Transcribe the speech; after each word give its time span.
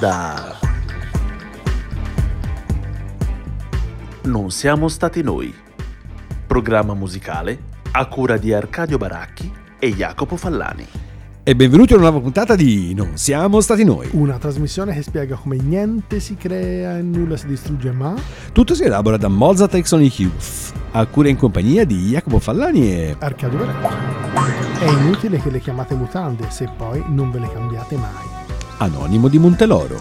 Onda. 0.00 0.56
Non 4.22 4.50
siamo 4.50 4.88
stati 4.88 5.22
noi. 5.22 5.52
Programma 6.46 6.94
musicale 6.94 7.58
a 7.92 8.06
cura 8.06 8.38
di 8.38 8.50
Arcadio 8.50 8.96
Baracchi 8.96 9.52
e 9.78 9.92
Jacopo 9.92 10.38
Fallani. 10.38 10.86
E 11.42 11.54
benvenuti 11.54 11.92
a 11.92 11.96
una 11.96 12.08
nuova 12.08 12.22
puntata 12.22 12.54
di 12.56 12.94
Non 12.94 13.18
siamo 13.18 13.60
stati 13.60 13.84
noi. 13.84 14.08
Una 14.12 14.38
trasmissione 14.38 14.94
che 14.94 15.02
spiega 15.02 15.36
come 15.36 15.56
niente 15.56 16.18
si 16.18 16.34
crea 16.34 16.96
e 16.96 17.02
nulla 17.02 17.36
si 17.36 17.46
distrugge, 17.46 17.92
ma 17.92 18.14
Tutto 18.52 18.74
si 18.74 18.84
elabora 18.84 19.18
da 19.18 19.28
Mozart 19.28 19.74
Exonic 19.74 20.18
Youth, 20.20 20.72
a 20.92 21.04
cura 21.04 21.28
in 21.28 21.36
compagnia 21.36 21.84
di 21.84 22.08
Jacopo 22.08 22.38
Fallani 22.38 22.90
e... 22.90 23.16
Arcadio 23.18 23.58
Baracchi. 23.58 24.82
È 24.82 24.88
inutile 24.88 25.38
che 25.42 25.50
le 25.50 25.60
chiamate 25.60 25.94
mutande 25.94 26.46
se 26.48 26.70
poi 26.74 27.04
non 27.08 27.30
ve 27.30 27.40
le 27.40 27.52
cambiate 27.52 27.96
mai. 27.96 28.39
Anonimo 28.80 29.28
di 29.28 29.38
Monteloro. 29.38 30.00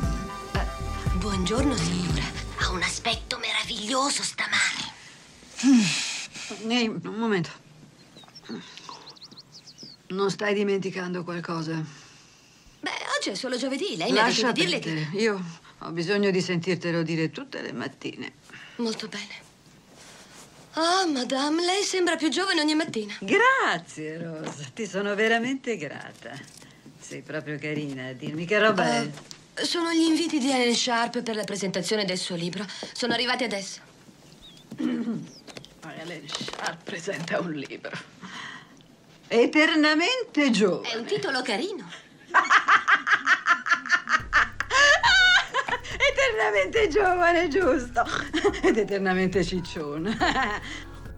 Buongiorno 1.15 1.75
signora, 1.75 2.23
ha 2.59 2.69
un 2.71 2.81
aspetto 2.81 3.37
meraviglioso 3.37 4.23
stamane. 4.23 4.93
Ehi, 6.65 6.87
un 6.87 7.15
momento. 7.17 7.49
Non 10.07 10.31
stai 10.31 10.53
dimenticando 10.53 11.25
qualcosa? 11.25 11.73
Beh, 12.79 12.89
oggi 13.17 13.31
è 13.31 13.35
solo 13.35 13.57
giovedì, 13.57 13.97
lei 13.97 14.13
mi 14.13 14.17
ha 14.17 14.27
detto 14.27 14.43
Lascia 14.43 14.51
di 14.53 14.61
dirle 14.61 14.79
che... 14.79 15.07
Io 15.17 15.43
ho 15.79 15.91
bisogno 15.91 16.31
di 16.31 16.39
sentirtelo 16.39 17.03
dire 17.03 17.31
tutte 17.31 17.61
le 17.61 17.73
mattine. 17.73 18.31
Molto 18.77 19.09
bene. 19.09 19.47
Ah, 20.75 21.05
madame, 21.05 21.65
lei 21.65 21.83
sembra 21.83 22.15
più 22.15 22.29
giovane 22.29 22.61
ogni 22.61 22.75
mattina. 22.75 23.13
Grazie, 23.19 24.23
Rosa. 24.23 24.63
Ti 24.73 24.87
sono 24.87 25.15
veramente 25.15 25.75
grata. 25.75 26.31
Sei 27.09 27.23
proprio 27.23 27.57
carina 27.57 28.09
a 28.09 28.13
dirmi 28.13 28.45
che 28.45 28.59
roba 28.59 28.85
è. 28.85 29.09
Eh, 29.55 29.65
sono 29.65 29.91
gli 29.91 30.03
inviti 30.03 30.37
di 30.37 30.51
Ellen 30.51 30.75
Sharp 30.75 31.23
per 31.23 31.35
la 31.35 31.43
presentazione 31.43 32.05
del 32.05 32.19
suo 32.19 32.35
libro. 32.35 32.63
Sono 32.93 33.13
arrivati 33.13 33.43
adesso. 33.43 33.79
Ellen 34.77 36.27
Sharp 36.27 36.83
presenta 36.83 37.39
un 37.39 37.53
libro. 37.53 37.97
Eternamente 39.27 40.51
giovane. 40.51 40.91
È 40.91 40.97
un 40.97 41.05
titolo 41.05 41.41
carino. 41.41 41.89
Eternamente 46.11 46.89
giovane, 46.89 47.47
giusto. 47.47 48.05
Ed 48.61 48.77
eternamente 48.77 49.43
ciccione. 49.43 50.15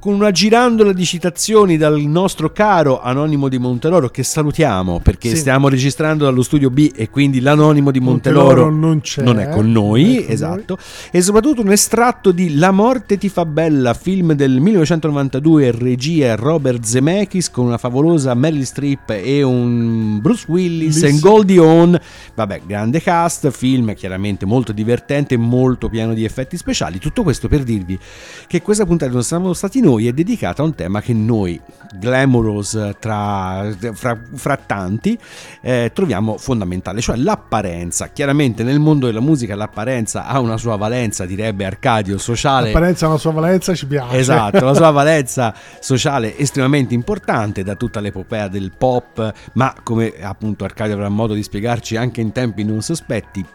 Con 0.02 0.16
una 0.16 0.32
girandola 0.32 0.94
di 0.94 1.06
citazioni 1.06 1.78
dal 1.78 2.00
nostro 2.00 2.52
caro 2.52 3.00
Anonimo 3.04 3.48
di 3.48 3.60
Monteloro, 3.60 4.10
che 4.10 4.24
salutiamo 4.24 5.00
perché 5.00 5.30
Sì. 5.30 5.36
stiamo 5.36 5.70
registrando 5.70 6.24
dallo 6.24 6.42
studio 6.42 6.72
B 6.72 6.92
e 6.96 7.12
quindi 7.12 7.40
l'Anonimo 7.40 7.92
di 7.92 8.00
Monteloro, 8.00 8.46
Monteloro 8.64 8.76
non 8.76 9.02
c'è, 9.02 9.22
non 9.22 9.40
è 9.40 9.50
con 9.50 9.72
noi, 9.72 10.04
non 10.06 10.14
è 10.16 10.24
con 10.24 10.34
esatto. 10.34 10.78
E 11.12 11.22
soprattutto 11.22 11.62
un 11.62 11.70
estratto 11.70 12.32
di 12.32 12.56
La 12.56 12.72
morte 12.72 13.20
ti 13.20 13.30
fa 13.30 13.46
bella, 13.46 13.94
film 13.94 14.34
del 14.34 14.60
1992, 14.60 15.70
regia 15.70 16.34
Robert 16.34 16.84
Zemeckis 16.84 17.52
con 17.52 17.68
una 17.68 17.78
favolosa 17.78 18.34
Meryl 18.34 18.66
Streep 18.66 19.12
e 19.12 19.44
un 19.44 20.18
Bruce 20.20 20.46
Willis 20.48 21.04
e. 21.04 21.20
Goldie 21.20 21.60
Hawn. 21.60 21.96
Vabbè, 22.34 22.62
grande 22.66 23.04
cast, 23.04 23.52
film 23.52 23.94
chiaramente 23.94 24.48
molto 24.48 24.72
divertente, 24.72 25.38
molto 25.38 25.90
pieno 25.90 26.16
di 26.16 26.26
effetti 26.26 26.58
speciali. 26.58 26.98
Tutto 26.98 27.22
questo 27.22 27.48
per 27.48 27.62
dirvi 27.62 28.00
che 28.48 28.64
questa 28.64 28.88
puntata 28.88 29.12
non 29.12 29.24
siamo 29.24 29.54
stati 29.54 29.80
noi 29.80 29.90
è 30.00 30.14
dedicata 30.14 30.62
a 30.62 30.66
un 30.66 30.76
tema 30.76 31.02
che 31.02 31.14
noi, 31.14 31.60
glamorous 31.96 32.96
tra, 33.00 33.68
fra, 33.94 34.20
fra 34.34 34.58
tanti, 34.58 35.18
eh, 35.62 35.92
troviamo 35.94 36.38
fondamentale, 36.38 37.02
cioè 37.02 37.16
l'apparenza. 37.18 38.10
Chiaramente 38.10 38.64
nel 38.64 38.80
mondo 38.80 39.06
della 39.06 39.20
musica 39.20 39.56
l'apparenza 39.56 40.26
ha 40.26 40.40
una 40.40 40.58
sua 40.58 40.76
valenza, 40.76 41.26
direbbe 41.26 41.66
Arcadio, 41.66 42.18
sociale. 42.18 42.68
L'apparenza 42.68 43.06
ha 43.06 43.10
una 43.10 43.18
sua 43.18 43.32
valenza, 43.32 43.74
ci 43.74 43.88
piace. 43.88 44.18
Esatto, 44.18 44.64
la 44.64 44.74
sua 44.76 44.92
valenza 44.92 45.54
sociale 45.80 46.38
estremamente 46.38 46.94
importante 46.94 47.64
da 47.64 47.76
tutta 47.76 48.00
l'epopea 48.00 48.48
del 48.48 48.72
pop, 48.78 49.34
ma 49.54 49.74
come 49.84 50.14
appunto 50.22 50.64
Arcadio 50.64 50.96
avrà 50.96 51.10
modo 51.10 51.34
di 51.34 51.44
spiegarci 51.44 51.96
anche 51.96 52.22
in 52.22 52.32
tempi 52.32 52.64
non 52.64 52.82
sospetti. 52.82 53.46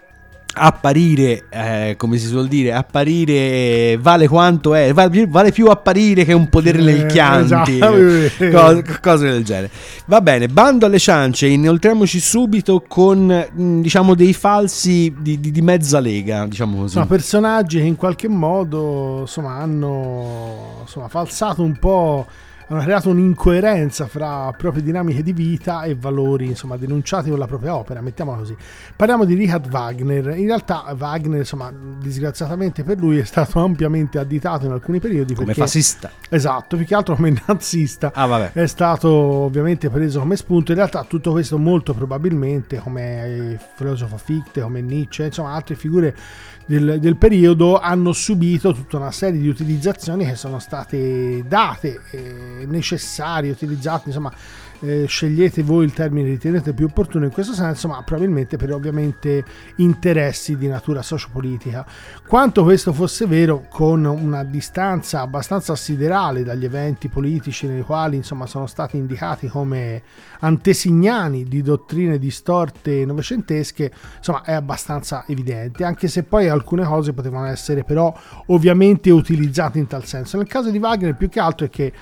Apparire, 0.58 1.44
eh, 1.50 1.94
come 1.98 2.16
si 2.16 2.26
suol 2.26 2.48
dire, 2.48 2.72
apparire 2.72 3.98
vale 4.00 4.26
quanto 4.26 4.74
è, 4.74 4.92
vale, 4.94 5.10
più- 5.10 5.28
vale 5.28 5.52
più 5.52 5.66
apparire 5.66 6.24
che 6.24 6.32
un 6.32 6.48
potere 6.48 6.80
nel 6.80 7.02
Eh, 7.02 7.06
Chianti, 7.06 7.78
esatto. 7.78 8.82
co- 8.82 8.98
cose 9.02 9.30
del 9.30 9.44
genere. 9.44 9.70
Va 10.06 10.20
bene, 10.20 10.48
bando 10.48 10.86
alle 10.86 10.98
ciance, 10.98 11.46
inoltriamoci 11.46 12.18
subito 12.20 12.82
con 12.88 13.26
mh, 13.52 13.80
diciamo 13.80 14.14
dei 14.14 14.32
falsi 14.32 15.14
di, 15.18 15.38
di- 15.40 15.50
di 15.50 15.60
mezza 15.62 16.00
lega, 16.00 16.46
diciamo 16.46 16.78
così. 16.80 16.94
Sono 16.94 17.06
personaggi 17.06 17.78
che 17.78 17.84
in 17.84 17.96
qualche 17.96 18.28
modo 18.28 19.18
insomma, 19.20 19.56
hanno 19.56 20.78
insomma, 20.82 21.08
falsato 21.08 21.62
un 21.62 21.76
po', 21.78 22.26
hanno 22.68 22.80
creato 22.80 23.10
un'incoerenza 23.10 24.06
fra 24.06 24.52
proprie 24.56 24.82
dinamiche 24.82 25.22
di 25.22 25.32
vita 25.32 25.84
e 25.84 25.94
valori 25.94 26.46
insomma, 26.46 26.76
denunciati 26.76 27.30
con 27.30 27.38
la 27.38 27.46
propria 27.46 27.76
opera, 27.76 28.00
mettiamola 28.00 28.38
così. 28.38 28.56
Parliamo 28.96 29.24
di 29.24 29.34
Richard 29.34 29.68
Wagner. 29.70 30.36
In 30.36 30.46
realtà 30.46 30.84
Wagner, 30.98 31.38
insomma, 31.38 31.72
disgraziatamente 32.00 32.82
per 32.82 32.98
lui, 32.98 33.18
è 33.18 33.24
stato 33.24 33.60
ampiamente 33.60 34.18
additato 34.18 34.66
in 34.66 34.72
alcuni 34.72 34.98
periodi 34.98 35.34
come 35.34 35.46
perché, 35.46 35.60
fascista. 35.60 36.10
Esatto, 36.28 36.76
più 36.76 36.84
che 36.84 36.94
altro 36.94 37.14
come 37.14 37.40
nazista. 37.46 38.10
Ah, 38.12 38.26
vabbè. 38.26 38.52
È 38.52 38.66
stato 38.66 39.08
ovviamente 39.08 39.88
preso 39.88 40.18
come 40.18 40.36
spunto. 40.36 40.72
In 40.72 40.78
realtà 40.78 41.04
tutto 41.04 41.30
questo 41.30 41.58
molto 41.58 41.94
probabilmente 41.94 42.78
come 42.78 43.28
il 43.28 43.60
filosofo 43.76 44.16
Fichte, 44.16 44.60
come 44.60 44.80
Nietzsche, 44.80 45.26
insomma 45.26 45.52
altre 45.52 45.76
figure 45.76 46.14
del, 46.66 46.98
del 47.00 47.16
periodo 47.16 47.78
hanno 47.78 48.12
subito 48.12 48.72
tutta 48.72 48.96
una 48.96 49.12
serie 49.12 49.40
di 49.40 49.48
utilizzazioni 49.48 50.26
che 50.26 50.34
sono 50.34 50.58
state 50.58 51.44
date, 51.46 52.00
eh, 52.10 52.66
necessarie, 52.66 53.50
utilizzate, 53.50 54.08
insomma 54.08 54.32
eh, 54.80 55.06
scegliete 55.06 55.62
voi 55.62 55.84
il 55.84 55.92
termine 55.92 56.24
che 56.26 56.34
ritenete 56.34 56.72
più 56.72 56.86
opportuno 56.86 57.24
in 57.24 57.30
questo 57.30 57.52
senso, 57.52 57.88
ma 57.88 58.02
probabilmente 58.02 58.56
per 58.56 58.72
ovviamente 58.72 59.44
interessi 59.76 60.56
di 60.56 60.66
natura 60.66 61.02
sociopolitica. 61.02 61.86
Quanto 62.26 62.62
questo 62.62 62.92
fosse 62.92 63.26
vero, 63.26 63.66
con 63.68 64.04
una 64.04 64.44
distanza 64.44 65.20
abbastanza 65.20 65.76
siderale 65.76 66.42
dagli 66.42 66.64
eventi 66.64 67.08
politici 67.08 67.66
nei 67.66 67.82
quali 67.82 68.16
insomma 68.16 68.46
sono 68.46 68.66
stati 68.66 68.96
indicati 68.96 69.48
come 69.48 70.02
antesignani 70.40 71.44
di 71.44 71.62
dottrine 71.62 72.18
distorte 72.18 73.04
novecentesche, 73.04 73.92
insomma 74.16 74.42
è 74.42 74.52
abbastanza 74.52 75.24
evidente, 75.26 75.84
anche 75.84 76.08
se 76.08 76.22
poi 76.24 76.48
alcune 76.48 76.84
cose 76.84 77.12
potevano 77.12 77.46
essere 77.46 77.84
però 77.84 78.14
ovviamente 78.46 79.10
utilizzate 79.10 79.78
in 79.78 79.86
tal 79.86 80.04
senso. 80.04 80.36
Nel 80.36 80.46
caso 80.46 80.70
di 80.70 80.78
Wagner 80.78 81.14
più 81.14 81.28
che 81.28 81.40
altro 81.40 81.66
è 81.66 81.70
che 81.70 81.92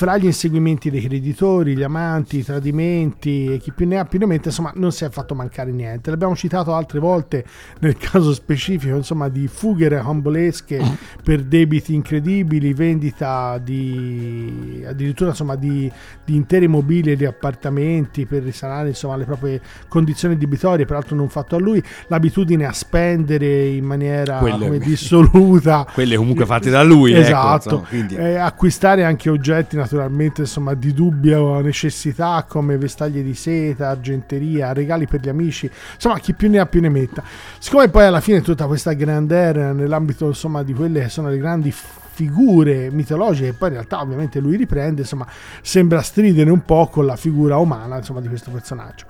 fra 0.00 0.16
gli 0.16 0.24
inseguimenti 0.24 0.88
dei 0.90 1.02
creditori, 1.02 1.76
gli 1.76 1.82
amanti, 1.82 2.38
i 2.38 2.42
tradimenti 2.42 3.44
e 3.52 3.58
chi 3.58 3.70
più 3.70 3.86
ne 3.86 3.98
ha 3.98 4.06
più 4.06 4.18
ne 4.18 4.24
mette, 4.24 4.48
insomma, 4.48 4.72
non 4.76 4.92
si 4.92 5.04
è 5.04 5.10
fatto 5.10 5.34
mancare 5.34 5.72
niente. 5.72 6.08
L'abbiamo 6.08 6.34
citato 6.34 6.72
altre 6.72 6.98
volte 7.00 7.44
nel 7.80 7.94
caso 8.00 8.32
specifico, 8.32 8.96
insomma, 8.96 9.28
di 9.28 9.46
fughe 9.46 9.88
rocambolesche 9.90 10.80
per 11.22 11.42
debiti 11.42 11.92
incredibili, 11.92 12.72
vendita 12.72 13.60
di 13.62 14.82
addirittura 14.86 15.30
insomma 15.30 15.54
di, 15.56 15.92
di 16.24 16.34
interi 16.34 16.66
mobili 16.66 17.10
e 17.10 17.16
di 17.16 17.26
appartamenti 17.26 18.24
per 18.24 18.42
risanare 18.42 18.88
insomma 18.88 19.16
le 19.16 19.24
proprie 19.24 19.60
condizioni 19.86 20.38
debitorie, 20.38 20.86
peraltro 20.86 21.14
non 21.14 21.28
fatto 21.28 21.56
a 21.56 21.58
lui, 21.58 21.82
l'abitudine 22.06 22.64
a 22.64 22.72
spendere 22.72 23.66
in 23.66 23.84
maniera 23.84 24.38
Quelle- 24.38 24.64
come 24.64 24.78
dissoluta. 24.78 25.86
Quelle 25.92 26.16
comunque 26.16 26.46
fatte 26.46 26.70
da 26.70 26.82
lui, 26.82 27.12
ecco, 27.12 27.20
esatto. 27.20 27.68
insomma, 27.68 27.86
quindi- 27.86 28.14
Eh, 28.14 28.36
acquistare 28.36 29.04
anche 29.04 29.28
oggetti 29.28 29.76
naturalmente 29.76 29.88
insomma 30.42 30.74
di 30.74 30.92
dubbia 30.92 31.60
necessità 31.60 32.44
come 32.48 32.76
vestaglie 32.76 33.22
di 33.22 33.34
seta 33.34 33.88
argenteria 33.88 34.72
regali 34.72 35.06
per 35.06 35.20
gli 35.20 35.28
amici 35.28 35.70
insomma 35.94 36.18
chi 36.18 36.34
più 36.34 36.48
ne 36.48 36.58
ha 36.58 36.66
più 36.66 36.80
ne 36.80 36.88
metta. 36.88 37.22
Siccome 37.58 37.88
poi 37.88 38.04
alla 38.04 38.20
fine 38.20 38.40
tutta 38.42 38.66
questa 38.66 38.92
grandeur 38.92 39.74
nell'ambito 39.74 40.26
insomma 40.26 40.62
di 40.62 40.74
quelle 40.74 41.02
che 41.02 41.08
sono 41.08 41.28
le 41.28 41.38
grandi 41.38 41.72
figure 41.72 42.90
mitologiche 42.90 43.50
che 43.50 43.56
poi 43.56 43.68
in 43.68 43.74
realtà 43.74 44.00
ovviamente 44.00 44.40
lui 44.40 44.56
riprende 44.56 45.02
insomma 45.02 45.26
sembra 45.62 46.02
stridere 46.02 46.50
un 46.50 46.64
po' 46.64 46.88
con 46.88 47.06
la 47.06 47.16
figura 47.16 47.56
umana 47.56 47.96
insomma 47.96 48.20
di 48.20 48.28
questo 48.28 48.50
personaggio. 48.50 49.06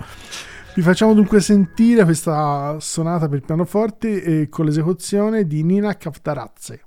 Vi 0.72 0.82
facciamo 0.82 1.14
dunque 1.14 1.40
sentire 1.40 2.04
questa 2.04 2.76
sonata 2.78 3.28
per 3.28 3.40
pianoforte 3.40 4.22
eh, 4.22 4.48
con 4.48 4.66
l'esecuzione 4.66 5.44
di 5.44 5.64
Nina 5.64 5.96
Kaftarazze 5.96 6.82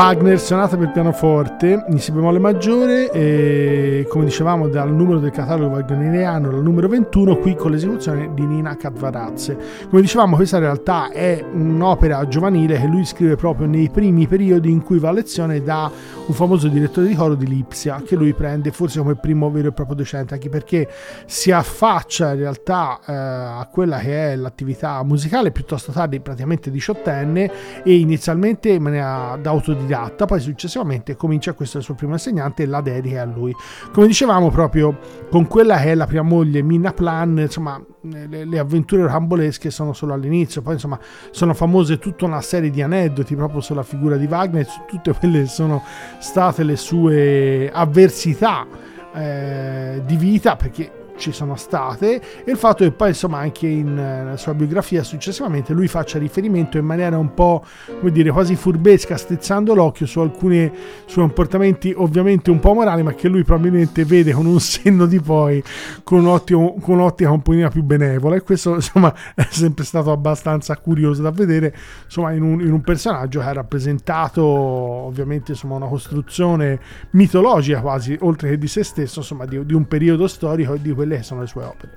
Wagner 0.00 0.38
sonata 0.40 0.78
per 0.78 0.92
pianoforte 0.92 1.49
in 1.66 1.98
si 1.98 2.10
bemolle 2.10 2.38
maggiore 2.38 3.10
e 3.10 4.06
come 4.08 4.24
dicevamo 4.24 4.68
dal 4.68 4.90
numero 4.90 5.18
del 5.18 5.30
catalogo 5.30 5.74
wagneriano 5.74 6.48
al 6.48 6.62
numero 6.62 6.88
21 6.88 7.36
qui 7.36 7.54
con 7.54 7.70
l'esecuzione 7.70 8.30
di 8.32 8.46
Nina 8.46 8.78
Katvarazze 8.78 9.58
come 9.90 10.00
dicevamo 10.00 10.36
questa 10.36 10.56
in 10.56 10.62
realtà 10.62 11.10
è 11.10 11.44
un'opera 11.52 12.26
giovanile 12.28 12.80
che 12.80 12.86
lui 12.86 13.04
scrive 13.04 13.36
proprio 13.36 13.66
nei 13.66 13.90
primi 13.90 14.26
periodi 14.26 14.70
in 14.70 14.82
cui 14.82 14.98
va 14.98 15.10
a 15.10 15.12
lezione 15.12 15.62
da 15.62 15.90
un 16.26 16.32
famoso 16.32 16.68
direttore 16.68 17.08
di 17.08 17.14
coro 17.14 17.34
di 17.34 17.46
Lipsia 17.46 18.00
che 18.06 18.16
lui 18.16 18.32
prende 18.32 18.70
forse 18.70 18.98
come 19.00 19.16
primo 19.16 19.50
vero 19.50 19.68
e 19.68 19.72
proprio 19.72 19.96
docente 19.96 20.32
anche 20.32 20.48
perché 20.48 20.88
si 21.26 21.50
affaccia 21.50 22.32
in 22.32 22.38
realtà 22.38 23.00
eh, 23.06 23.12
a 23.12 23.68
quella 23.70 23.98
che 23.98 24.32
è 24.32 24.36
l'attività 24.36 25.02
musicale 25.02 25.50
piuttosto 25.50 25.92
tardi 25.92 26.20
praticamente 26.20 26.70
diciottenne 26.70 27.50
e 27.84 27.98
inizialmente 27.98 28.70
in 28.70 28.82
maniera 28.82 29.36
da 29.38 29.50
autodidatta, 29.50 30.24
poi 30.24 30.40
successivamente 30.40 31.16
comincia 31.16 31.48
questo 31.54 31.78
il 31.78 31.84
suo 31.84 31.94
primo 31.94 32.12
insegnante 32.12 32.62
e 32.62 32.66
la 32.66 32.80
dedica 32.80 33.22
a 33.22 33.24
lui. 33.24 33.54
Come 33.92 34.06
dicevamo 34.06 34.50
proprio 34.50 34.98
con 35.30 35.46
quella 35.46 35.76
che 35.78 35.92
è 35.92 35.94
la 35.94 36.06
prima 36.06 36.22
moglie 36.22 36.62
Minna 36.62 36.92
Plan, 36.92 37.38
insomma 37.38 37.82
le, 38.02 38.44
le 38.44 38.58
avventure 38.58 39.06
rambolesche 39.06 39.70
sono 39.70 39.92
solo 39.92 40.14
all'inizio, 40.14 40.62
poi 40.62 40.74
insomma 40.74 40.98
sono 41.30 41.54
famose 41.54 41.98
tutta 41.98 42.24
una 42.24 42.40
serie 42.40 42.70
di 42.70 42.82
aneddoti 42.82 43.34
proprio 43.34 43.60
sulla 43.60 43.82
figura 43.82 44.16
di 44.16 44.26
Wagner, 44.26 44.66
su 44.66 44.80
tutte 44.86 45.12
quelle 45.12 45.42
che 45.42 45.48
sono 45.48 45.82
state 46.18 46.62
le 46.62 46.76
sue 46.76 47.70
avversità 47.72 48.66
eh, 49.12 50.02
di 50.04 50.16
vita, 50.16 50.56
perché 50.56 50.99
ci 51.20 51.32
sono 51.32 51.54
state 51.54 52.20
e 52.44 52.50
il 52.50 52.56
fatto 52.56 52.82
che 52.82 52.90
poi 52.90 53.08
insomma 53.08 53.38
anche 53.38 53.66
in, 53.66 53.94
nella 53.94 54.36
sua 54.36 54.54
biografia 54.54 55.02
successivamente 55.02 55.72
lui 55.72 55.86
faccia 55.86 56.18
riferimento 56.18 56.78
in 56.78 56.84
maniera 56.84 57.16
un 57.16 57.34
po' 57.34 57.64
come 57.98 58.10
dire 58.10 58.30
quasi 58.30 58.56
furbesca 58.56 59.16
strizzando 59.16 59.74
l'occhio 59.74 60.06
su 60.06 60.20
alcuni 60.20 60.70
suoi 61.06 61.26
comportamenti 61.26 61.92
ovviamente 61.96 62.50
un 62.50 62.58
po' 62.58 62.74
morali 62.74 63.02
ma 63.02 63.12
che 63.14 63.28
lui 63.28 63.44
probabilmente 63.44 64.04
vede 64.04 64.32
con 64.32 64.46
un 64.46 64.58
senno 64.60 65.06
di 65.06 65.20
poi 65.20 65.62
con, 66.02 66.26
ottimo, 66.26 66.76
con 66.80 66.94
un'ottica 66.94 67.30
un 67.30 67.42
pochino 67.42 67.68
più 67.68 67.82
benevola. 67.82 68.36
E 68.36 68.42
questo 68.42 68.74
insomma 68.74 69.14
è 69.34 69.46
sempre 69.50 69.84
stato 69.84 70.10
abbastanza 70.10 70.76
curioso 70.76 71.22
da 71.22 71.30
vedere 71.30 71.74
insomma 72.04 72.32
in 72.32 72.42
un, 72.42 72.60
in 72.60 72.72
un 72.72 72.80
personaggio 72.80 73.40
che 73.40 73.46
ha 73.46 73.52
rappresentato 73.52 74.42
ovviamente 74.42 75.52
insomma 75.52 75.76
una 75.76 75.86
costruzione 75.86 76.80
mitologica 77.10 77.80
quasi 77.80 78.16
oltre 78.20 78.50
che 78.50 78.58
di 78.58 78.68
se 78.68 78.82
stesso 78.82 79.20
insomma 79.20 79.44
di, 79.44 79.64
di 79.64 79.74
un 79.74 79.86
periodo 79.86 80.26
storico 80.26 80.74
e 80.74 80.80
di 80.80 80.92
quelle 81.10 81.20
quelle 81.20 81.22
sono 81.22 81.40
le 81.40 81.46
sue 81.46 81.64
opere. 81.64 81.92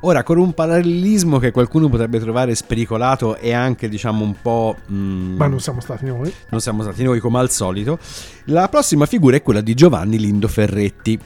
Ora, 0.00 0.22
con 0.22 0.38
un 0.38 0.52
parallelismo 0.52 1.38
che 1.38 1.50
qualcuno 1.50 1.88
potrebbe 1.88 2.18
trovare 2.18 2.54
spericolato 2.54 3.36
e 3.36 3.52
anche, 3.52 3.88
diciamo, 3.88 4.22
un 4.22 4.34
po'. 4.40 4.76
Mm, 4.92 5.36
Ma 5.36 5.46
non 5.46 5.60
siamo 5.60 5.80
stati 5.80 6.04
noi. 6.04 6.32
Non 6.50 6.60
siamo 6.60 6.82
stati 6.82 7.02
noi, 7.02 7.20
come 7.20 7.38
al 7.38 7.50
solito. 7.50 7.98
La 8.46 8.68
prossima 8.68 9.06
figura 9.06 9.36
è 9.36 9.42
quella 9.42 9.60
di 9.60 9.74
Giovanni 9.74 10.18
Lindo 10.18 10.48
Ferretti 10.48 11.18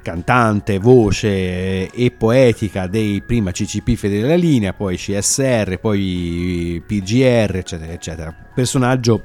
cantante, 0.00 0.78
voce 0.78 1.90
e 1.90 2.10
poetica 2.16 2.86
dei 2.86 3.20
prima 3.20 3.50
CCP 3.50 3.94
Fedele 3.94 4.36
Linea, 4.36 4.72
poi 4.72 4.96
CSR, 4.96 5.78
poi 5.78 6.82
PGR, 6.86 7.56
eccetera, 7.56 7.92
eccetera. 7.92 8.34
Personaggio 8.54 9.24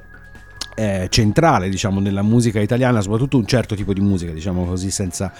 eh, 0.74 1.06
centrale 1.10 1.68
diciamo 1.68 2.00
nella 2.00 2.22
musica 2.22 2.60
italiana 2.60 3.00
soprattutto 3.00 3.36
un 3.36 3.46
certo 3.46 3.74
tipo 3.74 3.92
di 3.92 4.00
musica 4.00 4.32
diciamo 4.32 4.64
così 4.64 4.90
senza 4.90 5.32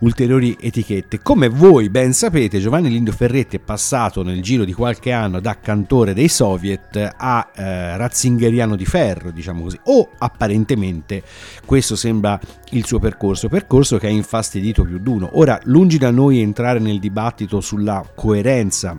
ulteriori 0.00 0.56
etichette. 0.60 1.20
Come 1.22 1.48
voi 1.48 1.90
ben 1.90 2.12
sapete 2.12 2.58
Giovanni 2.58 2.88
Lindo 2.90 3.12
Ferretti 3.12 3.56
è 3.56 3.60
passato 3.60 4.22
nel 4.22 4.42
giro 4.42 4.64
di 4.64 4.72
qualche 4.72 5.12
anno 5.12 5.40
da 5.40 5.58
cantore 5.58 6.14
dei 6.14 6.28
soviet 6.28 7.14
a 7.16 7.50
eh, 7.54 7.96
ratzingeriano 7.96 8.76
di 8.76 8.84
ferro 8.84 9.30
diciamo 9.30 9.62
così. 9.62 9.78
O 9.84 10.10
apparentemente 10.18 11.22
questo 11.64 11.96
sembra 11.96 12.38
il 12.70 12.84
suo 12.84 12.98
percorso 12.98 13.48
percorso 13.48 13.98
che 13.98 14.06
ha 14.06 14.10
infastidito 14.10 14.82
più 14.82 14.98
di 14.98 15.08
uno 15.08 15.30
ora 15.32 15.58
lungi 15.64 15.98
da 15.98 16.10
noi 16.10 16.40
entrare 16.40 16.78
nel 16.78 16.98
dibattito 16.98 17.60
sulla 17.60 18.04
coerenza 18.14 18.98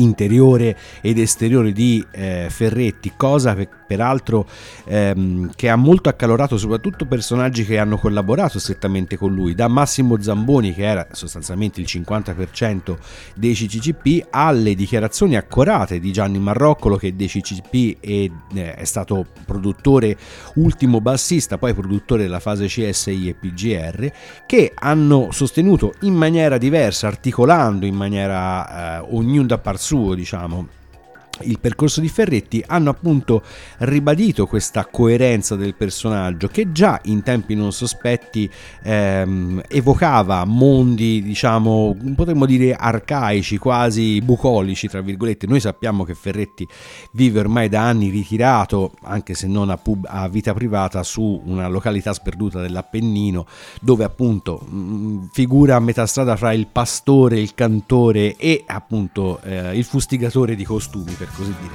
interiore 0.00 0.76
ed 1.00 1.18
esteriore 1.18 1.72
di 1.72 2.04
eh, 2.10 2.46
Ferretti, 2.50 3.12
cosa 3.16 3.54
per, 3.54 3.68
peraltro 3.88 4.46
ehm, 4.84 5.50
che 5.56 5.70
ha 5.70 5.76
molto 5.76 6.10
accalorato 6.10 6.58
soprattutto 6.58 7.06
personaggi 7.06 7.64
che 7.64 7.78
hanno 7.78 7.96
collaborato 7.96 8.58
strettamente 8.58 9.16
con 9.16 9.34
lui, 9.34 9.54
da 9.54 9.66
Massimo 9.66 10.20
Zamboni 10.20 10.74
che 10.74 10.84
era 10.84 11.06
sostanzialmente 11.12 11.80
il 11.80 11.86
50% 11.88 12.96
dei 13.34 13.54
CCCP 13.54 14.26
alle 14.30 14.74
dichiarazioni 14.74 15.36
accorate 15.36 15.98
di 15.98 16.12
Gianni 16.12 16.38
Marroccolo 16.38 16.96
che 16.96 17.16
dei 17.16 17.28
CCCP 17.28 18.00
è, 18.00 18.30
eh, 18.54 18.74
è 18.74 18.84
stato 18.84 19.26
produttore 19.46 20.16
ultimo 20.56 21.00
bassista, 21.00 21.56
poi 21.56 21.72
produttore 21.72 22.22
della 22.22 22.40
fase 22.40 22.66
CSI 22.66 23.28
e 23.28 23.34
PGR, 23.34 24.12
che 24.46 24.72
hanno 24.74 25.28
sostenuto 25.30 25.94
in 26.02 26.14
maniera 26.14 26.58
diversa, 26.58 27.06
articolando 27.06 27.86
in 27.86 27.94
maniera 27.94 28.98
eh, 28.98 29.06
ognuno 29.10 29.46
da 29.46 29.58
par 29.58 29.78
suo, 29.88 30.14
diciamo, 30.14 30.68
il 31.42 31.58
percorso 31.58 32.00
di 32.00 32.08
Ferretti 32.08 32.62
hanno 32.66 32.90
appunto 32.90 33.42
ribadito 33.78 34.46
questa 34.46 34.86
coerenza 34.86 35.56
del 35.56 35.74
personaggio 35.74 36.48
che 36.48 36.72
già 36.72 37.00
in 37.04 37.22
tempi 37.22 37.54
non 37.54 37.72
sospetti 37.72 38.48
ehm, 38.82 39.62
evocava 39.68 40.44
mondi 40.44 41.22
diciamo 41.22 41.96
potremmo 42.14 42.46
dire 42.46 42.74
arcaici 42.74 43.58
quasi 43.58 44.20
bucolici 44.20 44.88
tra 44.88 45.00
virgolette. 45.00 45.46
Noi 45.46 45.60
sappiamo 45.60 46.04
che 46.04 46.14
Ferretti 46.14 46.66
vive 47.12 47.40
ormai 47.40 47.68
da 47.68 47.82
anni 47.82 48.10
ritirato 48.10 48.92
anche 49.02 49.34
se 49.34 49.46
non 49.46 49.70
a, 49.70 49.76
pub- 49.76 50.06
a 50.08 50.28
vita 50.28 50.54
privata 50.54 51.02
su 51.02 51.42
una 51.44 51.68
località 51.68 52.12
sperduta 52.12 52.60
dell'Appennino 52.60 53.46
dove 53.80 54.04
appunto 54.04 54.60
mh, 54.66 54.76
mm, 54.76 55.24
figura 55.32 55.76
a 55.76 55.80
metà 55.80 56.06
strada 56.06 56.36
fra 56.36 56.52
il 56.52 56.66
pastore 56.66 57.40
il 57.40 57.54
cantore 57.54 58.36
e 58.36 58.64
appunto 58.66 59.40
eh, 59.42 59.76
il 59.76 59.84
fustigatore 59.84 60.54
di 60.54 60.64
costumi 60.64 61.12
per 61.28 61.36
così 61.36 61.54
dire. 61.60 61.74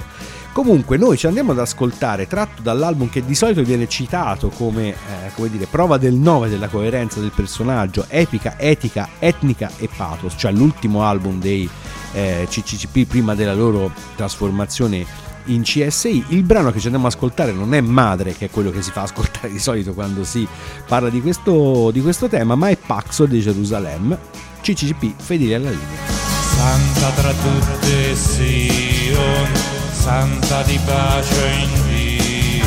Comunque 0.52 0.96
noi 0.96 1.16
ci 1.16 1.26
andiamo 1.26 1.50
ad 1.50 1.58
ascoltare, 1.58 2.28
tratto 2.28 2.62
dall'album 2.62 3.10
che 3.10 3.24
di 3.24 3.34
solito 3.34 3.64
viene 3.64 3.88
citato 3.88 4.50
come, 4.50 4.90
eh, 4.90 5.32
come 5.34 5.50
dire, 5.50 5.66
prova 5.66 5.98
del 5.98 6.14
9 6.14 6.48
della 6.48 6.68
coerenza 6.68 7.18
del 7.18 7.32
personaggio, 7.34 8.04
epica, 8.08 8.56
etica, 8.56 9.08
etnica 9.18 9.68
e 9.78 9.88
pathos, 9.94 10.34
cioè 10.36 10.52
l'ultimo 10.52 11.02
album 11.02 11.40
dei 11.40 11.68
eh, 12.12 12.46
CCCP 12.48 13.04
prima 13.08 13.34
della 13.34 13.52
loro 13.52 13.90
trasformazione 14.14 15.04
in 15.46 15.62
CSI. 15.62 16.26
Il 16.28 16.44
brano 16.44 16.70
che 16.70 16.78
ci 16.78 16.86
andiamo 16.86 17.08
ad 17.08 17.14
ascoltare 17.14 17.50
non 17.50 17.74
è 17.74 17.80
Madre, 17.80 18.32
che 18.32 18.46
è 18.46 18.50
quello 18.50 18.70
che 18.70 18.80
si 18.80 18.92
fa 18.92 19.02
ascoltare 19.02 19.50
di 19.50 19.58
solito 19.58 19.92
quando 19.92 20.22
si 20.22 20.46
parla 20.86 21.10
di 21.10 21.20
questo, 21.20 21.90
di 21.90 22.00
questo 22.00 22.28
tema, 22.28 22.54
ma 22.54 22.68
è 22.68 22.76
Paxo 22.76 23.26
di 23.26 23.40
Gerusalemme, 23.40 24.16
CCCP 24.60 25.20
fedeli 25.20 25.54
alla 25.54 25.70
linea. 25.70 26.23
Santa 26.64 27.10
tra 27.10 27.32
tutte 27.42 28.16
Sion, 28.16 29.52
santa 29.92 30.62
di 30.62 30.80
pace 30.86 31.46
in 31.60 31.68
Dio, 31.88 32.64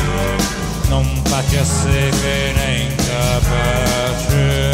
non 0.88 1.20
pace 1.22 1.58
a 1.58 1.64
sé 1.64 2.08
che 2.20 2.52
ne 2.54 2.78
incapace, 2.90 4.70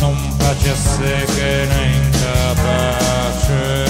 non 0.00 0.34
pace 0.38 0.70
a 0.70 0.74
sé 0.74 1.24
che 1.36 1.66
ne 1.68 1.92
incapace. 1.94 3.86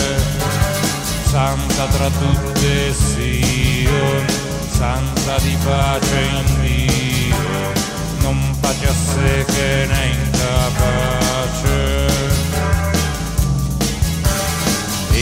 Santa 1.25 1.87
tra 1.87 2.11
tutte 2.11 2.93
Sion, 2.93 4.27
santa 4.71 5.39
di 5.39 5.57
pace 5.65 6.21
in 6.21 6.61
Dio, 6.61 7.73
non 8.19 8.55
pace 8.61 8.87
a 8.87 8.93
sé 8.93 9.45
che 9.47 9.87
ne 9.89 10.07
incapace 10.09 11.24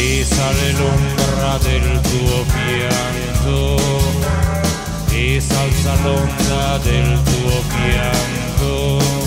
e 0.03 0.25
sale 0.25 0.73
l'ombra 0.73 1.59
del 1.59 2.01
tuo 2.01 2.45
pianto 2.53 3.81
e 5.11 5.41
salza 5.41 5.95
l'onda 6.03 6.79
del 6.79 7.21
tuo 7.23 7.63
pianto 7.69 9.22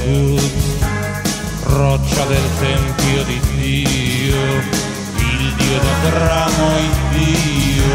Gesù, 0.00 0.34
roccia 1.64 2.24
del 2.24 2.42
Tempio 2.58 3.22
di 3.24 3.40
Dio, 3.54 4.40
il 5.18 5.54
Dio 5.56 5.78
d'Abramo, 5.78 6.78
il 6.78 6.96
Dio, 7.18 7.92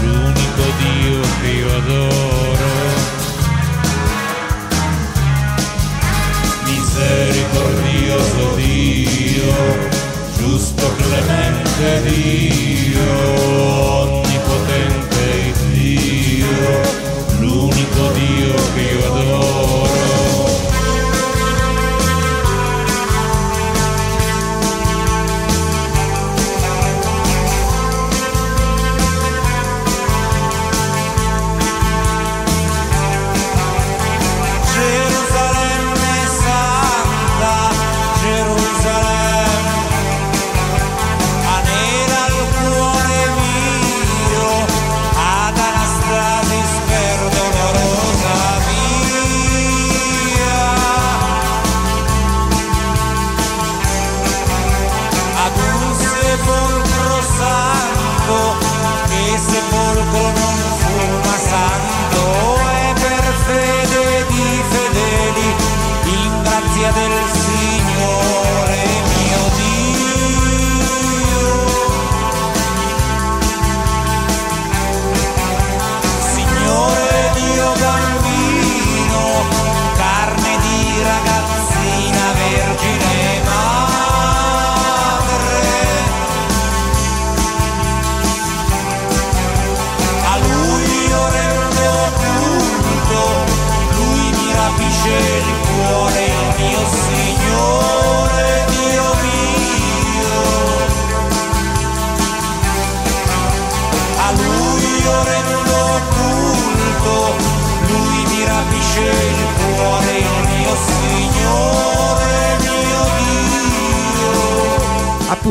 l'unico 0.00 0.62
Dio 0.78 1.20
che 1.40 1.48
io 1.48 1.76
adoro. 1.76 2.70
Misericordioso 6.64 8.54
Dio, 8.56 9.52
giusto 10.38 10.94
clemente 10.96 12.02
Dio. 12.04 13.97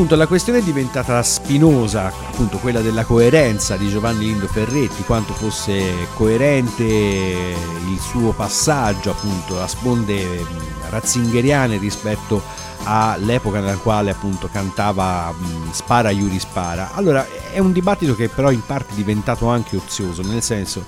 Dio. 0.08 0.16
Appunto 0.16 0.16
la 0.16 0.26
questione 0.26 0.58
è 0.60 0.62
diventata 0.62 1.22
spinosa, 1.22 2.06
appunto 2.06 2.56
quella 2.58 2.80
della 2.80 3.04
coerenza 3.04 3.76
di 3.76 3.90
Giovanni 3.90 4.24
Lindo 4.24 4.46
Ferretti, 4.46 5.04
quanto 5.04 5.34
fosse 5.34 6.08
coerente 6.14 6.82
il 6.82 7.98
suo 8.00 8.32
passaggio 8.32 9.10
appunto 9.10 9.60
a 9.60 9.68
sponde 9.68 10.22
mh, 10.22 10.88
ratzingeriane 10.88 11.76
rispetto 11.76 12.42
all'epoca 12.84 13.60
nella 13.60 13.76
quale 13.76 14.10
appunto 14.10 14.48
cantava 14.50 15.34
Spara 15.72 16.10
Iuri 16.10 16.38
Spara. 16.38 16.94
Allora 16.94 17.26
è 17.52 17.58
un 17.58 17.72
dibattito 17.72 18.14
che 18.14 18.28
però 18.28 18.50
in 18.50 18.64
parte 18.64 18.92
è 18.92 18.96
diventato 18.96 19.48
anche 19.48 19.76
ozioso, 19.76 20.22
nel 20.22 20.42
senso 20.42 20.84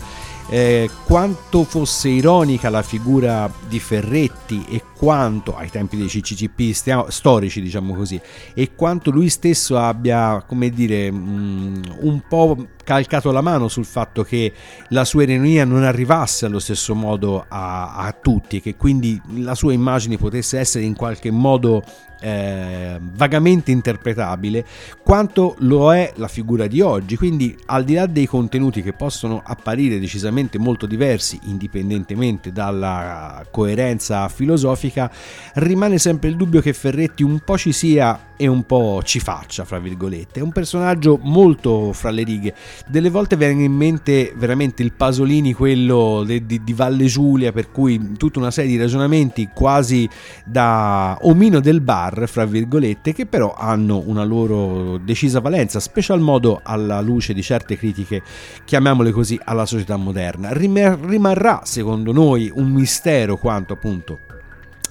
eh, 0.52 0.90
quanto 1.06 1.62
fosse 1.62 2.08
ironica 2.08 2.70
la 2.70 2.82
figura 2.82 3.50
di 3.68 3.78
Ferretti 3.78 4.64
e 4.68 4.82
quanto 4.96 5.56
ai 5.56 5.70
tempi 5.70 5.96
dei 5.96 6.08
CCCP 6.08 6.72
stiamo- 6.72 7.08
storici 7.08 7.62
diciamo 7.62 7.94
così 7.94 8.20
e 8.52 8.74
quanto 8.74 9.12
lui 9.12 9.28
stesso 9.28 9.78
abbia 9.78 10.42
come 10.46 10.70
dire 10.70 11.08
mh, 11.10 11.98
un 12.00 12.22
po' 12.28 12.66
calcato 12.82 13.30
la 13.30 13.40
mano 13.40 13.68
sul 13.68 13.84
fatto 13.84 14.24
che 14.24 14.52
la 14.88 15.04
sua 15.04 15.22
ironia 15.22 15.64
non 15.64 15.84
arrivasse 15.84 16.46
allo 16.46 16.58
stesso 16.58 16.96
modo 16.96 17.44
a, 17.48 17.94
a 17.94 18.12
tutti 18.12 18.60
che 18.60 18.74
quindi 18.74 19.20
la 19.36 19.54
sua 19.54 19.72
immagine 19.72 20.16
potesse 20.16 20.58
essere 20.58 20.84
in 20.84 20.96
qualche 20.96 21.30
modo 21.30 21.84
eh, 22.20 22.98
vagamente 23.00 23.70
interpretabile 23.70 24.64
quanto 25.02 25.56
lo 25.60 25.92
è 25.92 26.12
la 26.16 26.28
figura 26.28 26.66
di 26.66 26.80
oggi. 26.80 27.16
Quindi 27.16 27.56
al 27.66 27.84
di 27.84 27.94
là 27.94 28.06
dei 28.06 28.26
contenuti 28.26 28.82
che 28.82 28.92
possono 28.92 29.42
apparire 29.44 29.98
decisamente 29.98 30.58
molto 30.58 30.86
diversi 30.86 31.38
indipendentemente 31.44 32.52
dalla 32.52 33.44
coerenza 33.50 34.28
filosofica 34.28 35.10
rimane 35.54 35.98
sempre 35.98 36.28
il 36.28 36.36
dubbio 36.36 36.60
che 36.60 36.72
Ferretti 36.72 37.22
un 37.22 37.40
po' 37.44 37.58
ci 37.58 37.72
sia 37.72 38.28
e 38.36 38.46
un 38.46 38.64
po' 38.64 39.02
ci 39.04 39.20
faccia 39.20 39.66
fra 39.66 39.78
virgolette. 39.78 40.40
È 40.40 40.42
un 40.42 40.52
personaggio 40.52 41.18
molto 41.20 41.92
fra 41.92 42.08
le 42.08 42.22
righe. 42.22 42.54
Delle 42.86 43.10
volte 43.10 43.36
viene 43.36 43.64
in 43.64 43.72
mente 43.72 44.32
veramente 44.34 44.82
il 44.82 44.92
Pasolini 44.92 45.52
quello 45.52 46.22
de- 46.24 46.46
di, 46.46 46.64
di 46.64 46.72
Valle 46.72 47.04
Giulia 47.04 47.52
per 47.52 47.70
cui 47.70 48.12
tutta 48.16 48.38
una 48.38 48.50
serie 48.50 48.70
di 48.70 48.78
ragionamenti 48.78 49.50
quasi 49.52 50.08
da 50.46 51.18
omino 51.20 51.60
del 51.60 51.82
bar 51.82 52.09
fra 52.26 52.44
virgolette 52.44 53.12
che 53.12 53.26
però 53.26 53.54
hanno 53.54 54.02
una 54.04 54.24
loro 54.24 54.98
decisa 54.98 55.40
valenza 55.40 55.80
special 55.80 56.20
modo 56.20 56.60
alla 56.62 57.00
luce 57.00 57.32
di 57.32 57.42
certe 57.42 57.76
critiche 57.76 58.22
chiamiamole 58.64 59.10
così 59.10 59.38
alla 59.42 59.66
società 59.66 59.96
moderna 59.96 60.52
Rim- 60.52 61.06
rimarrà 61.06 61.62
secondo 61.64 62.12
noi 62.12 62.50
un 62.54 62.70
mistero 62.70 63.36
quanto 63.36 63.74
appunto 63.74 64.18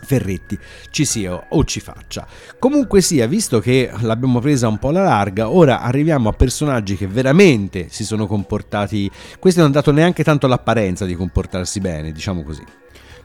Ferretti 0.02 0.58
ci 0.90 1.06
sia 1.06 1.46
o 1.50 1.64
ci 1.66 1.80
faccia. 1.80 2.26
Comunque 2.58 3.02
sia, 3.02 3.28
visto 3.28 3.60
che 3.60 3.92
l'abbiamo 4.00 4.40
presa 4.40 4.68
un 4.68 4.80
po' 4.80 4.90
alla 4.90 5.04
larga, 5.04 5.50
ora 5.50 5.82
arriviamo 5.82 6.30
a 6.30 6.34
personaggi 6.34 6.96
che 6.96 7.06
veramente 7.06 7.88
si 7.90 8.04
sono 8.04 8.26
comportati. 8.26 9.10
Questi 9.38 9.60
non 9.60 9.68
hanno 9.68 9.78
dato 9.78 9.92
neanche 9.92 10.24
tanto 10.24 10.48
l'apparenza 10.48 11.06
di 11.06 11.14
comportarsi 11.14 11.80
bene, 11.80 12.12
diciamo 12.12 12.44
così. 12.44 12.79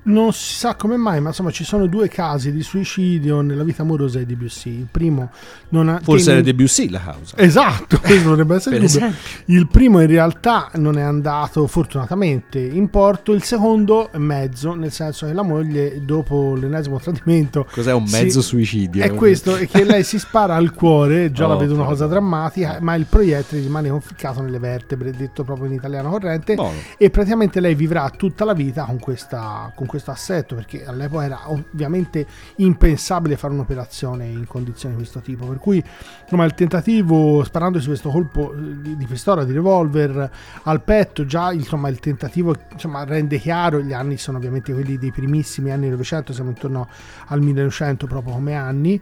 Non 0.05 0.33
si 0.33 0.55
sa 0.55 0.75
come 0.75 0.97
mai, 0.97 1.21
ma 1.21 1.29
insomma 1.29 1.51
ci 1.51 1.65
sono 1.65 1.87
due 1.87 2.09
casi 2.09 2.53
di 2.53 2.63
suicidio 2.63 3.41
nella 3.41 3.65
vita 3.65 3.83
amorosa 3.83 4.19
di 4.19 4.27
Debussy. 4.27 4.71
Il 4.71 4.89
primo 4.91 5.31
non 5.71 5.89
ha... 5.89 6.01
Forse 6.03 6.33
era 6.33 6.41
Debussy 6.43 6.91
la 6.91 7.01
causa. 7.01 7.37
Esatto, 7.39 7.99
questo 8.05 8.29
dovrebbe 8.29 8.57
essere 8.57 8.77
il 8.77 8.87
dubbio. 8.91 9.13
Il 9.47 9.67
primo 9.69 10.01
in 10.01 10.07
realtà 10.07 10.71
non 10.75 10.99
è 10.99 11.03
andato 11.03 11.67
fortunatamente 11.67 12.59
in 12.59 12.91
porto, 12.91 13.33
il 13.33 13.43
secondo 13.43 14.13
è 14.13 14.19
mezzo, 14.19 14.75
nel 14.75 14.93
senso 14.93 15.27
che 15.27 15.33
la 15.33 15.43
moglie 15.43 16.05
dopo 16.05 16.55
l'ennesimo 16.55 16.99
tradimento... 17.01 17.67
Cos'è 17.73 17.93
un 17.93 18.07
si- 18.07 18.23
mezzo 18.23 18.43
suicidio? 18.43 19.03
È 19.03 19.15
questo, 19.15 19.57
è 19.57 19.67
che 19.67 19.85
lei 19.85 20.05
si 20.05 20.19
spara 20.19 20.55
al 20.55 20.73
cuore, 20.75 21.33
già 21.33 21.47
la 21.49 21.55
Oh, 21.55 21.59
vedo 21.59 21.75
una 21.75 21.85
cosa 21.85 22.07
drammatica, 22.07 22.79
ma 22.81 22.95
il 22.95 23.07
proiettile 23.09 23.61
rimane 23.63 23.89
conficcato 23.89 24.43
nelle 24.43 24.59
vertebre, 24.59 25.13
detto 25.13 25.45
proprio 25.45 25.67
in 25.67 25.73
italiano 25.75 26.11
corrente, 26.11 26.55
Buono. 26.55 26.77
e 26.99 27.11
praticamente 27.11 27.61
lei 27.61 27.75
vivrà 27.75 28.11
tutta 28.11 28.45
la 28.45 28.53
vita 28.55 28.85
con, 28.85 28.99
questa, 28.99 29.73
con 29.75 29.87
questo 29.95 30.11
assetto, 30.11 30.55
perché 30.55 30.85
all'epoca 30.85 31.25
era 31.25 31.51
ovviamente 31.51 32.27
impensabile 32.57 33.37
fare 33.37 33.53
un'operazione 33.55 34.27
in 34.27 34.47
condizioni 34.47 34.95
di 34.95 35.01
questo 35.01 35.21
tipo, 35.21 35.47
per 35.47 35.59
cui 35.59 35.83
insomma, 36.23 36.45
il 36.45 36.55
tentativo, 36.55 37.45
sparandosi 37.45 37.87
questo 37.87 38.11
colpo 38.11 38.53
eh, 38.53 38.81
di, 38.81 38.97
di 38.97 39.07
pistola, 39.07 39.45
di 39.45 39.53
revolver 39.53 40.31
al 40.65 40.83
petto, 40.83 41.25
già 41.25 41.53
insomma, 41.53 41.89
il 41.89 42.01
tentativo 42.01 42.55
insomma, 42.73 43.05
rende 43.05 43.39
chiaro, 43.39 43.81
gli 43.81 43.93
anni 43.93 44.17
sono 44.17 44.39
ovviamente 44.39 44.73
quelli 44.73 44.99
dei 44.99 45.13
primissimi 45.13 45.71
anni 45.71 45.89
900, 45.89 46.33
siamo 46.33 46.51
intorno 46.51 46.89
al 47.27 47.41
1900 47.41 48.07
proprio 48.07 48.35
come 48.35 48.55
anni, 48.55 49.01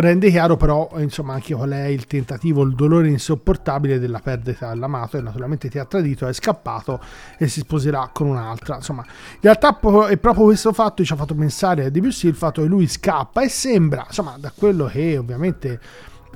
rende 0.00 0.30
chiaro 0.30 0.56
però 0.56 0.88
insomma 0.96 1.34
anche 1.34 1.54
qual 1.54 1.70
è 1.70 1.84
il 1.84 2.06
tentativo, 2.06 2.62
il 2.62 2.74
dolore 2.74 3.08
insopportabile 3.08 3.98
della 3.98 4.20
perdita 4.20 4.70
dell'amato 4.70 5.18
e 5.18 5.20
naturalmente 5.20 5.68
ti 5.68 5.78
ha 5.78 5.84
tradito, 5.84 6.26
è 6.26 6.32
scappato 6.32 7.00
e 7.36 7.48
si 7.48 7.60
sposerà 7.60 8.10
con 8.12 8.28
un'altra. 8.28 8.76
Insomma, 8.76 9.04
in 9.06 9.40
realtà 9.40 9.78
è 10.08 10.16
proprio 10.16 10.44
questo 10.44 10.72
fatto 10.72 10.96
che 10.96 11.04
ci 11.04 11.12
ha 11.12 11.16
fatto 11.16 11.34
pensare 11.34 11.84
a 11.84 11.90
Debussy, 11.90 12.28
il 12.28 12.34
fatto 12.34 12.62
che 12.62 12.68
lui 12.68 12.86
scappa 12.86 13.42
e 13.42 13.48
sembra, 13.48 14.04
insomma, 14.06 14.36
da 14.38 14.52
quello 14.54 14.86
che 14.86 15.18
ovviamente 15.18 15.80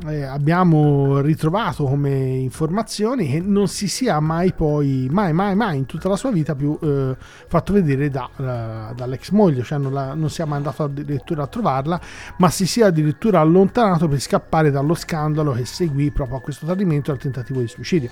eh, 0.06 0.22
abbiamo 0.22 1.20
ritrovato 1.20 1.84
come 1.84 2.10
informazioni 2.10 3.30
che 3.30 3.40
non 3.40 3.68
si 3.68 3.88
sia 3.88 4.20
mai 4.20 4.52
poi, 4.52 5.08
mai, 5.10 5.32
mai, 5.32 5.54
mai 5.54 5.78
in 5.78 5.86
tutta 5.86 6.08
la 6.08 6.16
sua 6.16 6.30
vita 6.30 6.54
più 6.54 6.78
eh, 6.80 7.16
fatto 7.18 7.72
vedere 7.72 8.10
da, 8.10 8.28
eh, 8.36 8.94
dall'ex 8.94 9.30
moglie, 9.30 9.62
cioè 9.62 9.78
non, 9.78 9.92
la- 9.92 10.14
non 10.14 10.28
sia 10.30 10.44
mai 10.44 10.58
andato 10.58 10.82
addirittura 10.84 11.44
a 11.44 11.46
trovarla, 11.46 12.00
ma 12.38 12.50
si 12.50 12.66
sia 12.66 12.86
addirittura 12.86 13.40
allontanato 13.40 14.08
per 14.08 14.20
scappare 14.20 14.70
dallo 14.70 14.94
scandalo 14.94 15.52
che 15.52 15.64
seguì 15.64 16.10
proprio 16.10 16.38
a 16.38 16.40
questo 16.40 16.66
tradimento 16.66 17.10
e 17.10 17.14
al 17.14 17.20
tentativo 17.20 17.60
di 17.60 17.68
suicidio. 17.68 18.10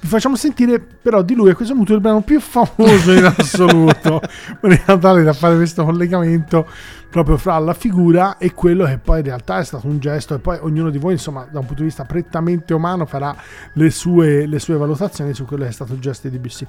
Vi 0.00 0.06
facciamo 0.06 0.36
sentire 0.36 0.78
però 0.78 1.22
di 1.22 1.34
lui 1.34 1.50
a 1.50 1.56
questo 1.56 1.74
punto 1.74 1.92
il 1.92 2.00
brano 2.00 2.20
più 2.20 2.40
famoso 2.40 3.12
in 3.12 3.24
assoluto, 3.24 4.20
in 4.62 4.98
tale 5.00 5.24
da 5.24 5.32
fare 5.32 5.56
questo 5.56 5.84
collegamento 5.84 6.66
proprio 7.10 7.36
fra 7.36 7.58
la 7.58 7.74
figura 7.74 8.38
e 8.38 8.54
quello 8.54 8.84
che 8.84 8.98
poi 8.98 9.18
in 9.18 9.24
realtà 9.24 9.58
è 9.58 9.64
stato 9.64 9.86
un 9.86 9.98
gesto 9.98 10.34
e 10.34 10.38
poi 10.38 10.58
ognuno 10.60 10.90
di 10.90 10.98
voi 10.98 11.12
insomma 11.12 11.48
da 11.50 11.58
un 11.58 11.66
punto 11.66 11.82
di 11.82 11.88
vista 11.88 12.04
prettamente 12.04 12.74
umano 12.74 13.06
farà 13.06 13.34
le 13.72 13.90
sue, 13.90 14.46
le 14.46 14.58
sue 14.58 14.76
valutazioni 14.76 15.34
su 15.34 15.44
quello 15.44 15.64
che 15.64 15.70
è 15.70 15.72
stato 15.72 15.94
il 15.94 16.00
gesto 16.00 16.28
di 16.28 16.38
DBC. 16.38 16.66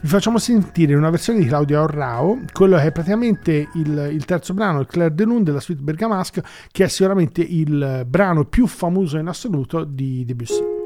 Vi 0.00 0.08
facciamo 0.08 0.38
sentire 0.38 0.94
una 0.94 1.10
versione 1.10 1.40
di 1.40 1.46
Claudia 1.46 1.82
Orrao, 1.82 2.42
quello 2.52 2.76
che 2.76 2.84
è 2.84 2.92
praticamente 2.92 3.68
il, 3.74 4.10
il 4.12 4.24
terzo 4.24 4.54
brano, 4.54 4.80
il 4.80 4.86
Claire 4.86 5.14
de 5.14 5.24
Lune 5.24 5.42
della 5.42 5.60
suite 5.60 5.82
Bergamasque, 5.82 6.44
che 6.70 6.84
è 6.84 6.88
sicuramente 6.88 7.42
il 7.42 8.04
brano 8.06 8.44
più 8.44 8.66
famoso 8.66 9.18
in 9.18 9.26
assoluto 9.26 9.84
di 9.84 10.24
Debussy. 10.24 10.77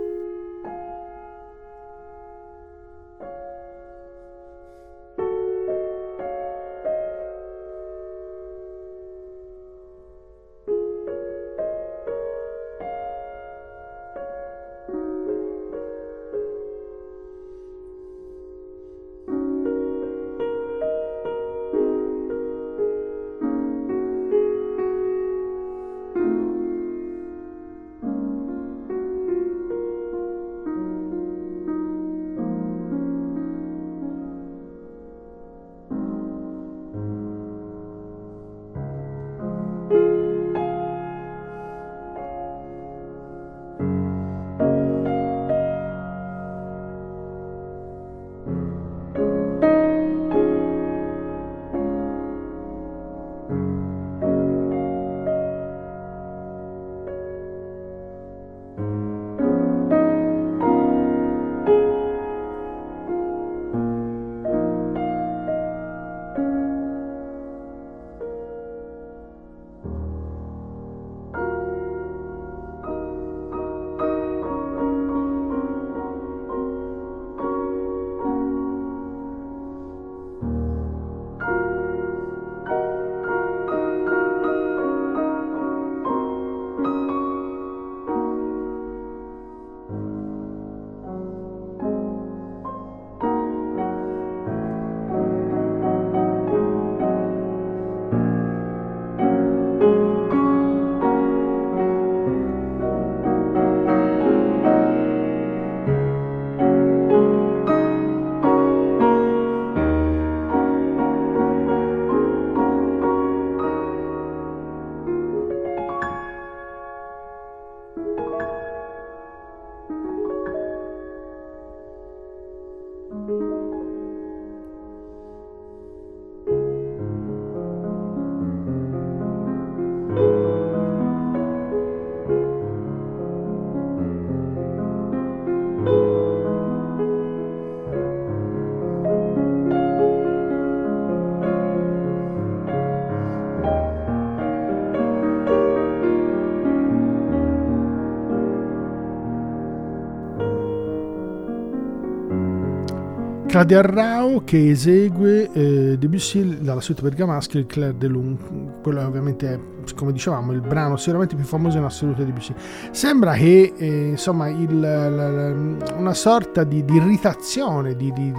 Claudia 153.53 153.83
Rao 153.83 154.45
che 154.45 154.71
esegue 154.71 155.53
eh, 155.53 155.99
Debussy 155.99 156.63
dalla 156.63 156.81
suite 156.81 157.03
bergamasca 157.03 157.59
il 157.59 157.67
Claire 157.67 157.95
de 157.99 158.07
Lune. 158.07 158.39
Quello 158.83 159.07
ovviamente 159.07 159.83
come 159.95 160.13
dicevamo 160.13 160.53
il 160.53 160.63
brano 160.63 160.97
sicuramente 160.97 161.37
più 161.37 161.45
famoso 161.45 161.77
in 161.77 161.85
assoluto 161.85 162.21
di 162.21 162.33
Debussy. 162.33 162.55
Sembra 162.93 163.35
che 163.35 163.75
eh, 163.77 164.07
insomma 164.09 164.49
il, 164.49 164.81
la, 164.81 165.11
la, 165.11 165.55
una 165.99 166.15
sorta 166.15 166.65
di, 166.65 166.83
di 166.83 166.95
irritazione 166.95 167.95
di, 167.95 168.11
di, 168.15 168.33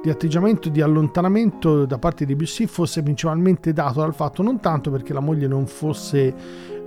di, 0.00 0.10
atteggiamento 0.10 0.68
di 0.68 0.80
allontanamento 0.80 1.84
da 1.84 1.98
parte 1.98 2.24
di 2.24 2.32
Debussy 2.32 2.66
fosse 2.66 3.02
principalmente 3.02 3.72
dato 3.72 3.98
dal 3.98 4.14
fatto 4.14 4.44
non 4.44 4.60
tanto 4.60 4.92
perché 4.92 5.12
la 5.12 5.18
moglie 5.18 5.48
non 5.48 5.66
fosse 5.66 6.32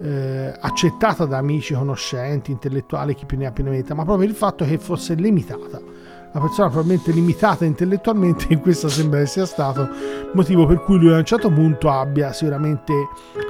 eh, 0.02 0.54
accettata 0.58 1.26
da 1.26 1.36
amici, 1.36 1.74
conoscenti, 1.74 2.52
intellettuali, 2.52 3.16
chi 3.16 3.26
più 3.26 3.38
ne 3.38 3.48
ha 3.48 3.52
più 3.52 3.66
ne 3.66 3.72
metta, 3.72 3.94
ma 3.94 4.06
proprio 4.06 4.30
il 4.30 4.34
fatto 4.34 4.64
che 4.64 4.78
fosse 4.78 5.14
limitata 5.16 5.89
una 6.32 6.44
persona 6.44 6.70
probabilmente 6.70 7.12
limitata 7.12 7.66
intellettualmente 7.66 8.48
e 8.54 8.60
questo 8.60 8.88
sembra 8.88 9.20
che 9.20 9.26
sia 9.26 9.46
stato 9.46 9.88
motivo 10.34 10.66
per 10.66 10.82
cui 10.84 10.98
lui 11.00 11.14
a 11.14 11.18
un 11.18 11.26
certo 11.26 11.50
punto 11.50 11.90
abbia 11.90 12.32
sicuramente 12.34 12.94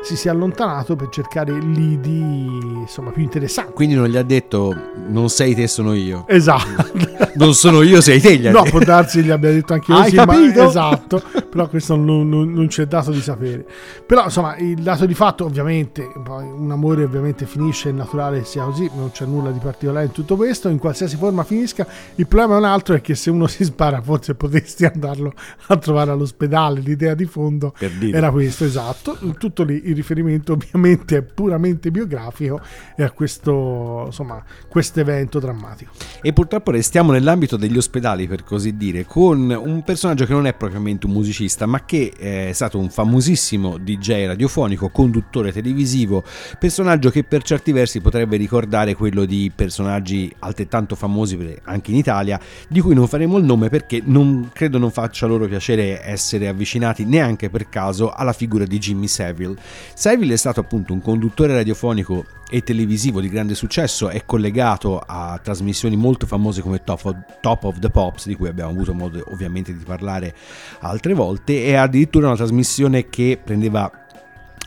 si 0.01 0.15
sia 0.15 0.31
allontanato 0.31 0.95
per 0.95 1.09
cercare 1.09 1.51
lidi 1.59 2.47
insomma 2.79 3.11
più 3.11 3.23
interessanti. 3.23 3.73
Quindi 3.73 3.95
non 3.95 4.07
gli 4.07 4.15
ha 4.15 4.23
detto 4.23 4.73
non 5.07 5.29
sei 5.29 5.55
te 5.55 5.67
sono 5.67 5.93
io 5.93 6.25
esatto. 6.27 7.17
Non 7.39 7.53
sono 7.53 7.83
io 7.83 8.01
sei 8.01 8.19
te 8.19 8.37
gli 8.37 8.47
ha 8.47 8.51
no 8.51 8.63
può 8.63 8.79
darsi 8.79 9.21
gli 9.21 9.29
abbia 9.29 9.51
detto 9.51 9.73
anche 9.73 9.91
io 9.91 9.97
hai 9.97 10.09
sì, 10.09 10.15
capito? 10.15 10.67
esatto. 10.67 11.21
Però 11.49 11.67
questo 11.67 11.95
non, 11.95 12.27
non, 12.27 12.51
non 12.51 12.67
c'è 12.67 12.85
dato 12.85 13.11
di 13.11 13.21
sapere. 13.21 13.65
Però 14.05 14.23
insomma 14.25 14.57
il 14.57 14.81
dato 14.81 15.05
di 15.05 15.13
fatto 15.13 15.45
ovviamente 15.45 16.09
un 16.15 16.69
amore 16.71 17.03
ovviamente 17.03 17.45
finisce 17.45 17.89
è 17.89 17.91
naturale 17.91 18.43
sia 18.43 18.63
così 18.63 18.89
non 18.95 19.11
c'è 19.11 19.25
nulla 19.25 19.51
di 19.51 19.59
particolare 19.59 20.05
in 20.05 20.11
tutto 20.11 20.35
questo 20.35 20.69
in 20.69 20.79
qualsiasi 20.79 21.17
forma 21.17 21.43
finisca. 21.43 21.85
Il 22.15 22.27
problema 22.27 22.55
è 22.55 22.59
altro 22.69 22.95
è 22.95 23.01
che 23.01 23.15
se 23.15 23.29
uno 23.29 23.47
si 23.47 23.63
spara 23.63 24.01
forse 24.01 24.35
potresti 24.35 24.85
andarlo 24.85 25.33
a 25.67 25.77
trovare 25.77 26.11
all'ospedale. 26.11 26.79
L'idea 26.79 27.13
di 27.13 27.25
fondo 27.25 27.73
era 28.11 28.31
questo 28.31 28.65
esatto. 28.65 29.17
Tutto 29.37 29.63
lì 29.63 29.81
il 29.85 29.95
riferimento 29.95 30.53
ovviamente 30.53 31.17
è 31.17 31.21
puramente 31.21 31.91
biografico 31.91 32.61
e 32.95 33.03
a 33.03 33.11
questo 33.11 34.03
insomma 34.07 34.43
questo 34.67 34.99
evento 34.99 35.39
drammatico. 35.39 35.91
E 36.21 36.33
purtroppo 36.33 36.71
restiamo 36.71 37.11
nell'ambito 37.11 37.57
degli 37.57 37.77
ospedali 37.77 38.27
per 38.27 38.43
così 38.43 38.77
dire 38.77 39.05
con 39.05 39.49
un 39.49 39.83
personaggio 39.83 40.25
che 40.25 40.33
non 40.33 40.47
è 40.47 40.53
propriamente 40.53 41.05
un 41.05 41.13
musicista 41.13 41.65
ma 41.65 41.85
che 41.85 42.13
è 42.17 42.51
stato 42.53 42.77
un 42.77 42.89
famosissimo 42.89 43.77
DJ 43.77 44.25
radiofonico 44.25 44.89
conduttore 44.89 45.51
televisivo 45.51 46.23
personaggio 46.57 47.09
che 47.09 47.23
per 47.23 47.43
certi 47.43 47.71
versi 47.71 48.01
potrebbe 48.01 48.37
ricordare 48.37 48.95
quello 48.95 49.25
di 49.25 49.51
personaggi 49.53 50.33
altrettanto 50.39 50.95
famosi 50.95 51.37
anche 51.63 51.91
in 51.91 51.97
Italia 51.97 52.39
di 52.67 52.81
cui 52.81 52.93
non 52.93 53.07
faremo 53.07 53.37
il 53.37 53.43
nome 53.43 53.69
perché 53.69 54.01
non, 54.03 54.49
credo 54.53 54.77
non 54.77 54.91
faccia 54.91 55.25
loro 55.25 55.47
piacere 55.47 56.03
essere 56.03 56.47
avvicinati 56.47 57.05
neanche 57.05 57.49
per 57.49 57.69
caso 57.69 58.11
alla 58.11 58.33
figura 58.33 58.65
di 58.65 58.77
Jimmy 58.77 59.07
Savile. 59.07 59.55
Savile 59.93 60.33
è 60.33 60.37
stato 60.37 60.59
appunto 60.59 60.93
un 60.93 61.01
conduttore 61.01 61.53
radiofonico 61.53 62.25
e 62.49 62.63
televisivo 62.63 63.21
di 63.21 63.29
grande 63.29 63.53
successo, 63.53 64.09
è 64.09 64.25
collegato 64.25 64.99
a 65.05 65.39
trasmissioni 65.41 65.95
molto 65.95 66.25
famose 66.25 66.61
come 66.61 66.83
Top 66.83 67.05
of, 67.05 67.15
Top 67.41 67.63
of 67.63 67.79
the 67.79 67.89
Pops, 67.89 68.25
di 68.25 68.35
cui 68.35 68.47
abbiamo 68.47 68.71
avuto 68.71 68.93
modo 68.93 69.23
ovviamente 69.27 69.71
di 69.71 69.83
parlare 69.83 70.33
altre 70.79 71.13
volte, 71.13 71.63
e 71.63 71.75
addirittura 71.75 72.27
una 72.27 72.35
trasmissione 72.35 73.07
che 73.07 73.39
prendeva 73.41 73.91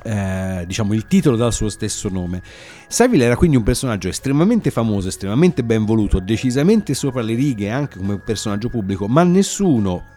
eh, 0.02 0.64
diciamo 0.66 0.94
il 0.94 1.06
titolo 1.06 1.36
dal 1.36 1.52
suo 1.52 1.68
stesso 1.68 2.08
nome. 2.08 2.42
Savile 2.88 3.24
era 3.24 3.36
quindi 3.36 3.56
un 3.56 3.62
personaggio 3.62 4.08
estremamente 4.08 4.70
famoso, 4.70 5.08
estremamente 5.08 5.62
ben 5.64 5.84
voluto, 5.84 6.20
decisamente 6.20 6.94
sopra 6.94 7.22
le 7.22 7.34
righe 7.34 7.70
anche 7.70 7.98
come 7.98 8.18
personaggio 8.18 8.68
pubblico, 8.68 9.06
ma 9.08 9.22
nessuno 9.22 10.10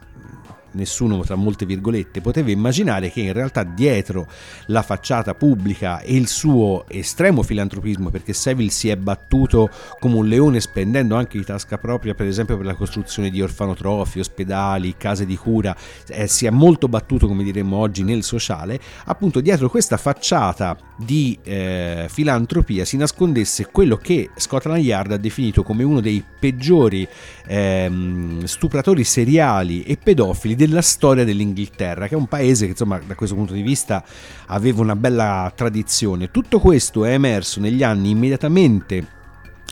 nessuno 0.75 1.19
tra 1.23 1.35
molte 1.35 1.65
virgolette 1.65 2.21
poteva 2.21 2.51
immaginare 2.51 3.11
che 3.11 3.21
in 3.21 3.33
realtà 3.33 3.63
dietro 3.63 4.27
la 4.67 4.81
facciata 4.81 5.33
pubblica 5.33 6.01
e 6.01 6.15
il 6.15 6.27
suo 6.27 6.85
estremo 6.87 7.41
filantropismo 7.41 8.09
perché 8.09 8.33
Seville 8.33 8.69
si 8.69 8.89
è 8.89 8.95
battuto 8.95 9.69
come 9.99 10.15
un 10.15 10.27
leone 10.27 10.59
spendendo 10.59 11.15
anche 11.15 11.37
di 11.37 11.43
tasca 11.43 11.77
propria 11.77 12.13
per 12.13 12.27
esempio 12.27 12.57
per 12.57 12.65
la 12.65 12.75
costruzione 12.75 13.29
di 13.29 13.41
orfanotrofi, 13.41 14.19
ospedali, 14.19 14.95
case 14.97 15.25
di 15.25 15.35
cura 15.35 15.75
eh, 16.07 16.27
si 16.27 16.45
è 16.45 16.49
molto 16.49 16.87
battuto 16.87 17.27
come 17.27 17.43
diremmo 17.43 17.77
oggi 17.77 18.03
nel 18.03 18.23
sociale 18.23 18.79
appunto 19.05 19.41
dietro 19.41 19.69
questa 19.69 19.97
facciata 19.97 20.77
di 20.97 21.37
eh, 21.43 22.07
filantropia 22.09 22.85
si 22.85 22.97
nascondesse 22.97 23.67
quello 23.71 23.97
che 23.97 24.29
Scotland 24.35 24.83
Yard 24.83 25.11
ha 25.11 25.17
definito 25.17 25.63
come 25.63 25.83
uno 25.83 26.01
dei 26.01 26.23
peggiori 26.39 27.07
ehm, 27.47 28.43
stupratori 28.43 29.03
seriali 29.03 29.83
e 29.83 29.97
pedofili 29.97 30.55
della 30.55 30.81
storia 30.81 31.23
dell'Inghilterra, 31.23 32.07
che 32.07 32.15
è 32.15 32.17
un 32.17 32.27
paese 32.27 32.65
che 32.65 32.71
insomma 32.71 32.99
da 33.05 33.15
questo 33.15 33.35
punto 33.35 33.53
di 33.53 33.61
vista 33.61 34.03
aveva 34.47 34.81
una 34.81 34.95
bella 34.95 35.51
tradizione. 35.55 36.31
Tutto 36.31 36.59
questo 36.59 37.05
è 37.05 37.11
emerso 37.11 37.59
negli 37.59 37.83
anni 37.83 38.09
immediatamente 38.09 39.13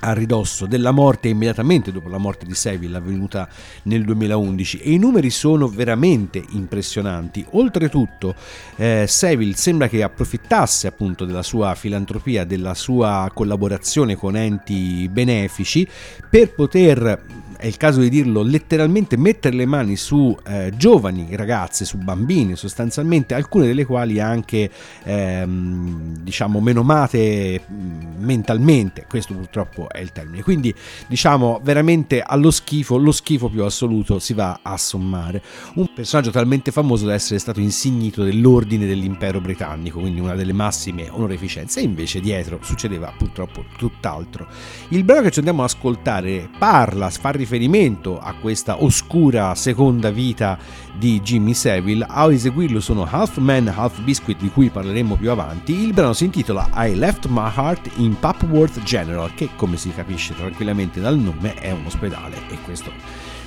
a 0.03 0.13
ridosso 0.13 0.65
della 0.65 0.91
morte 0.91 1.29
immediatamente 1.29 1.91
dopo 1.91 2.09
la 2.09 2.17
morte 2.17 2.45
di 2.45 2.53
Seville 2.53 2.97
avvenuta 2.97 3.47
nel 3.83 4.03
2011 4.03 4.79
e 4.79 4.91
i 4.91 4.97
numeri 4.97 5.29
sono 5.29 5.67
veramente 5.67 6.43
impressionanti. 6.51 7.45
Oltretutto 7.51 8.35
eh, 8.75 9.05
Seville 9.07 9.55
sembra 9.55 9.87
che 9.87 10.03
approfittasse 10.03 10.87
appunto 10.87 11.25
della 11.25 11.43
sua 11.43 11.73
filantropia, 11.75 12.43
della 12.43 12.73
sua 12.73 13.29
collaborazione 13.33 14.15
con 14.15 14.35
enti 14.35 15.07
benefici 15.09 15.87
per 16.29 16.53
poter 16.53 17.21
è 17.63 17.67
il 17.67 17.77
caso 17.77 18.01
di 18.01 18.09
dirlo, 18.09 18.41
letteralmente 18.41 19.15
mettere 19.15 19.55
le 19.55 19.65
mani 19.65 19.95
su 19.95 20.37
eh, 20.47 20.73
giovani 20.75 21.33
ragazze, 21.37 21.85
su 21.85 21.97
bambini 21.97 22.57
sostanzialmente, 22.57 23.35
alcune 23.35 23.67
delle 23.67 23.85
quali 23.85 24.19
anche 24.19 24.69
ehm, 25.05 26.17
diciamo 26.17 26.59
menomate 26.59 27.61
mm, 27.71 28.21
mentalmente, 28.21 29.05
questo 29.07 29.33
purtroppo 29.33 29.87
è 29.89 29.99
il 29.99 30.11
termine. 30.11 30.43
Quindi 30.43 30.75
diciamo 31.07 31.61
veramente 31.63 32.21
allo 32.21 32.51
schifo, 32.51 32.97
lo 32.97 33.13
schifo 33.13 33.47
più 33.47 33.63
assoluto 33.63 34.19
si 34.19 34.33
va 34.33 34.59
a 34.61 34.75
sommare. 34.75 35.41
Un 35.75 35.87
personaggio 35.93 36.31
talmente 36.31 36.69
famoso 36.69 37.05
da 37.05 37.13
essere 37.13 37.39
stato 37.39 37.61
insignito 37.61 38.25
dell'ordine 38.25 38.85
dell'impero 38.85 39.39
britannico, 39.39 40.01
quindi 40.01 40.19
una 40.19 40.35
delle 40.35 40.51
massime 40.51 41.07
onorificenze, 41.09 41.79
e 41.79 41.83
invece 41.83 42.19
dietro 42.19 42.59
succedeva 42.61 43.13
purtroppo 43.17 43.63
tutt'altro. 43.77 44.47
Il 44.89 45.05
brano 45.05 45.21
che 45.21 45.31
ci 45.31 45.39
andiamo 45.39 45.63
ad 45.63 45.69
ascoltare 45.69 46.49
parla, 46.59 47.09
fa 47.09 47.29
riferimento 47.29 47.51
riferimento 47.53 48.19
a 48.19 48.33
questa 48.33 48.81
oscura 48.81 49.53
seconda 49.53 50.09
vita 50.09 50.57
di 50.97 51.21
Jimmy 51.21 51.53
Savile. 51.53 52.05
A 52.07 52.31
eseguirlo 52.31 52.79
sono 52.79 53.07
Half 53.09 53.37
Man, 53.37 53.67
Half 53.67 54.01
Biscuit, 54.01 54.39
di 54.39 54.49
cui 54.49 54.69
parleremo 54.69 55.15
più 55.15 55.29
avanti. 55.29 55.73
Il 55.73 55.93
brano 55.93 56.13
si 56.13 56.25
intitola 56.25 56.69
I 56.73 56.95
Left 56.95 57.27
My 57.27 57.51
Heart 57.55 57.91
in 57.97 58.17
Papworth 58.17 58.81
General, 58.83 59.31
che 59.35 59.49
come 59.55 59.77
si 59.77 59.91
capisce 59.91 60.35
tranquillamente 60.35 60.99
dal 60.99 61.17
nome 61.17 61.53
è 61.53 61.71
un 61.71 61.85
ospedale 61.85 62.37
e 62.49 62.57
questo 62.63 62.91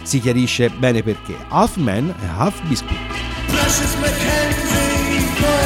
si 0.03 0.21
chiarisce 0.21 0.71
bene 0.71 1.03
perché. 1.03 1.37
Half 1.49 1.77
Man 1.77 2.15
Half 2.37 2.63
Biscuit. 2.69 2.99
Precious 3.47 3.95
Mackenzie, 3.97 5.66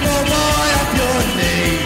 small 0.00 0.22
boy 0.32 0.68
off 0.80 0.90
your 1.00 1.18
knee. 1.36 1.76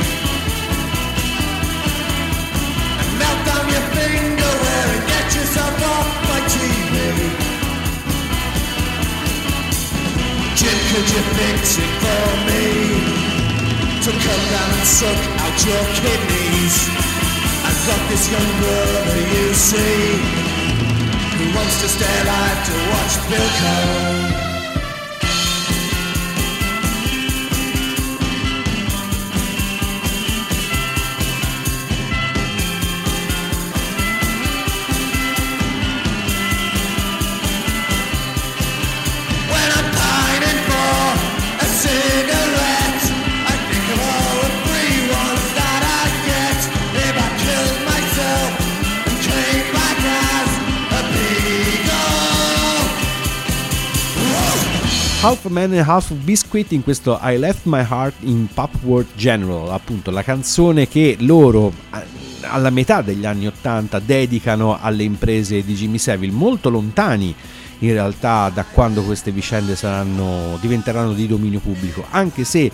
And 3.00 3.10
melt 3.18 3.40
down 3.48 3.64
your 3.74 3.86
finger 3.96 4.52
where 4.62 4.88
and 4.94 5.04
get 5.10 5.26
yourself 5.34 5.74
off 5.94 6.08
my 6.30 6.40
TV. 6.54 6.94
Jim, 10.58 10.78
could 10.90 11.08
you 11.14 11.22
fix 11.38 11.62
it 11.84 11.92
for 12.02 12.26
me? 12.48 12.64
To 14.04 14.10
come 14.26 14.44
down 14.54 14.70
and 14.78 14.86
suck 14.98 15.20
out 15.42 15.56
your 15.68 15.84
kidneys. 15.98 16.76
I've 17.66 17.80
got 17.88 18.00
this 18.10 18.24
young 18.30 18.50
brother, 18.60 19.20
you 19.34 19.46
see, 19.54 20.02
who 21.36 21.44
wants 21.56 21.76
to 21.82 21.88
stay 21.88 22.14
alive 22.24 22.60
to 22.68 22.74
watch 22.92 23.14
Bill 23.30 23.48
Cole. 23.60 24.33
Half 55.24 55.46
Man 55.46 55.72
and 55.72 55.88
Half 55.88 56.12
Biscuit 56.12 56.70
in 56.72 56.82
questo 56.82 57.18
I 57.22 57.38
Left 57.38 57.60
My 57.62 57.80
Heart 57.80 58.16
in 58.24 58.46
Papworth 58.52 59.14
General, 59.16 59.70
appunto 59.70 60.10
la 60.10 60.22
canzone 60.22 60.86
che 60.86 61.16
loro 61.20 61.72
alla 62.42 62.68
metà 62.68 63.00
degli 63.00 63.24
anni 63.24 63.46
80 63.46 64.00
dedicano 64.00 64.78
alle 64.78 65.02
imprese 65.02 65.64
di 65.64 65.72
Jimmy 65.72 65.96
Savile, 65.96 66.30
molto 66.30 66.68
lontani 66.68 67.34
in 67.78 67.92
realtà 67.92 68.50
da 68.52 68.66
quando 68.70 69.02
queste 69.02 69.30
vicende 69.30 69.76
saranno, 69.76 70.58
diventeranno 70.60 71.14
di 71.14 71.26
dominio 71.26 71.60
pubblico, 71.60 72.04
anche 72.10 72.44
se 72.44 72.70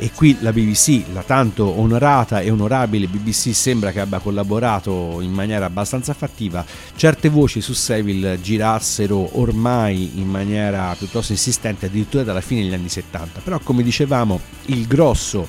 e 0.00 0.12
qui 0.14 0.34
la 0.40 0.50
BBC, 0.50 1.12
la 1.12 1.22
tanto 1.22 1.78
onorata 1.78 2.40
e 2.40 2.50
onorabile 2.50 3.06
BBC 3.06 3.54
sembra 3.54 3.92
che 3.92 4.00
abbia 4.00 4.18
collaborato 4.18 5.18
in 5.20 5.30
maniera 5.30 5.66
abbastanza 5.66 6.14
fattiva, 6.14 6.64
certe 6.96 7.28
voci 7.28 7.60
su 7.60 7.74
Seville 7.74 8.40
girassero 8.40 9.38
ormai 9.38 10.12
in 10.14 10.26
maniera 10.26 10.94
piuttosto 10.96 11.32
insistente 11.32 11.86
addirittura 11.86 12.24
dalla 12.24 12.40
fine 12.40 12.62
degli 12.62 12.72
anni 12.72 12.88
70, 12.88 13.40
però 13.40 13.58
come 13.58 13.82
dicevamo 13.82 14.40
il 14.66 14.86
grosso 14.86 15.46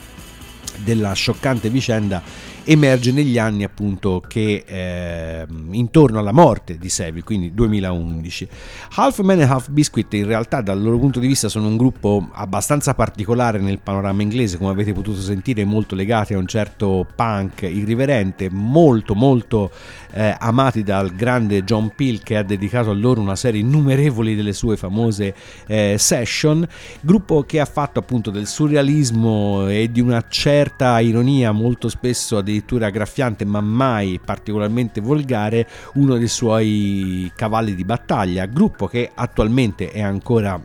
della 0.83 1.13
scioccante 1.13 1.69
vicenda 1.69 2.21
emerge 2.63 3.11
negli 3.11 3.37
anni 3.37 3.63
appunto 3.63 4.21
che 4.27 4.63
eh, 4.65 5.45
intorno 5.71 6.19
alla 6.19 6.31
morte 6.31 6.77
di 6.77 6.89
Seville, 6.89 7.23
quindi 7.23 7.53
2011. 7.53 8.47
Half 8.95 9.19
Man 9.21 9.41
e 9.41 9.43
Half 9.43 9.69
Biscuit 9.69 10.13
in 10.13 10.25
realtà 10.25 10.61
dal 10.61 10.81
loro 10.81 10.97
punto 10.97 11.19
di 11.19 11.27
vista 11.27 11.49
sono 11.49 11.67
un 11.67 11.77
gruppo 11.77 12.29
abbastanza 12.33 12.93
particolare 12.93 13.59
nel 13.59 13.79
panorama 13.79 14.21
inglese, 14.21 14.57
come 14.57 14.71
avete 14.71 14.93
potuto 14.93 15.19
sentire, 15.19 15.65
molto 15.65 15.95
legati 15.95 16.33
a 16.33 16.37
un 16.37 16.47
certo 16.47 17.07
punk 17.15 17.61
irriverente, 17.63 18.49
molto 18.49 19.15
molto 19.15 19.71
eh, 20.13 20.35
amati 20.39 20.83
dal 20.83 21.13
grande 21.15 21.63
John 21.63 21.93
Peel 21.95 22.21
che 22.21 22.37
ha 22.37 22.43
dedicato 22.43 22.89
a 22.89 22.93
loro 22.93 23.21
una 23.21 23.35
serie 23.35 23.61
innumerevoli 23.61 24.35
delle 24.35 24.53
sue 24.53 24.77
famose 24.77 25.33
eh, 25.67 25.95
session, 25.97 26.67
gruppo 27.01 27.43
che 27.43 27.59
ha 27.59 27.65
fatto 27.65 27.99
appunto 27.99 28.29
del 28.29 28.47
surrealismo 28.47 29.67
e 29.67 29.91
di 29.91 30.01
una 30.01 30.25
certa 30.27 30.99
ironia 30.99 31.51
molto 31.51 31.89
spesso 31.89 32.37
addirittura 32.51 32.89
graffiante 32.89 33.45
ma 33.45 33.61
mai 33.61 34.19
particolarmente 34.23 35.01
volgare 35.01 35.67
uno 35.93 36.17
dei 36.17 36.27
suoi 36.27 37.31
cavalli 37.35 37.73
di 37.73 37.85
battaglia, 37.85 38.45
gruppo 38.45 38.87
che 38.87 39.09
attualmente 39.13 39.89
è 39.89 40.01
ancora 40.01 40.61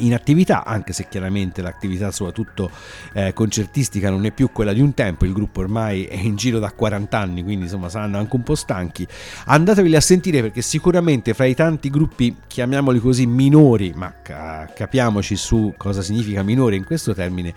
in 0.00 0.14
attività, 0.14 0.64
anche 0.64 0.92
se 0.92 1.06
chiaramente 1.08 1.62
l'attività 1.62 2.10
soprattutto 2.10 2.70
eh, 3.12 3.32
concertistica 3.32 4.10
non 4.10 4.24
è 4.24 4.30
più 4.30 4.50
quella 4.52 4.72
di 4.72 4.80
un 4.80 4.94
tempo, 4.94 5.24
il 5.24 5.32
gruppo 5.32 5.60
ormai 5.60 6.04
è 6.04 6.16
in 6.16 6.36
giro 6.36 6.58
da 6.58 6.70
40 6.70 7.18
anni, 7.18 7.42
quindi 7.42 7.64
insomma 7.64 7.88
saranno 7.88 8.18
anche 8.18 8.36
un 8.36 8.42
po' 8.42 8.54
stanchi. 8.54 9.06
Andateveli 9.46 9.96
a 9.96 10.00
sentire 10.00 10.40
perché 10.40 10.62
sicuramente 10.62 11.34
fra 11.34 11.44
i 11.44 11.54
tanti 11.54 11.90
gruppi, 11.90 12.36
chiamiamoli 12.46 12.98
così, 12.98 13.26
minori, 13.26 13.92
ma 13.94 14.14
capiamoci 14.22 15.36
su 15.36 15.74
cosa 15.76 16.02
significa 16.02 16.42
minore 16.42 16.76
in 16.76 16.84
questo 16.84 17.14
termine, 17.14 17.54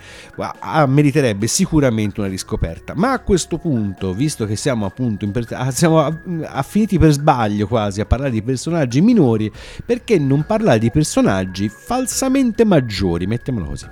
meriterebbe 0.88 1.48
sicuramente 1.48 2.20
una 2.20 2.30
riscoperta. 2.30 2.94
Ma 2.96 3.12
a 3.12 3.20
questo 3.20 3.58
punto, 3.58 4.14
visto 4.14 4.46
che 4.46 4.56
siamo 4.56 4.86
appunto 4.86 5.26
in, 5.26 5.32
ah, 5.52 5.72
siamo 5.72 6.22
affiniti 6.46 6.98
per 6.98 7.12
sbaglio 7.12 7.68
quasi 7.68 8.02
a 8.02 8.06
parlare 8.06 8.32
di 8.32 8.42
personaggi 8.42 9.02
minori, 9.02 9.52
perché 9.86 10.18
non 10.20 10.46
parlare 10.46 10.80
di 10.80 10.92
personaggi 10.92 11.70
falsamente 11.70 12.33
decisamente 12.34 12.66
maggiori, 12.66 13.28
mettiamolo 13.28 13.66
così 13.68 13.88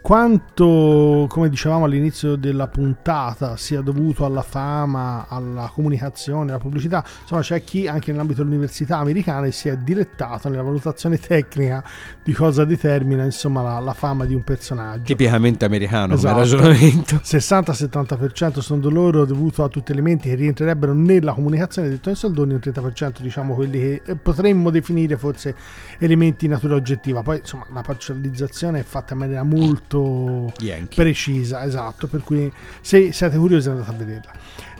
quanto, 0.00 1.26
come 1.28 1.48
dicevamo 1.48 1.84
all'inizio 1.84 2.36
della 2.36 2.68
puntata, 2.68 3.56
sia 3.56 3.80
dovuto 3.82 4.24
alla 4.24 4.42
fama, 4.42 5.26
alla 5.28 5.70
comunicazione, 5.72 6.50
alla 6.50 6.58
pubblicità, 6.58 7.04
insomma 7.22 7.42
c'è 7.42 7.62
chi 7.62 7.86
anche 7.86 8.10
nell'ambito 8.10 8.42
dell'università 8.42 8.98
americana 8.98 9.50
si 9.50 9.68
è 9.68 9.76
dilettato 9.76 10.48
nella 10.48 10.62
valutazione 10.62 11.18
tecnica 11.18 11.84
di 12.22 12.32
cosa 12.32 12.64
determina 12.64 13.24
insomma, 13.24 13.62
la, 13.62 13.78
la 13.78 13.92
fama 13.92 14.24
di 14.24 14.34
un 14.34 14.42
personaggio. 14.42 15.02
Tipicamente 15.02 15.64
americano 15.64 16.14
esatto. 16.14 16.34
come 16.34 16.46
ragionamento. 16.46 17.16
60-70% 17.22 18.60
sono 18.60 18.88
loro 18.88 19.24
dovuto 19.24 19.64
a 19.64 19.68
tutti 19.68 19.92
elementi 19.92 20.30
che 20.30 20.34
rientrerebbero 20.34 20.94
nella 20.94 21.34
comunicazione, 21.34 21.88
detto 21.88 22.08
in 22.08 22.16
soldoni, 22.16 22.54
un 22.54 22.60
30% 22.62 23.20
diciamo 23.20 23.54
quelli 23.54 23.78
che 23.78 24.02
eh, 24.04 24.16
potremmo 24.16 24.70
definire 24.70 25.16
forse 25.16 25.54
elementi 25.98 26.46
di 26.46 26.52
natura 26.52 26.74
oggettiva. 26.74 27.22
Poi 27.22 27.38
insomma 27.38 27.66
la 27.72 27.82
parcializzazione 27.82 28.80
è 28.80 28.82
fatta 28.82 29.12
in 29.12 29.18
maniera 29.18 29.42
molto 29.42 29.89
molto 29.90 30.52
Yankee. 30.58 30.94
precisa, 30.94 31.64
esatto, 31.64 32.06
per 32.06 32.22
cui 32.22 32.50
se 32.80 33.12
siete 33.12 33.36
curiosi 33.36 33.68
andate 33.68 33.90
a 33.90 33.94
vederla. 33.94 34.32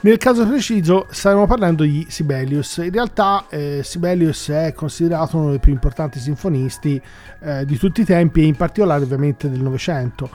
Nel 0.03 0.17
caso 0.17 0.47
preciso 0.47 1.07
stiamo 1.11 1.47
parlando 1.47 1.83
di 1.83 2.07
Sibelius, 2.09 2.79
in 2.79 2.91
realtà 2.91 3.47
eh, 3.51 3.81
Sibelius 3.83 4.49
è 4.49 4.73
considerato 4.73 5.37
uno 5.37 5.51
dei 5.51 5.59
più 5.59 5.73
importanti 5.73 6.19
sinfonisti 6.19 7.01
eh, 7.41 7.67
di 7.67 7.77
tutti 7.77 8.01
i 8.01 8.05
tempi 8.05 8.41
e 8.41 8.45
in 8.45 8.57
particolare 8.57 9.03
ovviamente 9.03 9.51
del 9.51 9.61
Novecento 9.61 10.31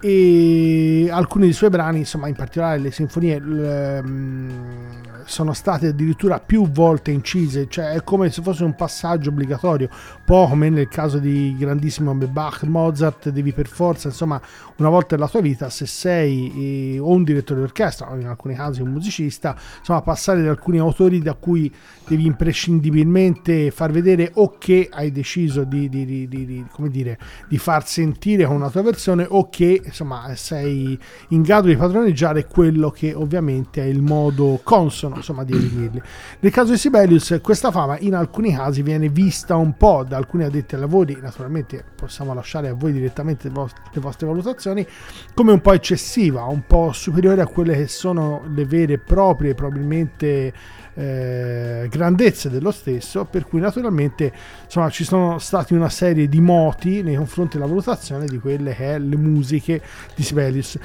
e 0.00 1.08
alcuni 1.10 1.44
dei 1.44 1.52
suoi 1.52 1.70
brani, 1.70 1.98
insomma 1.98 2.28
in 2.28 2.34
particolare 2.34 2.78
le 2.78 2.90
sinfonie, 2.90 3.38
l, 3.38 4.00
um, 4.02 5.00
sono 5.24 5.52
state 5.52 5.88
addirittura 5.88 6.40
più 6.40 6.68
volte 6.70 7.10
incise, 7.10 7.68
cioè 7.68 7.92
è 7.92 8.02
come 8.04 8.30
se 8.30 8.42
fosse 8.42 8.64
un 8.64 8.74
passaggio 8.74 9.30
obbligatorio, 9.30 9.88
un 9.90 10.22
po' 10.24 10.46
come 10.48 10.68
nel 10.68 10.88
caso 10.88 11.18
di 11.18 11.54
grandissimo 11.58 12.14
Bach, 12.14 12.62
Mozart, 12.64 13.30
devi 13.30 13.52
per 13.52 13.68
forza, 13.68 14.08
insomma, 14.08 14.40
una 14.76 14.88
volta 14.88 15.16
nella 15.16 15.28
tua 15.28 15.40
vita, 15.40 15.70
se 15.70 15.86
sei 15.86 16.94
eh, 16.94 16.98
o 16.98 17.10
un 17.10 17.24
direttore 17.24 17.60
d'orchestra 17.60 18.10
o 18.10 18.16
in 18.16 18.26
alcuni 18.26 18.54
casi 18.54 18.82
un 18.82 18.90
musicista, 18.90 19.56
insomma, 19.78 20.02
passare 20.02 20.42
da 20.42 20.50
alcuni 20.50 20.78
autori 20.78 21.20
da 21.20 21.34
cui 21.34 21.72
devi 22.06 22.26
imprescindibilmente 22.26 23.70
far 23.70 23.90
vedere 23.90 24.30
o 24.34 24.56
che 24.58 24.88
hai 24.90 25.12
deciso 25.12 25.64
di, 25.64 25.88
di, 25.88 26.04
di, 26.04 26.28
di 26.28 26.66
dire, 26.90 27.18
di 27.48 27.58
far 27.58 27.86
sentire 27.86 28.44
con 28.46 28.56
una 28.56 28.70
tua 28.70 28.82
versione 28.82 29.26
o 29.28 29.48
che 29.48 29.80
insomma 29.84 30.34
sei 30.34 30.98
in 31.28 31.42
grado 31.42 31.68
di 31.68 31.76
padroneggiare 31.76 32.46
quello 32.46 32.90
che 32.90 33.14
ovviamente 33.14 33.82
è 33.82 33.86
il 33.86 34.02
modo 34.02 34.60
consono 34.62 35.09
insomma 35.16 35.44
di 35.44 35.54
eseguirli. 35.54 36.02
Nel 36.40 36.52
caso 36.52 36.72
di 36.72 36.78
Sibelius 36.78 37.38
questa 37.42 37.70
fama 37.70 37.98
in 37.98 38.14
alcuni 38.14 38.54
casi 38.54 38.82
viene 38.82 39.08
vista 39.08 39.56
un 39.56 39.76
po' 39.76 40.04
da 40.06 40.16
alcuni 40.16 40.44
addetti 40.44 40.74
ai 40.74 40.80
lavori, 40.80 41.18
naturalmente 41.20 41.84
possiamo 41.94 42.34
lasciare 42.34 42.68
a 42.68 42.74
voi 42.74 42.92
direttamente 42.92 43.48
le 43.48 44.00
vostre 44.00 44.26
valutazioni, 44.26 44.86
come 45.34 45.52
un 45.52 45.60
po' 45.60 45.72
eccessiva, 45.72 46.44
un 46.44 46.62
po' 46.66 46.92
superiore 46.92 47.42
a 47.42 47.46
quelle 47.46 47.74
che 47.76 47.88
sono 47.88 48.42
le 48.54 48.64
vere 48.64 48.94
e 48.94 48.98
proprie 48.98 49.54
probabilmente 49.54 50.52
eh, 50.94 51.88
grandezze 51.88 52.50
dello 52.50 52.70
stesso, 52.70 53.24
per 53.24 53.46
cui 53.46 53.60
naturalmente 53.60 54.32
insomma, 54.64 54.90
ci 54.90 55.04
sono 55.04 55.38
stati 55.38 55.74
una 55.74 55.88
serie 55.88 56.28
di 56.28 56.40
moti 56.40 57.02
nei 57.02 57.16
confronti 57.16 57.56
della 57.56 57.68
valutazione 57.68 58.26
di 58.26 58.38
quelle 58.38 58.74
che 58.74 58.94
è 58.94 58.98
le 58.98 59.16
musiche 59.16 59.82
di 60.14 60.22
Sibelius. 60.22 60.78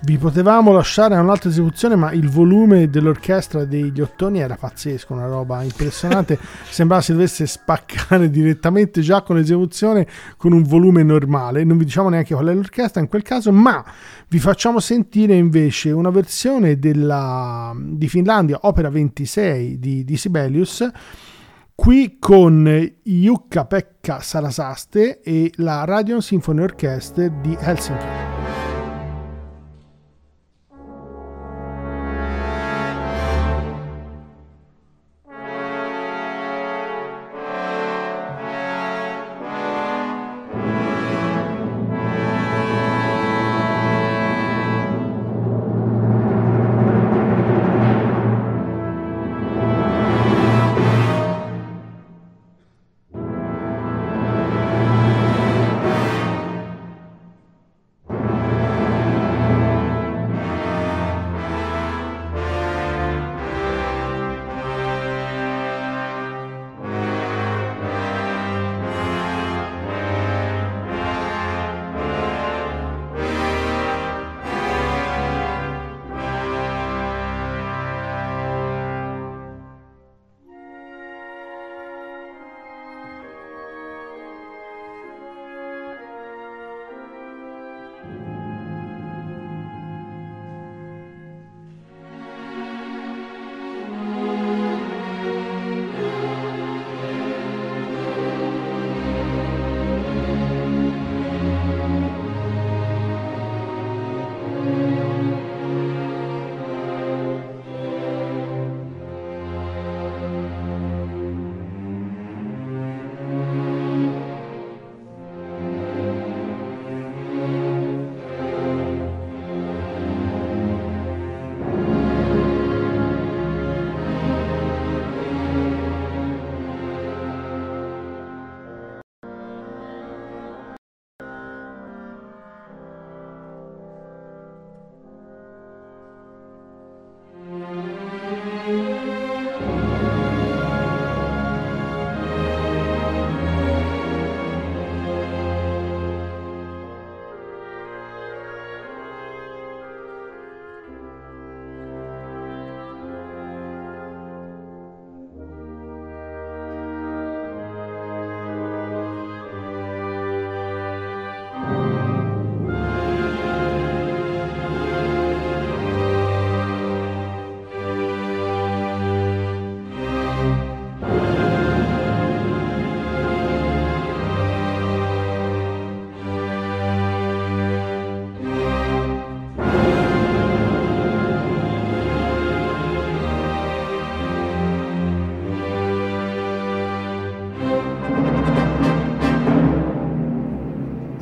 Vi 0.00 0.16
potevamo 0.16 0.70
lasciare 0.70 1.16
a 1.16 1.20
un'altra 1.20 1.50
esecuzione, 1.50 1.96
ma 1.96 2.12
il 2.12 2.30
volume 2.30 2.88
dell'orchestra 2.88 3.64
degli 3.64 4.00
ottoni 4.00 4.38
era 4.38 4.54
pazzesco, 4.54 5.12
una 5.12 5.26
roba 5.26 5.64
impressionante. 5.64 6.38
Sembrava 6.70 7.02
si 7.02 7.12
dovesse 7.12 7.46
spaccare 7.46 8.30
direttamente 8.30 9.00
già 9.00 9.22
con 9.22 9.36
l'esecuzione 9.36 10.06
con 10.36 10.52
un 10.52 10.62
volume 10.62 11.02
normale. 11.02 11.64
Non 11.64 11.78
vi 11.78 11.84
diciamo 11.84 12.10
neanche 12.10 12.32
qual 12.32 12.46
è 12.46 12.54
l'orchestra 12.54 13.00
in 13.00 13.08
quel 13.08 13.22
caso, 13.22 13.50
ma 13.50 13.84
vi 14.28 14.38
facciamo 14.38 14.78
sentire 14.78 15.34
invece 15.34 15.90
una 15.90 16.10
versione 16.10 16.78
della, 16.78 17.74
di 17.76 18.08
Finlandia, 18.08 18.60
opera 18.62 18.90
26 18.90 19.80
di, 19.80 20.04
di 20.04 20.16
Sibelius 20.16 20.88
qui 21.74 22.16
con 22.18 22.92
Jukka-Pekka 23.02 24.20
Sarasaste 24.20 25.20
e 25.20 25.52
la 25.56 25.84
Radion 25.84 26.20
Symphony 26.20 26.62
Orchestra 26.62 27.28
di 27.28 27.56
Helsinki. 27.58 28.37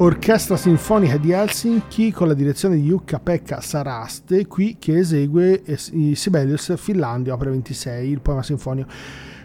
Orchestra 0.07 0.57
Sinfonica 0.57 1.17
di 1.17 1.33
Helsinki 1.33 2.13
con 2.13 2.29
la 2.29 2.35
direzione 2.35 2.77
di 2.77 2.83
Jukka-Pekka 2.83 3.61
Saraste, 3.61 4.47
qui 4.47 4.77
che 4.79 4.99
esegue 4.99 5.65
eh, 5.65 5.77
Sibelius 6.15 6.77
Finlandia, 6.77 7.35
opera 7.35 7.51
26, 7.51 8.09
il 8.09 8.21
poema 8.21 8.45
sinfonico. 8.45 8.89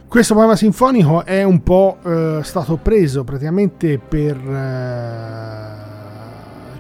Questo 0.08 0.36
poema 0.36 0.56
sinfonico 0.56 1.26
è 1.26 1.42
un 1.42 1.64
po' 1.64 1.98
eh, 2.04 2.42
stato 2.44 2.78
preso 2.78 3.24
praticamente 3.24 3.98
per 3.98 4.38
eh, 4.38 5.81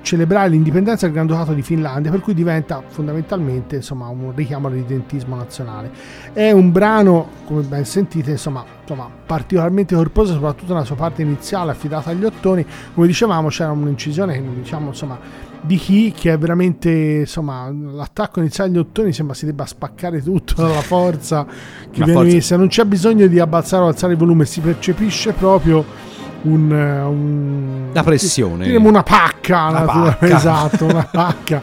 celebrare 0.01 0.49
l'indipendenza 0.49 1.05
del 1.05 1.13
Granducato 1.13 1.53
di 1.53 1.61
Finlandia, 1.61 2.11
per 2.11 2.19
cui 2.21 2.33
diventa 2.33 2.81
fondamentalmente 2.85 3.77
insomma, 3.77 4.07
un 4.07 4.33
richiamo 4.35 4.67
all'identismo 4.67 5.35
nazionale. 5.35 5.91
È 6.33 6.51
un 6.51 6.71
brano, 6.71 7.29
come 7.45 7.61
ben 7.61 7.85
sentite, 7.85 8.31
insomma, 8.31 8.63
insomma, 8.81 9.09
particolarmente 9.25 9.95
corposo, 9.95 10.33
soprattutto 10.33 10.73
nella 10.73 10.85
sua 10.85 10.95
parte 10.95 11.21
iniziale 11.21 11.71
affidata 11.71 12.09
agli 12.09 12.25
ottoni. 12.25 12.65
Come 12.93 13.07
dicevamo, 13.07 13.49
c'era 13.49 13.71
un'incisione 13.71 14.41
diciamo, 14.55 14.87
insomma, 14.87 15.19
di 15.63 15.77
chi 15.77 16.11
che 16.11 16.33
è 16.33 16.37
veramente 16.39 16.89
insomma 16.89 17.69
l'attacco 17.71 18.39
iniziale 18.39 18.71
agli 18.71 18.79
ottoni 18.79 19.13
sembra 19.13 19.35
si 19.35 19.45
debba 19.45 19.67
spaccare 19.67 20.21
tutto 20.23 20.55
dalla 20.55 20.81
forza 20.81 21.45
che 21.45 21.99
La 21.99 22.05
viene 22.05 22.13
forza. 22.13 22.35
messa 22.35 22.57
non 22.57 22.67
c'è 22.67 22.83
bisogno 22.83 23.27
di 23.27 23.39
abbassare 23.39 23.83
o 23.83 23.87
alzare 23.87 24.13
il 24.13 24.17
volume 24.17 24.45
si 24.45 24.59
percepisce 24.59 25.33
proprio 25.33 25.85
un, 26.43 26.71
un 26.71 27.89
La 27.93 28.03
pressione. 28.03 28.65
diremmo 28.65 28.89
una 28.89 29.03
pacca, 29.03 29.67
Una 29.69 29.81
pacca. 29.83 30.27
esatto 30.27 30.85
una 30.85 31.03
pacca 31.11 31.61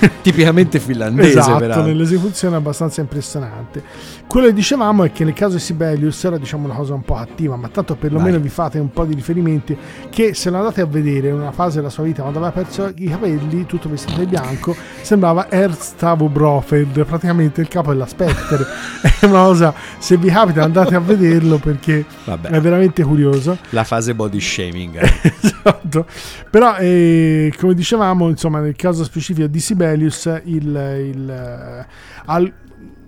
Tipicamente 0.22 0.78
finlandese, 0.80 1.38
esatto, 1.38 1.58
peraltro. 1.58 1.86
nell'esecuzione 1.86 2.54
è 2.54 2.58
abbastanza 2.58 3.00
impressionante. 3.00 3.82
Quello 4.26 4.46
che 4.46 4.52
dicevamo 4.52 5.04
è 5.04 5.12
che 5.12 5.24
nel 5.24 5.34
caso 5.34 5.54
di 5.54 5.60
Sibelius 5.60 6.24
era 6.24 6.38
diciamo 6.38 6.64
una 6.64 6.74
cosa 6.74 6.94
un 6.94 7.02
po' 7.02 7.16
attiva, 7.16 7.56
ma 7.56 7.68
tanto 7.68 7.94
perlomeno 7.94 8.32
Vai. 8.32 8.40
vi 8.40 8.48
fate 8.48 8.78
un 8.78 8.90
po' 8.90 9.04
di 9.04 9.14
riferimenti 9.14 9.76
che 10.10 10.34
se 10.34 10.50
lo 10.50 10.58
andate 10.58 10.80
a 10.80 10.86
vedere 10.86 11.28
in 11.28 11.34
una 11.34 11.52
fase 11.52 11.76
della 11.76 11.90
sua 11.90 12.04
vita 12.04 12.22
quando 12.22 12.38
aveva 12.38 12.52
perso 12.52 12.92
i 12.96 13.08
capelli, 13.08 13.66
tutto 13.66 13.88
vestito 13.88 14.20
di 14.20 14.26
bianco, 14.26 14.74
sembrava 15.02 15.50
Erstavo 15.50 16.28
Brofeld, 16.28 17.04
praticamente 17.04 17.60
il 17.60 17.68
capo 17.68 17.92
della 17.92 18.06
Spectre. 18.06 18.64
è 19.20 19.26
una 19.26 19.42
cosa, 19.42 19.74
se 19.98 20.16
vi 20.16 20.28
capita 20.30 20.62
andate 20.62 20.94
a 20.94 21.00
vederlo 21.00 21.58
perché 21.58 22.04
Vabbè. 22.24 22.48
è 22.48 22.60
veramente 22.60 23.02
curioso. 23.02 23.58
La 23.70 23.84
fase 23.84 24.14
body 24.14 24.40
shaming. 24.40 24.98
esatto. 25.40 26.06
Però, 26.50 26.76
eh, 26.76 27.52
come 27.58 27.74
dicevamo, 27.74 28.28
insomma, 28.28 28.60
nel 28.60 28.76
caso 28.76 29.04
specifico 29.04 29.46
di 29.46 29.60
Sibelius, 29.60 29.82
il, 29.92 30.92
il, 31.14 31.30
eh, 31.30 31.86
al- 32.26 32.52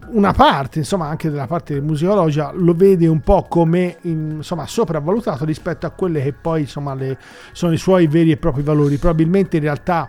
una 0.09 0.33
parte, 0.33 0.79
insomma, 0.79 1.09
anche 1.09 1.31
della 1.31 1.47
parte 1.49 1.81
musicologica 1.81 2.53
lo 2.55 2.75
vede 2.75 3.09
un 3.09 3.21
po' 3.21 3.43
come 3.49 3.97
insomma, 4.03 4.65
sopravvalutato 4.67 5.45
rispetto 5.45 5.85
a 5.87 5.91
quelle 5.91 6.23
che 6.23 6.33
poi 6.33 6.61
insomma, 6.61 6.95
le- 6.95 7.19
sono 7.53 7.73
i 7.73 7.77
suoi 7.79 8.07
veri 8.07 8.31
e 8.31 8.37
propri 8.37 8.63
valori. 8.63 8.97
Probabilmente 8.99 9.57
in 9.57 9.63
realtà. 9.65 10.09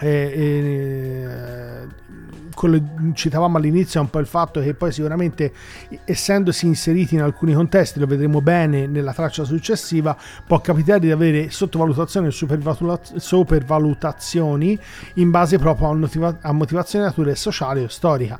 eh, 0.00 0.32
eh, 0.36 1.86
che 2.58 2.82
citavamo 3.14 3.56
all'inizio 3.56 4.00
è 4.00 4.02
un 4.02 4.10
po' 4.10 4.18
il 4.18 4.26
fatto 4.26 4.60
che 4.60 4.74
poi 4.74 4.92
sicuramente 4.92 5.52
essendosi 6.04 6.66
inseriti 6.66 7.14
in 7.14 7.22
alcuni 7.22 7.52
contesti, 7.52 7.98
lo 7.98 8.06
vedremo 8.06 8.40
bene 8.40 8.86
nella 8.86 9.12
traccia 9.12 9.44
successiva, 9.44 10.16
può 10.46 10.60
capitare 10.60 11.00
di 11.00 11.10
avere 11.10 11.50
sottovalutazioni 11.50 12.26
o 12.26 12.30
supervaluta- 12.30 13.18
supervalutazioni 13.18 14.78
in 15.14 15.30
base 15.30 15.58
proprio 15.58 15.90
a, 15.90 15.94
motiva- 15.94 16.38
a 16.40 16.52
natura 16.52 17.34
sociale 17.34 17.84
o 17.84 17.88
storica 17.88 18.38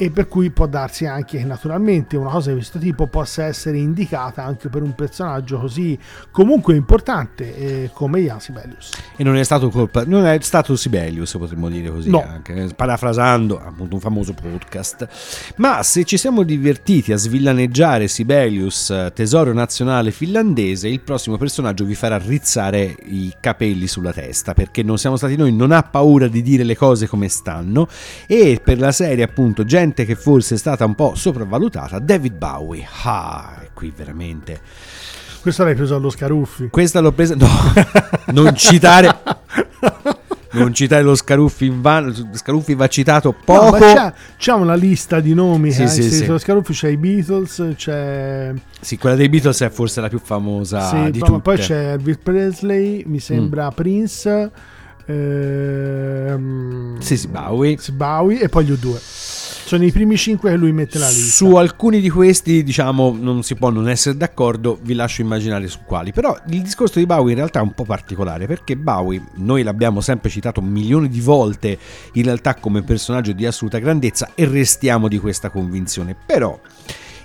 e 0.00 0.10
per 0.10 0.28
cui 0.28 0.50
può 0.50 0.66
darsi 0.66 1.04
anche 1.06 1.38
che 1.38 1.44
naturalmente 1.44 2.16
una 2.16 2.30
cosa 2.30 2.50
di 2.50 2.56
questo 2.56 2.78
tipo 2.78 3.06
possa 3.08 3.44
essere 3.44 3.76
indicata 3.78 4.44
anche 4.44 4.68
per 4.68 4.82
un 4.82 4.94
personaggio 4.94 5.58
così 5.58 5.98
comunque 6.30 6.76
importante 6.76 7.56
eh, 7.56 7.90
come 7.92 8.20
Jan 8.20 8.40
Sibelius. 8.40 8.90
e 9.16 9.24
non 9.24 9.36
è 9.36 9.42
stato 9.42 9.68
colpa, 9.68 10.04
non 10.06 10.24
è 10.24 10.38
stato 10.40 10.76
Sibelius, 10.76 11.32
potremmo 11.32 11.68
dire 11.68 11.90
così, 11.90 12.08
No. 12.10 12.24
anche, 12.26 12.68
parafrasando 12.74 13.60
appunto 13.60 13.96
un 13.96 14.00
famoso 14.00 14.32
podcast. 14.32 15.08
Ma 15.56 15.82
se 15.82 16.04
ci 16.04 16.16
siamo 16.16 16.44
divertiti 16.44 17.12
a 17.12 17.16
svillaneggiare 17.16 18.06
Sibelius, 18.08 18.90
eh, 18.90 19.10
tesoro 19.14 19.52
nazionale 19.52 20.12
finlandese, 20.12 20.88
il 20.88 21.00
prossimo 21.00 21.36
personaggio 21.36 21.84
vi 21.84 21.94
farà 21.96 22.16
rizzare 22.18 22.96
i 23.06 23.34
capelli 23.40 23.86
sulla 23.88 24.12
testa, 24.12 24.54
perché 24.54 24.82
non 24.82 24.96
siamo 24.98 25.16
stati 25.16 25.36
noi, 25.36 25.52
non 25.52 25.72
ha 25.72 25.82
paura 25.82 26.28
di 26.28 26.40
dire 26.42 26.62
le 26.62 26.76
cose 26.76 27.06
come 27.08 27.28
stanno 27.28 27.88
e 28.26 28.60
per 28.62 28.78
la 28.78 28.92
serie 28.92 29.24
appunto 29.24 29.64
gente 29.88 30.04
che 30.04 30.14
forse 30.14 30.54
è 30.54 30.58
stata 30.58 30.84
un 30.84 30.94
po' 30.94 31.14
sopravvalutata, 31.14 31.98
David 31.98 32.36
Bowie. 32.36 32.86
Ah, 33.04 33.60
è 33.62 33.68
qui 33.72 33.92
veramente. 33.96 34.60
Questo 35.40 35.64
l'hai 35.64 35.74
preso 35.74 35.94
allo 35.96 36.10
Scaruffi. 36.10 36.68
Questa 36.68 37.00
l'ho 37.00 37.12
presa. 37.12 37.34
No, 37.34 37.48
non 38.32 38.54
citare. 38.54 39.16
Non 40.50 40.72
citare 40.74 41.02
lo 41.02 41.14
Scaruffi 41.14 41.66
in 41.66 41.80
vano. 41.80 42.12
Scaruffi 42.32 42.74
va 42.74 42.86
citato 42.88 43.28
No, 43.36 43.42
poco. 43.44 43.70
ma 43.70 43.78
c'è, 43.78 44.12
c'è 44.36 44.52
una 44.52 44.74
lista 44.74 45.20
di 45.20 45.32
nomi 45.34 45.70
Sì, 45.72 45.82
ha 45.82 45.86
sì, 45.86 46.02
sì. 46.02 46.26
lo 46.26 46.38
Scaruffi, 46.38 46.72
c'è 46.72 46.88
i 46.88 46.96
Beatles, 46.96 47.72
c'è... 47.76 48.52
Sì, 48.80 48.98
quella 48.98 49.14
dei 49.16 49.28
Beatles 49.28 49.60
è 49.62 49.70
forse 49.70 50.00
la 50.00 50.08
più 50.08 50.18
famosa 50.22 50.88
sì, 50.88 51.10
di 51.10 51.18
tutte. 51.20 51.32
Mm. 51.32 51.38
poi 51.38 51.56
c'è 51.58 51.92
Elvis 51.92 52.18
Presley, 52.22 53.04
mi 53.06 53.20
sembra 53.20 53.70
Prince, 53.70 54.50
ehm, 55.06 56.98
Sì, 56.98 57.16
sì, 57.16 57.28
Bowie. 57.28 57.76
sì, 57.78 57.92
Bowie 57.92 58.40
e 58.40 58.48
poi 58.48 58.64
gli 58.64 58.72
U2. 58.72 59.57
Sono 59.68 59.84
i 59.84 59.92
primi 59.92 60.16
cinque 60.16 60.48
che 60.48 60.56
lui 60.56 60.72
mette 60.72 60.96
nella 60.96 61.10
lista. 61.10 61.44
Su 61.44 61.56
alcuni 61.56 62.00
di 62.00 62.08
questi, 62.08 62.64
diciamo, 62.64 63.14
non 63.20 63.42
si 63.42 63.54
può 63.54 63.68
non 63.68 63.86
essere 63.86 64.16
d'accordo, 64.16 64.78
vi 64.80 64.94
lascio 64.94 65.20
immaginare 65.20 65.68
su 65.68 65.80
quali. 65.84 66.10
Però 66.10 66.34
il 66.48 66.62
discorso 66.62 66.98
di 66.98 67.04
Bowie 67.04 67.32
in 67.32 67.36
realtà 67.36 67.58
è 67.58 67.62
un 67.62 67.74
po' 67.74 67.84
particolare, 67.84 68.46
perché 68.46 68.78
Bowie, 68.78 69.22
noi 69.34 69.62
l'abbiamo 69.62 70.00
sempre 70.00 70.30
citato 70.30 70.62
milioni 70.62 71.10
di 71.10 71.20
volte, 71.20 71.76
in 72.14 72.22
realtà 72.22 72.54
come 72.54 72.80
personaggio 72.80 73.32
di 73.32 73.44
assoluta 73.44 73.78
grandezza, 73.78 74.30
e 74.34 74.46
restiamo 74.46 75.06
di 75.06 75.18
questa 75.18 75.50
convinzione. 75.50 76.16
Però... 76.24 76.58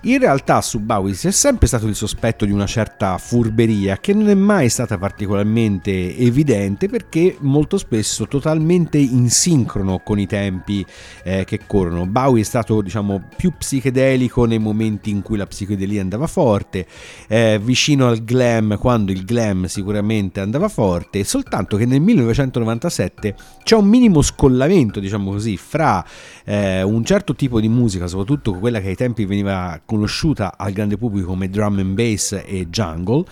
In 0.05 0.19
realtà 0.19 0.59
su 0.59 0.81
Bowie 0.81 1.13
c'è 1.13 1.31
sempre 1.31 1.65
stato 1.65 1.87
il 1.87 1.95
sospetto 1.95 2.43
di 2.43 2.51
una 2.51 2.65
certa 2.65 3.17
furberia 3.17 3.99
che 3.99 4.13
non 4.13 4.27
è 4.27 4.33
mai 4.33 4.67
stata 4.67 4.97
particolarmente 4.97 6.17
evidente 6.17 6.89
perché 6.89 7.37
molto 7.39 7.77
spesso 7.77 8.27
totalmente 8.27 8.97
in 8.97 9.29
sincrono 9.29 9.99
con 9.99 10.19
i 10.19 10.27
tempi 10.27 10.85
eh, 11.23 11.45
che 11.45 11.61
corrono. 11.65 12.05
Bowie 12.05 12.41
è 12.41 12.43
stato 12.43 12.81
diciamo 12.81 13.29
più 13.37 13.53
psichedelico 13.57 14.43
nei 14.43 14.59
momenti 14.59 15.09
in 15.09 15.21
cui 15.21 15.37
la 15.37 15.47
psichedelia 15.47 16.01
andava 16.01 16.27
forte, 16.27 16.85
eh, 17.29 17.57
vicino 17.63 18.09
al 18.09 18.25
glam 18.25 18.77
quando 18.77 19.13
il 19.13 19.23
glam 19.23 19.67
sicuramente 19.67 20.41
andava 20.41 20.67
forte, 20.67 21.23
soltanto 21.23 21.77
che 21.77 21.85
nel 21.85 22.01
1997 22.01 23.35
c'è 23.63 23.75
un 23.77 23.87
minimo 23.87 24.21
scollamento 24.21 24.99
diciamo 24.99 25.31
così 25.31 25.55
fra 25.55 26.05
eh, 26.43 26.81
un 26.81 27.05
certo 27.05 27.35
tipo 27.35 27.61
di 27.61 27.69
musica, 27.69 28.05
soprattutto 28.07 28.51
quella 28.55 28.81
che 28.81 28.89
ai 28.89 28.95
tempi 28.95 29.23
veniva 29.23 29.79
conosciuta 29.93 30.57
al 30.57 30.71
grande 30.71 30.97
pubblico 30.97 31.27
come 31.27 31.49
drum 31.49 31.77
and 31.77 31.93
bass 31.93 32.41
e 32.45 32.67
jungle, 32.69 33.25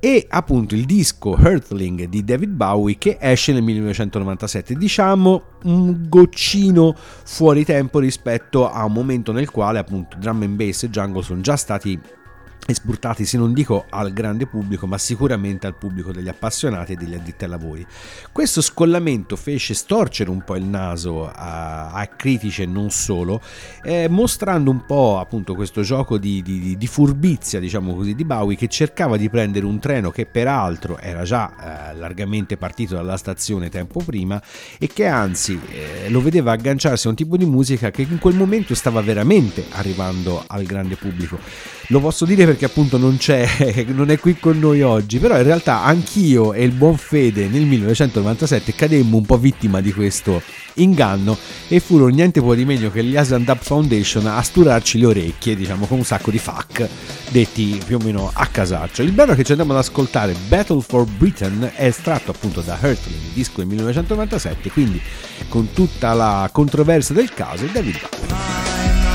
e 0.00 0.26
appunto 0.28 0.74
il 0.74 0.84
disco 0.84 1.30
Hurtling 1.30 2.04
di 2.04 2.24
David 2.24 2.50
Bowie 2.50 2.96
che 2.98 3.18
esce 3.20 3.52
nel 3.52 3.62
1997, 3.62 4.74
diciamo 4.74 5.42
un 5.64 6.06
goccino 6.08 6.94
fuori 7.24 7.64
tempo 7.64 7.98
rispetto 7.98 8.70
a 8.70 8.84
un 8.84 8.92
momento 8.92 9.32
nel 9.32 9.50
quale 9.50 9.78
appunto 9.78 10.16
drum 10.18 10.42
and 10.42 10.56
bass 10.56 10.84
e 10.84 10.90
jungle 10.90 11.22
sono 11.22 11.40
già 11.40 11.56
stati 11.56 11.98
esportati 12.70 13.24
se 13.24 13.38
non 13.38 13.54
dico 13.54 13.86
al 13.88 14.12
grande 14.12 14.46
pubblico 14.46 14.86
ma 14.86 14.98
sicuramente 14.98 15.66
al 15.66 15.74
pubblico 15.74 16.12
degli 16.12 16.28
appassionati 16.28 16.92
e 16.92 16.96
degli 16.96 17.14
addetti 17.14 17.44
ai 17.44 17.50
lavori. 17.50 17.86
Questo 18.30 18.60
scollamento 18.60 19.36
fece 19.36 19.72
storcere 19.72 20.28
un 20.28 20.42
po' 20.44 20.54
il 20.54 20.64
naso 20.64 21.26
a, 21.26 21.92
a 21.92 22.06
critici 22.06 22.62
e 22.62 22.66
non 22.66 22.90
solo 22.90 23.40
eh, 23.82 24.06
mostrando 24.10 24.70
un 24.70 24.84
po' 24.84 25.18
appunto 25.18 25.54
questo 25.54 25.80
gioco 25.80 26.18
di, 26.18 26.42
di- 26.42 26.76
di 26.76 26.86
furbizia 26.86 27.58
diciamo 27.58 27.94
così 27.94 28.14
di 28.14 28.24
Bowie 28.26 28.56
che 28.56 28.68
cercava 28.68 29.16
di 29.16 29.30
prendere 29.30 29.64
un 29.64 29.78
treno 29.78 30.10
che 30.10 30.26
peraltro 30.26 30.98
era 30.98 31.22
già 31.22 31.90
eh, 31.90 31.94
largamente 31.94 32.58
partito 32.58 32.94
dalla 32.94 33.16
stazione 33.16 33.70
tempo 33.70 34.02
prima 34.04 34.40
e 34.78 34.88
che 34.88 35.06
anzi 35.06 35.58
eh, 35.70 36.10
lo 36.10 36.20
vedeva 36.20 36.52
agganciarsi 36.52 37.06
a 37.06 37.10
un 37.10 37.16
tipo 37.16 37.38
di 37.38 37.46
musica 37.46 37.90
che 37.90 38.02
in 38.02 38.18
quel 38.18 38.34
momento 38.34 38.74
stava 38.74 39.00
veramente 39.00 39.64
arrivando 39.70 40.44
al 40.46 40.64
grande 40.64 40.96
pubblico 40.96 41.38
lo 41.88 42.00
posso 42.00 42.24
dire 42.24 42.44
perché 42.44 42.66
appunto 42.66 42.98
non 42.98 43.16
c'è, 43.16 43.84
non 43.88 44.10
è 44.10 44.18
qui 44.18 44.38
con 44.38 44.58
noi 44.58 44.82
oggi, 44.82 45.18
però 45.18 45.36
in 45.36 45.42
realtà 45.42 45.84
anch'io 45.84 46.52
e 46.52 46.62
il 46.64 46.72
buon 46.72 46.96
Fede 46.96 47.48
nel 47.48 47.64
1997 47.64 48.74
cademmo 48.74 49.16
un 49.16 49.24
po' 49.24 49.38
vittima 49.38 49.80
di 49.80 49.92
questo 49.92 50.42
inganno 50.74 51.36
e 51.66 51.80
furono 51.80 52.14
niente 52.14 52.40
po' 52.40 52.54
di 52.54 52.64
meglio 52.64 52.90
che 52.90 53.02
gli 53.02 53.16
Aslan 53.16 53.44
Up 53.46 53.62
Foundation 53.62 54.26
a 54.26 54.42
sturarci 54.42 54.98
le 54.98 55.06
orecchie, 55.06 55.56
diciamo, 55.56 55.86
con 55.86 55.98
un 55.98 56.04
sacco 56.04 56.30
di 56.30 56.38
fuck, 56.38 56.86
detti 57.30 57.80
più 57.84 57.96
o 57.96 58.04
meno 58.04 58.30
a 58.32 58.46
casaccio. 58.46 59.02
Il 59.02 59.12
brano 59.12 59.34
che 59.34 59.44
ci 59.44 59.52
andiamo 59.52 59.72
ad 59.72 59.78
ascoltare, 59.78 60.34
Battle 60.46 60.82
for 60.82 61.06
Britain, 61.06 61.70
è 61.74 61.86
estratto 61.86 62.30
appunto 62.30 62.60
da 62.60 62.74
Hurtling, 62.74 63.32
disco 63.32 63.54
del 63.56 63.66
1997, 63.66 64.70
quindi 64.70 65.00
con 65.48 65.72
tutta 65.72 66.12
la 66.12 66.48
controversia 66.52 67.14
del 67.14 67.32
caso, 67.32 67.64
David 67.72 67.98
Bowie. 67.98 69.07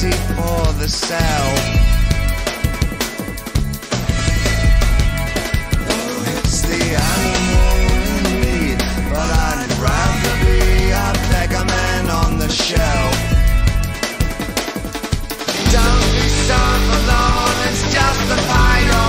To 0.00 0.88
sell. 0.90 1.48
Oh, 5.88 6.34
it's 6.36 6.60
the 6.62 6.82
animal 7.16 7.72
in 7.96 8.40
me, 8.42 8.58
but 9.10 9.28
I'd 9.48 9.72
rather 9.80 10.34
be 10.44 10.90
a 10.92 11.08
beggar 11.32 11.64
man 11.64 12.10
on 12.10 12.38
the 12.38 12.48
shelf. 12.48 13.16
Don't 15.72 16.08
be 16.12 16.28
so 16.44 16.60
alone, 16.98 17.56
it's 17.68 17.82
just 17.96 18.24
a 18.36 18.40
fire. 18.52 19.06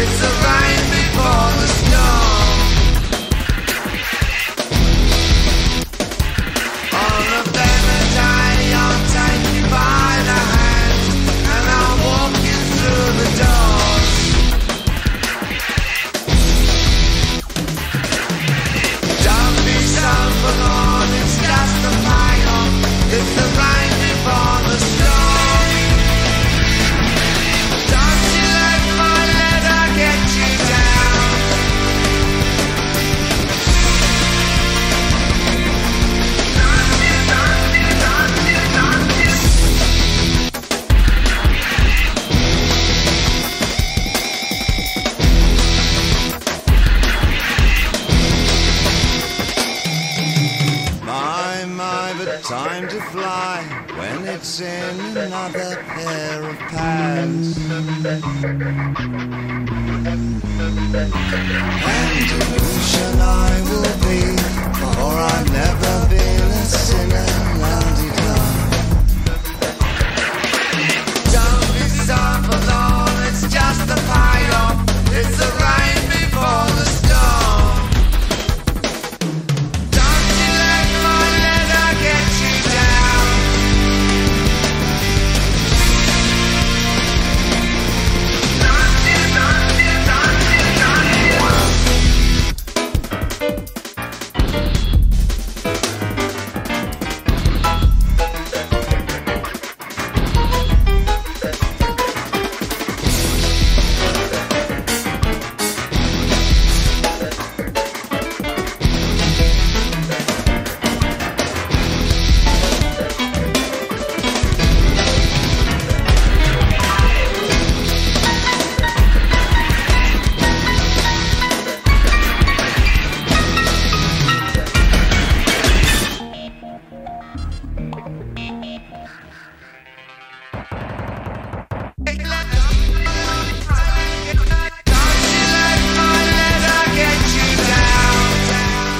It's 0.00 0.18
the 0.20 0.32
rain 0.46 0.77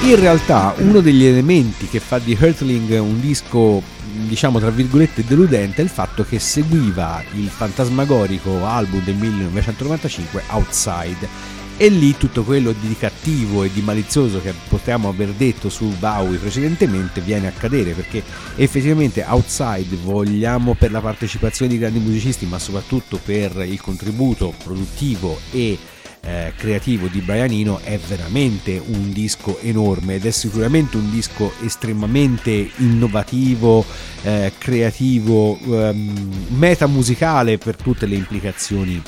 In 0.09 0.19
realtà 0.19 0.73
uno 0.79 1.01
degli 1.01 1.23
elementi 1.23 1.87
che 1.87 2.01
fa 2.01 2.19
di 2.19 2.33
Hurtling 2.41 2.99
un 2.99 3.21
disco 3.21 3.83
diciamo 4.27 4.59
tra 4.59 4.71
virgolette 4.71 5.23
deludente 5.23 5.83
è 5.83 5.85
il 5.85 5.91
fatto 5.91 6.25
che 6.25 6.39
seguiva 6.39 7.23
il 7.35 7.47
fantasmagorico 7.49 8.65
album 8.65 9.05
del 9.05 9.17
1995 9.17 10.45
Outside. 10.49 11.29
E 11.77 11.91
lì 11.91 12.17
tutto 12.17 12.43
quello 12.43 12.73
di 12.73 12.97
cattivo 12.99 13.65
e 13.65 13.71
di 13.71 13.83
malizioso 13.83 14.41
che 14.41 14.55
potremmo 14.69 15.11
aver 15.11 15.29
detto 15.33 15.69
su 15.69 15.95
Bowie 15.99 16.39
precedentemente 16.39 17.21
viene 17.21 17.49
a 17.49 17.53
cadere 17.53 17.93
perché 17.93 18.23
effettivamente 18.57 19.23
Outside 19.29 19.95
vogliamo 20.03 20.73
per 20.73 20.91
la 20.91 21.03
partecipazione 21.03 21.71
di 21.71 21.79
grandi 21.79 21.99
musicisti 21.99 22.47
ma 22.47 22.59
soprattutto 22.59 23.21
per 23.23 23.63
il 23.69 23.81
contributo 23.83 24.55
produttivo 24.65 25.39
e 25.51 25.77
eh, 26.21 26.53
creativo 26.57 27.07
di 27.07 27.21
Brian 27.21 27.51
Eno 27.51 27.81
è 27.83 27.99
veramente 27.99 28.81
un 28.85 29.12
disco 29.12 29.59
enorme 29.61 30.16
ed 30.16 30.27
è 30.27 30.31
sicuramente 30.31 30.97
un 30.97 31.11
disco 31.11 31.53
estremamente 31.64 32.71
innovativo, 32.77 33.85
eh, 34.23 34.53
creativo, 34.59 35.59
ehm, 35.59 36.47
metamusicale 36.49 37.59
per 37.59 37.77
tutte 37.77 38.07
le 38.07 38.16
implicazioni 38.16 39.03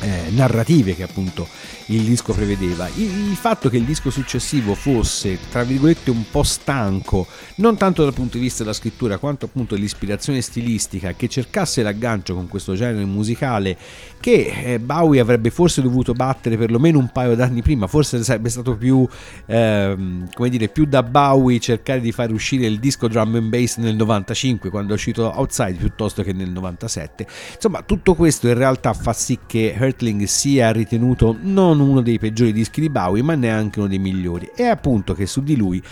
eh, 0.00 0.30
narrative 0.30 0.94
che 0.96 1.02
appunto 1.02 1.46
il 1.90 2.02
disco 2.02 2.32
prevedeva. 2.32 2.88
Il, 2.96 3.30
il, 3.30 3.36
fatto 3.36 3.68
che 3.68 3.76
il 3.76 3.84
disco 3.84 4.10
successivo 4.10 4.74
fosse, 4.74 5.38
tra 5.50 5.64
virgolette, 5.64 6.10
un 6.10 6.24
po' 6.30 6.42
stanco, 6.42 7.26
non 7.56 7.76
tanto 7.76 8.04
dal 8.04 8.14
punto 8.14 8.36
di 8.36 8.44
vista 8.44 8.62
della 8.62 8.74
scrittura, 8.74 9.18
quanto 9.18 9.46
appunto 9.46 9.74
dell'ispirazione 9.74 10.40
stilistica, 10.40 11.12
che 11.12 11.28
cercasse 11.28 11.82
l'aggancio 11.82 12.34
con 12.34 12.48
questo 12.48 12.74
genere 12.74 13.04
musicale 13.04 13.76
che 14.20 14.52
eh, 14.64 14.78
Bowie 14.78 15.20
avrebbe 15.20 15.50
forse 15.50 15.82
dovuto 15.82 16.12
battere 16.12 16.56
perlomeno 16.56 16.98
un 16.98 17.10
paio 17.10 17.34
d'anni 17.34 17.62
prima, 17.62 17.86
forse 17.86 18.22
sarebbe 18.22 18.50
stato 18.50 18.76
più, 18.76 19.06
ehm, 19.46 20.28
come 20.32 20.48
dire, 20.48 20.68
più 20.68 20.84
da 20.84 21.02
Bowie 21.02 21.58
cercare 21.58 22.00
di 22.00 22.12
fare 22.12 22.32
uscire 22.32 22.66
il 22.66 22.78
disco 22.78 23.08
drum 23.08 23.34
and 23.34 23.48
bass 23.48 23.78
nel 23.78 23.96
95 23.96 24.70
quando 24.70 24.92
è 24.92 24.94
uscito 24.94 25.30
Outside 25.34 25.74
piuttosto 25.74 26.22
che 26.22 26.32
nel 26.32 26.50
97. 26.50 27.26
Insomma, 27.54 27.82
tutto 27.82 28.14
questo 28.14 28.46
in 28.46 28.54
realtà 28.54 28.92
fa 28.92 29.12
sì 29.12 29.38
che 29.46 29.74
Hurtling 29.78 30.24
sia 30.24 30.70
ritenuto 30.70 31.36
non 31.40 31.79
uno 31.82 32.00
dei 32.00 32.18
peggiori 32.18 32.52
dischi 32.52 32.80
di 32.80 32.90
Bowie, 32.90 33.22
ma 33.22 33.34
neanche 33.34 33.78
uno 33.78 33.88
dei 33.88 33.98
migliori. 33.98 34.50
E 34.54 34.64
appunto 34.64 35.14
che 35.14 35.26
su 35.26 35.42
di 35.42 35.56
lui 35.56 35.82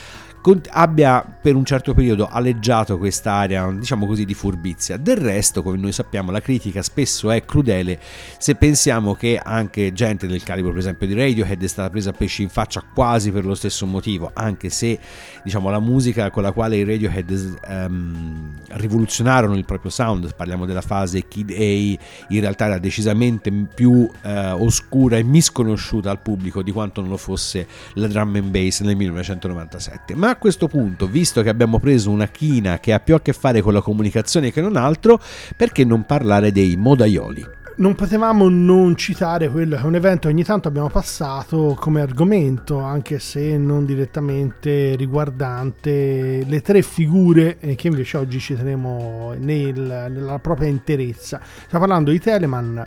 abbia 0.71 1.23
per 1.23 1.55
un 1.55 1.65
certo 1.65 1.95
periodo 1.95 2.29
aleggiato 2.29 2.99
quest'area, 2.99 3.71
diciamo 3.71 4.07
così, 4.07 4.25
di 4.25 4.35
furbizia. 4.35 4.97
Del 4.97 5.17
resto, 5.17 5.63
come 5.63 5.77
noi 5.77 5.93
sappiamo, 5.93 6.31
la 6.31 6.41
critica 6.41 6.83
spesso 6.83 7.31
è 7.31 7.45
crudele 7.45 7.99
se 8.39 8.55
pensiamo 8.55 9.15
che 9.15 9.41
anche 9.43 9.93
gente 9.93 10.27
del 10.27 10.43
calibro, 10.43 10.71
per 10.71 10.81
esempio, 10.81 11.07
di 11.07 11.15
Radiohead 11.15 11.63
è 11.63 11.67
stata 11.67 11.91
presa 11.91 12.11
a 12.11 12.13
pesci 12.13 12.43
in 12.43 12.49
faccia 12.49 12.83
quasi 12.95 13.31
per 13.31 13.45
lo 13.45 13.55
stesso 13.55 13.87
motivo, 13.87 14.31
anche 14.33 14.71
se, 14.71 14.99
diciamo, 15.43 15.71
la 15.71 15.81
musica 15.81 16.31
con 16.31 16.43
la 16.43 16.53
quale 16.53 16.77
i 16.77 16.85
Radiohead 16.85 17.59
um, 17.69 18.55
rivoluzionarono 18.69 19.57
il 19.57 19.65
proprio 19.65 19.91
sound, 19.91 20.35
parliamo 20.35 20.67
della 20.67 20.81
fase 20.81 21.27
Kid 21.27 21.51
A, 21.51 21.55
in 21.55 22.41
realtà 22.41 22.67
era 22.67 22.79
decisamente 22.79 23.51
più 23.75 23.91
uh, 23.91 24.11
oscura 24.59 25.17
e 25.17 25.23
misconosciuta 25.23 26.11
al 26.11 26.21
pubblico 26.21 26.63
di 26.63 26.71
quanto 26.71 27.01
non 27.01 27.11
lo 27.11 27.17
fosse 27.17 27.67
la 27.95 28.07
drum 28.07 28.37
and 28.37 28.51
bass 28.51 28.81
nel 28.81 28.97
1997. 28.97 30.15
Ma 30.15 30.28
a 30.31 30.37
questo 30.37 30.69
punto, 30.69 31.07
visto 31.07 31.43
che 31.43 31.49
abbiamo 31.49 31.79
preso 31.79 32.11
una 32.11 32.27
china 32.29 32.79
che 32.79 32.93
ha 32.93 33.01
più 33.01 33.15
a 33.15 33.21
che 33.21 33.33
fare 33.33 33.61
con 33.61 33.73
la 33.73 33.81
comunicazione 33.81 34.53
che 34.53 34.61
non 34.61 34.77
altro, 34.77 35.21
perché 35.57 35.85
non 35.85 36.05
parlare 36.05 36.53
dei 36.53 36.77
modaioli? 36.77 37.57
Non 37.77 37.95
potevamo 37.95 38.49
non 38.49 38.97
citare 38.97 39.49
quello 39.49 39.77
che 39.77 39.83
è 39.83 39.85
un 39.85 39.95
evento 39.95 40.27
che 40.27 40.35
ogni 40.35 40.43
tanto 40.43 40.67
abbiamo 40.67 40.89
passato 40.89 41.77
come 41.79 42.01
argomento, 42.01 42.81
anche 42.81 43.21
se 43.21 43.57
non 43.57 43.85
direttamente 43.85 44.97
riguardante 44.97 46.45
le 46.45 46.61
tre 46.61 46.83
figure 46.83 47.57
che 47.59 47.87
invece 47.87 48.17
oggi 48.17 48.41
citeremo 48.41 49.35
nel, 49.39 50.09
nella 50.11 50.39
propria 50.41 50.69
interezza. 50.69 51.41
Stiamo 51.67 51.85
parlando 51.85 52.11
di 52.11 52.19
Telemann, 52.19 52.81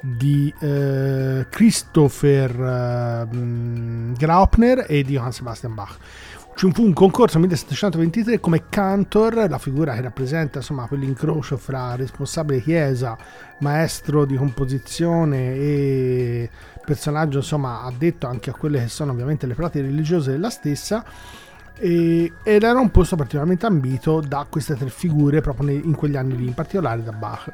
di 0.00 0.52
eh, 0.60 1.46
Christopher 1.50 2.50
eh, 2.50 3.28
Graupner 4.16 4.86
e 4.88 5.02
di 5.02 5.12
Johann 5.12 5.30
Sebastian 5.30 5.74
Bach 5.74 5.98
ci 6.60 6.70
fu 6.72 6.84
un 6.84 6.92
concorso 6.92 7.38
nel 7.38 7.48
1723 7.48 8.38
come 8.38 8.64
cantor, 8.68 9.48
la 9.48 9.56
figura 9.56 9.94
che 9.94 10.02
rappresenta 10.02 10.58
insomma 10.58 10.86
quell'incrocio 10.86 11.56
fra 11.56 11.96
responsabile 11.96 12.60
chiesa, 12.60 13.16
maestro 13.60 14.26
di 14.26 14.36
composizione 14.36 15.54
e 15.54 16.50
personaggio 16.84 17.38
insomma 17.38 17.80
addetto 17.84 18.26
anche 18.26 18.50
a 18.50 18.52
quelle 18.52 18.80
che 18.82 18.88
sono 18.88 19.12
ovviamente 19.12 19.46
le 19.46 19.54
pratiche 19.54 19.86
religiose 19.86 20.32
della 20.32 20.50
stessa 20.50 21.02
ed 21.78 22.30
era 22.42 22.78
un 22.78 22.90
posto 22.90 23.16
particolarmente 23.16 23.64
ambito 23.64 24.20
da 24.20 24.46
queste 24.46 24.76
tre 24.76 24.90
figure 24.90 25.40
proprio 25.40 25.70
in 25.70 25.94
quegli 25.94 26.16
anni 26.16 26.36
lì, 26.36 26.44
in 26.44 26.52
particolare 26.52 27.02
da 27.02 27.12
Bach. 27.12 27.50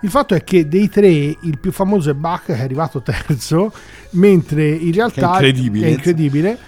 Il 0.00 0.10
fatto 0.10 0.34
è 0.34 0.42
che 0.42 0.66
dei 0.66 0.88
tre 0.88 1.08
il 1.08 1.58
più 1.60 1.70
famoso 1.70 2.10
è 2.10 2.14
Bach 2.14 2.46
che 2.46 2.56
è 2.56 2.62
arrivato 2.62 3.02
terzo, 3.02 3.72
mentre 4.10 4.68
in 4.68 4.92
realtà 4.92 5.34
incredibile. 5.34 5.86
è 5.86 5.90
incredibile 5.90 6.58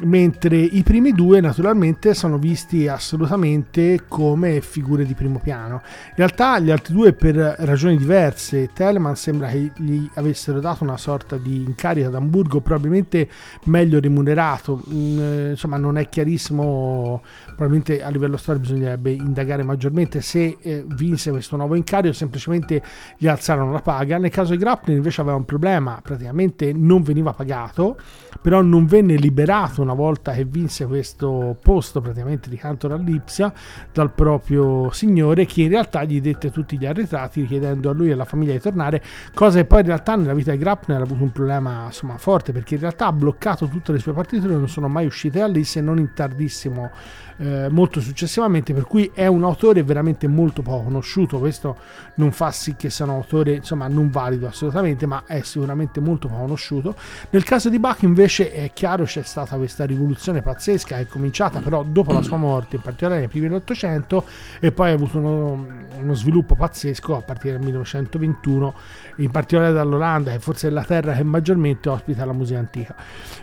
mentre 0.00 0.56
i 0.56 0.82
primi 0.82 1.12
due 1.12 1.40
naturalmente 1.40 2.14
sono 2.14 2.38
visti 2.38 2.88
assolutamente 2.88 4.04
come 4.08 4.60
figure 4.60 5.04
di 5.04 5.14
primo 5.14 5.38
piano. 5.38 5.82
In 6.08 6.14
realtà 6.16 6.58
gli 6.58 6.70
altri 6.70 6.94
due 6.94 7.12
per 7.12 7.34
ragioni 7.34 7.96
diverse, 7.96 8.70
Telemann 8.72 9.14
sembra 9.14 9.48
che 9.48 9.72
gli 9.76 10.08
avessero 10.14 10.60
dato 10.60 10.84
una 10.84 10.96
sorta 10.96 11.36
di 11.36 11.62
incarico 11.62 12.08
ad 12.08 12.14
Amburgo 12.14 12.60
probabilmente 12.60 13.28
meglio 13.64 14.00
remunerato, 14.00 14.84
Mm, 14.88 15.18
eh, 15.18 15.50
insomma 15.50 15.76
non 15.76 15.98
è 15.98 16.08
chiarissimo, 16.08 17.22
probabilmente 17.46 18.02
a 18.02 18.08
livello 18.08 18.36
storico 18.36 18.66
bisognerebbe 18.66 19.10
indagare 19.10 19.62
maggiormente 19.62 20.20
se 20.20 20.58
eh, 20.60 20.84
vinse 20.86 21.30
questo 21.30 21.56
nuovo 21.56 21.74
incarico, 21.74 22.12
semplicemente 22.14 22.82
gli 23.16 23.26
alzarono 23.26 23.72
la 23.72 23.80
paga. 23.80 24.18
Nel 24.18 24.30
caso 24.30 24.52
di 24.52 24.58
Grappner 24.58 24.96
invece 24.96 25.20
aveva 25.20 25.36
un 25.36 25.44
problema, 25.44 26.00
praticamente 26.02 26.72
non 26.72 27.02
veniva 27.02 27.32
pagato, 27.32 27.98
però 28.40 28.62
non 28.62 28.86
venne 28.86 29.16
liberato 29.16 29.84
una 29.86 29.94
volta 29.94 30.32
che 30.32 30.44
vinse 30.44 30.84
questo 30.86 31.56
posto 31.62 32.00
praticamente 32.00 32.50
di 32.50 32.56
canto 32.56 32.92
all'Ipsia 32.92 33.52
dal 33.92 34.12
proprio 34.12 34.90
signore 34.90 35.46
che 35.46 35.62
in 35.62 35.68
realtà 35.68 36.04
gli 36.04 36.20
dette 36.20 36.50
tutti 36.50 36.76
gli 36.76 36.84
arretrati 36.84 37.42
richiedendo 37.42 37.90
a 37.90 37.92
lui 37.92 38.08
e 38.08 38.12
alla 38.12 38.24
famiglia 38.24 38.52
di 38.52 38.60
tornare, 38.60 39.02
cosa 39.32 39.58
che 39.58 39.64
poi 39.64 39.80
in 39.80 39.86
realtà 39.86 40.16
nella 40.16 40.34
vita 40.34 40.50
di 40.50 40.58
Grappner 40.58 41.00
ha 41.00 41.04
avuto 41.04 41.22
un 41.22 41.32
problema 41.32 41.84
insomma 41.86 42.18
forte 42.18 42.52
perché 42.52 42.74
in 42.74 42.80
realtà 42.80 43.06
ha 43.06 43.12
bloccato 43.12 43.68
tutte 43.68 43.92
le 43.92 43.98
sue 43.98 44.12
partiture 44.12 44.54
non 44.54 44.68
sono 44.68 44.88
mai 44.88 45.06
uscite 45.06 45.38
da 45.38 45.46
lì 45.46 45.64
se 45.64 45.80
non 45.80 45.98
in 45.98 46.12
tardissimo 46.12 46.90
eh, 47.38 47.68
molto 47.68 48.00
successivamente 48.00 48.72
per 48.72 48.84
cui 48.84 49.10
è 49.12 49.26
un 49.26 49.44
autore 49.44 49.82
veramente 49.82 50.26
molto 50.26 50.62
poco 50.62 50.84
conosciuto. 50.84 51.38
Questo 51.38 51.76
non 52.14 52.32
fa 52.32 52.50
sì 52.50 52.76
che 52.76 52.88
sia 52.90 53.04
un 53.04 53.10
autore 53.12 53.54
insomma 53.54 53.88
non 53.88 54.10
valido 54.10 54.46
assolutamente 54.46 55.06
ma 55.06 55.24
è 55.26 55.40
sicuramente 55.42 56.00
molto 56.00 56.28
poco 56.28 56.40
conosciuto. 56.42 56.94
Nel 57.30 57.44
caso 57.44 57.68
di 57.68 57.78
Bach 57.78 58.02
invece 58.02 58.52
è 58.52 58.70
chiaro 58.72 59.04
c'è 59.04 59.22
stata 59.22 59.56
questa 59.56 59.84
rivoluzione 59.84 60.40
pazzesca 60.40 60.98
è 60.98 61.06
cominciata 61.06 61.60
però 61.60 61.82
dopo 61.82 62.12
la 62.12 62.22
sua 62.22 62.36
morte 62.36 62.76
in 62.76 62.82
particolare 62.82 63.20
nei 63.20 63.28
primi 63.28 63.48
dell'Ottocento 63.48 64.24
e 64.58 64.72
poi 64.72 64.90
ha 64.90 64.94
avuto 64.94 65.18
uno, 65.18 65.66
uno 66.00 66.14
sviluppo 66.14 66.54
pazzesco 66.54 67.16
a 67.16 67.20
partire 67.20 67.54
dal 67.54 67.64
1921 67.64 68.74
in 69.16 69.30
particolare 69.30 69.72
dall'Olanda 69.72 70.30
che 70.32 70.38
forse 70.38 70.68
è 70.68 70.70
la 70.70 70.84
terra 70.84 71.12
che 71.12 71.22
maggiormente 71.22 71.88
ospita 71.88 72.24
la 72.24 72.32
musica 72.32 72.58
antica. 72.58 72.94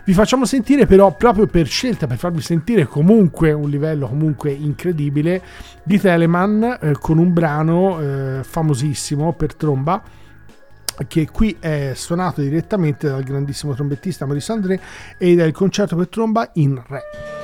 Vi 0.04 0.12
facciamo 0.12 0.44
sentire 0.44 0.86
però 0.86 1.14
proprio 1.14 1.46
per 1.46 1.66
scelta 1.66 2.06
per 2.08 2.18
farvi 2.18 2.40
sentire 2.40 2.86
comunque 2.86 3.52
un 3.52 3.70
livello 3.70 3.82
comunque 4.08 4.50
incredibile 4.50 5.42
di 5.82 6.00
Telemann 6.00 6.62
eh, 6.62 6.92
con 7.00 7.18
un 7.18 7.32
brano 7.32 8.00
eh, 8.00 8.40
famosissimo 8.42 9.32
per 9.32 9.54
tromba 9.54 10.02
che 11.08 11.28
qui 11.30 11.56
è 11.58 11.92
suonato 11.94 12.40
direttamente 12.40 13.08
dal 13.08 13.24
grandissimo 13.24 13.74
trombettista 13.74 14.26
Maurice 14.26 14.52
André 14.52 14.80
ed 15.18 15.40
è 15.40 15.44
il 15.44 15.52
concerto 15.52 15.96
per 15.96 16.08
tromba 16.08 16.50
in 16.54 16.80
re. 16.86 17.43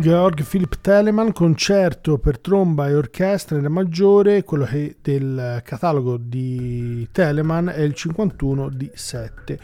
Georg 0.00 0.44
Philipp 0.44 0.74
Telemann, 0.80 1.30
concerto 1.30 2.18
per 2.18 2.38
tromba 2.38 2.88
e 2.88 2.94
orchestra 2.94 3.56
in 3.56 3.62
Re 3.62 3.68
maggiore, 3.68 4.44
quello 4.44 4.64
che 4.64 4.96
del 5.02 5.60
catalogo 5.64 6.16
di 6.16 7.08
Telemann 7.10 7.68
è 7.68 7.80
il 7.80 7.94
51 7.94 8.68
di 8.68 8.88
7. 8.94 9.58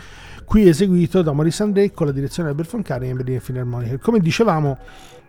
Qui 0.45 0.69
eseguito 0.69 1.23
da 1.23 1.33
Maurice 1.33 1.63
André 1.63 1.93
con 1.93 2.07
la 2.07 2.13
direzione 2.13 2.53
di 2.53 2.61
Albert 2.61 2.83
Karajan 2.83 3.15
e 3.15 3.17
Berliner 3.17 3.43
Philharmonic. 3.43 3.99
Come 4.01 4.19
dicevamo, 4.19 4.79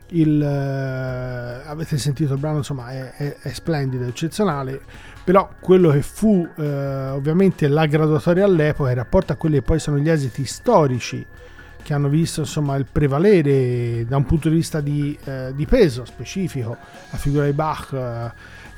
il, 0.09 0.41
eh, 0.41 1.67
avete 1.67 1.97
sentito 1.97 2.33
il 2.33 2.39
brano, 2.39 2.57
insomma, 2.57 2.89
è, 2.89 3.11
è- 3.13 3.37
è 3.41 3.53
splendido, 3.53 4.05
eccezionale, 4.05 4.81
però 5.23 5.49
quello 5.59 5.91
che 5.91 6.01
fu 6.01 6.47
eh, 6.57 7.09
ovviamente 7.09 7.67
la 7.67 7.85
graduatoria 7.85 8.45
all'epoca 8.45 8.89
in 8.89 8.95
rapporto 8.95 9.33
a 9.33 9.35
quelli 9.35 9.57
che 9.57 9.61
poi 9.61 9.79
sono 9.79 9.99
gli 9.99 10.09
esiti 10.09 10.45
storici 10.45 11.25
che 11.85 11.93
hanno 11.93 12.09
visto 12.09 12.39
insomma 12.39 12.75
il 12.77 12.87
prevalere 12.91 14.07
da 14.07 14.17
un 14.17 14.25
punto 14.25 14.49
di 14.49 14.55
vista 14.55 14.81
di, 14.81 15.15
eh, 15.23 15.53
di 15.53 15.67
peso 15.67 16.03
specifico 16.03 16.75
la 17.11 17.17
figura 17.19 17.45
di 17.45 17.51
Bach 17.51 17.93
eh, 17.93 18.31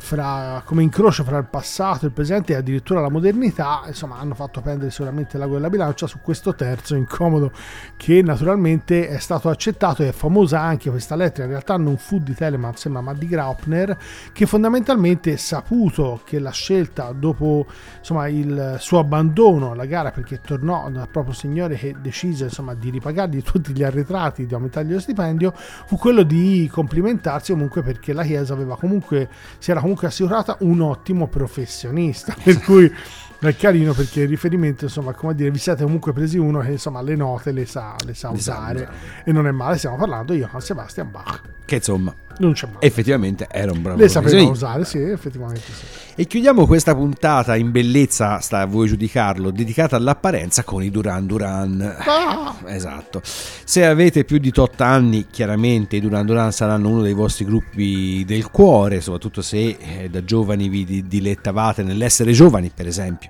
fra, 0.07 0.61
come 0.63 0.83
incrocio 0.83 1.25
fra 1.25 1.37
il 1.37 1.45
passato, 1.45 2.05
il 2.05 2.13
presente 2.13 2.53
e 2.53 2.55
addirittura 2.55 3.01
la 3.01 3.09
modernità, 3.09 3.81
insomma 3.87 4.17
hanno 4.17 4.35
fatto 4.35 4.61
pendere 4.61 4.89
sicuramente 4.89 5.37
l'ago 5.37 5.55
della 5.55 5.69
bilancia 5.69 6.07
su 6.07 6.19
questo 6.21 6.55
terzo 6.55 6.95
incomodo 6.95 7.51
che 7.97 8.21
naturalmente 8.21 9.09
è 9.09 9.19
stato 9.19 9.49
accettato 9.49 10.03
e 10.03 10.09
è 10.09 10.11
famosa 10.13 10.61
anche 10.61 10.89
questa 10.89 11.17
lettera, 11.17 11.43
in 11.43 11.49
realtà 11.49 11.75
non 11.75 11.97
fu 11.97 12.19
di 12.19 12.33
Telemann, 12.33 12.71
sembra 12.75 13.01
ma 13.01 13.13
di 13.13 13.27
Graupner, 13.27 13.97
che 14.31 14.45
fondamentalmente 14.45 15.35
saputo 15.35 16.21
che 16.23 16.39
la 16.39 16.51
scelta 16.51 17.11
dopo 17.11 17.65
insomma, 17.97 18.29
il 18.29 18.77
suo 18.79 18.99
abbandono 18.99 19.71
alla 19.71 19.85
gara 19.85 20.11
perché 20.11 20.39
tornò 20.39 20.89
dal 20.89 21.09
proprio 21.09 21.33
signore 21.33 21.75
che 21.75 21.95
decise 21.99 22.45
insomma, 22.45 22.73
di 22.75 22.89
ripagargli 22.91 23.41
tutti 23.43 23.73
gli 23.73 23.83
arretrati, 23.83 24.45
di 24.45 24.53
aumentargli 24.53 24.93
lo 24.93 25.01
stipendio, 25.01 25.53
fu 25.53 25.97
quello 25.97 26.23
di 26.23 26.69
complimentarsi 26.71 27.51
comunque 27.51 27.81
perché 27.81 28.13
la 28.13 28.23
Chiesa 28.23 28.53
aveva 28.53 28.77
comunque, 28.77 29.27
si 29.57 29.71
era 29.71 29.81
comunque 29.81 29.95
assicurata 30.05 30.55
un 30.59 30.79
ottimo 30.81 31.27
professionista, 31.27 32.35
per 32.41 32.61
cui 32.61 32.93
è 33.39 33.55
carino 33.55 33.93
perché 33.93 34.21
il 34.21 34.27
riferimento 34.29 34.85
insomma 34.85 35.13
come 35.13 35.35
dire 35.35 35.51
vi 35.51 35.59
siete 35.59 35.83
comunque 35.83 36.11
presi 36.11 36.37
uno 36.39 36.59
che 36.59 36.71
insomma 36.71 37.01
le 37.01 37.15
note 37.15 37.51
le 37.51 37.65
sa, 37.67 37.95
le 38.05 38.13
sa 38.15 38.31
Le 38.31 38.39
sa 38.39 38.51
usare 38.53 38.81
usare. 38.81 38.97
e 39.25 39.31
non 39.31 39.45
è 39.45 39.51
male 39.51 39.77
stiamo 39.77 39.95
parlando 39.95 40.33
io 40.33 40.47
con 40.47 40.59
Sebastian 40.59 41.11
Bach 41.11 41.41
Che 41.63 41.75
insomma, 41.75 42.11
non 42.39 42.53
c'è 42.53 42.67
male 42.67 42.85
effettivamente 42.85 43.47
era 43.49 43.71
un 43.71 43.81
bravo 43.81 43.99
le 43.99 44.09
sapeva 44.09 44.41
usare 44.43 44.85
sì 44.85 44.99
effettivamente 44.99 45.61
sì 45.73 46.05
E 46.19 46.25
chiudiamo 46.25 46.65
questa 46.65 46.95
puntata 46.95 47.55
in 47.55 47.69
bellezza, 47.69 48.39
sta 48.39 48.61
a 48.61 48.65
voi 48.65 48.87
giudicarlo, 48.87 49.51
dedicata 49.51 49.97
all'apparenza 49.97 50.63
con 50.63 50.81
i 50.81 50.89
Duran 50.89 51.27
Duran. 51.27 51.95
Ah! 51.99 52.55
Esatto. 52.65 53.21
Se 53.23 53.85
avete 53.85 54.23
più 54.23 54.39
di 54.39 54.51
8 54.51 54.83
anni, 54.83 55.27
chiaramente 55.29 55.97
i 55.97 56.01
Duran 56.01 56.25
Duran 56.25 56.51
saranno 56.51 56.89
uno 56.89 57.03
dei 57.03 57.13
vostri 57.13 57.45
gruppi 57.45 58.23
del 58.25 58.49
cuore, 58.49 58.99
soprattutto 58.99 59.43
se 59.43 59.77
eh, 59.79 60.09
da 60.09 60.23
giovani 60.23 60.69
vi 60.69 60.85
di- 60.85 61.07
dilettavate 61.07 61.83
nell'essere 61.83 62.31
giovani, 62.31 62.71
per 62.73 62.87
esempio. 62.87 63.29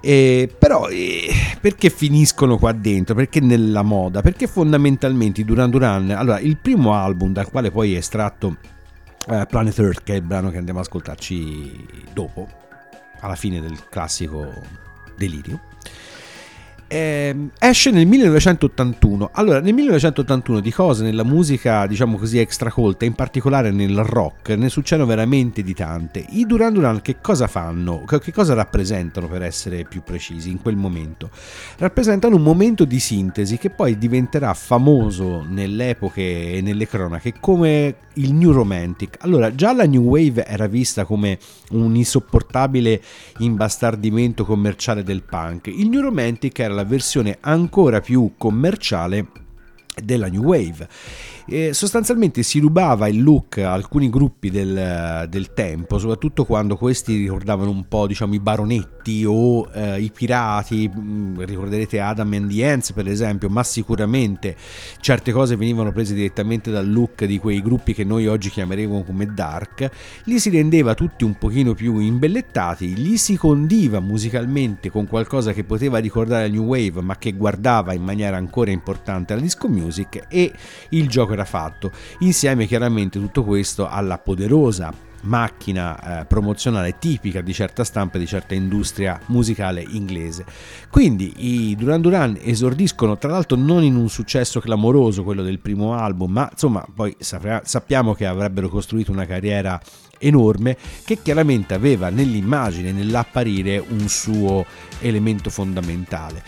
Eh, 0.00 0.54
però 0.56 0.88
eh, 0.88 1.28
perché 1.60 1.90
finiscono 1.90 2.56
qua 2.56 2.72
dentro? 2.72 3.14
Perché 3.14 3.40
nella 3.40 3.82
moda? 3.82 4.22
Perché 4.22 4.46
fondamentalmente 4.46 5.44
Duran 5.44 5.70
Duran, 5.70 6.10
allora 6.10 6.38
il 6.38 6.56
primo 6.56 6.94
album 6.94 7.32
dal 7.32 7.50
quale 7.50 7.70
poi 7.70 7.94
è 7.94 7.98
estratto 7.98 8.56
eh, 9.28 9.46
Planet 9.48 9.78
Earth, 9.78 10.02
che 10.04 10.14
è 10.14 10.16
il 10.16 10.22
brano 10.22 10.50
che 10.50 10.58
andiamo 10.58 10.78
ad 10.78 10.86
ascoltarci 10.86 11.86
dopo, 12.12 12.48
alla 13.20 13.34
fine 13.34 13.60
del 13.60 13.88
classico 13.88 14.62
Delirio. 15.16 15.60
Ehm, 16.90 17.50
esce 17.58 17.90
nel 17.90 18.06
1981. 18.06 19.30
Allora, 19.34 19.60
nel 19.60 19.74
1981 19.74 20.60
di 20.60 20.72
cose 20.72 21.04
nella 21.04 21.22
musica, 21.22 21.86
diciamo 21.86 22.16
così, 22.16 22.38
extracolta, 22.38 23.04
in 23.04 23.12
particolare 23.12 23.70
nel 23.70 24.02
rock, 24.02 24.50
ne 24.50 24.70
succedono 24.70 25.06
veramente 25.06 25.62
di 25.62 25.74
tante. 25.74 26.24
I 26.30 26.46
Duran 26.46 26.72
Duran 26.72 27.02
che 27.02 27.16
cosa 27.20 27.46
fanno? 27.46 28.04
Che 28.06 28.20
che 28.20 28.32
cosa 28.32 28.54
rappresentano 28.54 29.28
per 29.28 29.42
essere 29.42 29.84
più 29.84 30.02
precisi 30.02 30.50
in 30.50 30.62
quel 30.62 30.76
momento? 30.76 31.30
Rappresentano 31.76 32.36
un 32.36 32.42
momento 32.42 32.86
di 32.86 32.98
sintesi 32.98 33.58
che 33.58 33.68
poi 33.68 33.98
diventerà 33.98 34.54
famoso 34.54 35.44
nelle 35.46 35.90
epoche 35.90 36.54
e 36.54 36.60
nelle 36.62 36.88
cronache 36.88 37.34
come 37.38 37.96
il 38.14 38.32
New 38.32 38.50
Romantic. 38.50 39.16
Allora, 39.20 39.54
già 39.54 39.72
la 39.72 39.86
New 39.86 40.02
Wave 40.02 40.44
era 40.46 40.66
vista 40.66 41.04
come 41.04 41.38
un 41.70 41.94
insopportabile 41.94 43.00
imbastardimento 43.38 44.44
commerciale 44.44 45.02
del 45.02 45.22
punk. 45.22 45.68
Il 45.68 45.88
New 45.88 46.00
Romantic 46.00 46.58
era 46.58 46.74
la 46.78 46.84
versione 46.84 47.38
ancora 47.40 48.00
più 48.00 48.34
commerciale 48.38 49.26
della 50.00 50.28
New 50.28 50.44
Wave. 50.44 50.88
Eh, 51.50 51.72
sostanzialmente 51.72 52.42
si 52.42 52.58
rubava 52.58 53.08
il 53.08 53.22
look 53.22 53.56
a 53.58 53.72
alcuni 53.72 54.10
gruppi 54.10 54.50
del, 54.50 55.26
del 55.30 55.54
tempo, 55.54 55.98
soprattutto 55.98 56.44
quando 56.44 56.76
questi 56.76 57.16
ricordavano 57.16 57.70
un 57.70 57.88
po' 57.88 58.06
diciamo 58.06 58.34
i 58.34 58.40
baronetti 58.40 59.24
o 59.26 59.66
eh, 59.72 60.00
i 60.00 60.10
pirati, 60.10 60.90
Mm, 60.98 61.40
ricorderete 61.40 62.00
Adam 62.00 62.32
and 62.32 62.50
the 62.50 62.66
Ants 62.66 62.92
per 62.92 63.08
esempio, 63.08 63.48
ma 63.48 63.62
sicuramente 63.62 64.56
certe 65.00 65.32
cose 65.32 65.56
venivano 65.56 65.92
prese 65.92 66.14
direttamente 66.14 66.70
dal 66.70 66.90
look 66.90 67.24
di 67.24 67.38
quei 67.38 67.62
gruppi 67.62 67.94
che 67.94 68.04
noi 68.04 68.26
oggi 68.26 68.50
chiameremo 68.50 69.02
come 69.04 69.26
dark, 69.32 69.88
li 70.24 70.38
si 70.38 70.50
rendeva 70.50 70.94
tutti 70.94 71.24
un 71.24 71.34
pochino 71.34 71.74
più 71.74 71.98
imbellettati, 71.98 72.94
li 72.94 73.16
si 73.16 73.36
condiva 73.36 74.00
musicalmente 74.00 74.90
con 74.90 75.06
qualcosa 75.06 75.52
che 75.52 75.64
poteva 75.64 75.98
ricordare 75.98 76.48
la 76.48 76.52
New 76.52 76.64
Wave 76.64 77.00
ma 77.00 77.16
che 77.16 77.32
guardava 77.32 77.92
in 77.92 78.02
maniera 78.02 78.36
ancora 78.36 78.70
importante 78.70 79.34
la 79.34 79.40
disco 79.40 79.68
music 79.68 80.26
e 80.28 80.52
il 80.90 81.08
gioco 81.08 81.34
era 81.38 81.44
fatto, 81.44 81.90
insieme 82.20 82.66
chiaramente 82.66 83.18
tutto 83.18 83.44
questo 83.44 83.88
alla 83.88 84.18
poderosa 84.18 85.06
macchina 85.22 86.20
eh, 86.20 86.24
promozionale 86.26 86.98
tipica 86.98 87.40
di 87.40 87.52
certa 87.52 87.82
stampa 87.82 88.16
e 88.16 88.20
di 88.20 88.26
certa 88.26 88.54
industria 88.54 89.18
musicale 89.26 89.84
inglese. 89.88 90.44
Quindi 90.90 91.32
i 91.38 91.76
Duran 91.76 92.00
Duran 92.00 92.38
esordiscono 92.40 93.18
tra 93.18 93.30
l'altro 93.30 93.56
non 93.56 93.82
in 93.82 93.96
un 93.96 94.08
successo 94.08 94.60
clamoroso 94.60 95.24
quello 95.24 95.42
del 95.42 95.58
primo 95.58 95.94
album, 95.94 96.32
ma 96.32 96.48
insomma 96.50 96.84
poi 96.94 97.16
sapra- 97.18 97.62
sappiamo 97.64 98.14
che 98.14 98.26
avrebbero 98.26 98.68
costruito 98.68 99.10
una 99.10 99.26
carriera 99.26 99.80
enorme 100.18 100.76
che 101.04 101.18
chiaramente 101.22 101.74
aveva 101.74 102.10
nell'immagine, 102.10 102.92
nell'apparire 102.92 103.78
un 103.78 104.08
suo 104.08 104.64
elemento 105.00 105.50
fondamentale. 105.50 106.42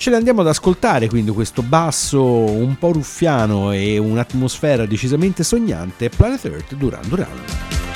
Ce 0.00 0.10
le 0.10 0.16
andiamo 0.16 0.42
ad 0.42 0.46
ascoltare 0.46 1.08
quindi 1.08 1.32
questo 1.32 1.60
basso 1.60 2.22
un 2.22 2.78
po' 2.78 2.92
ruffiano 2.92 3.72
e 3.72 3.98
un'atmosfera 3.98 4.86
decisamente 4.86 5.42
sognante 5.42 6.08
Planet 6.08 6.44
Earth 6.44 6.74
Duran 6.76 7.02
Duran. 7.08 7.87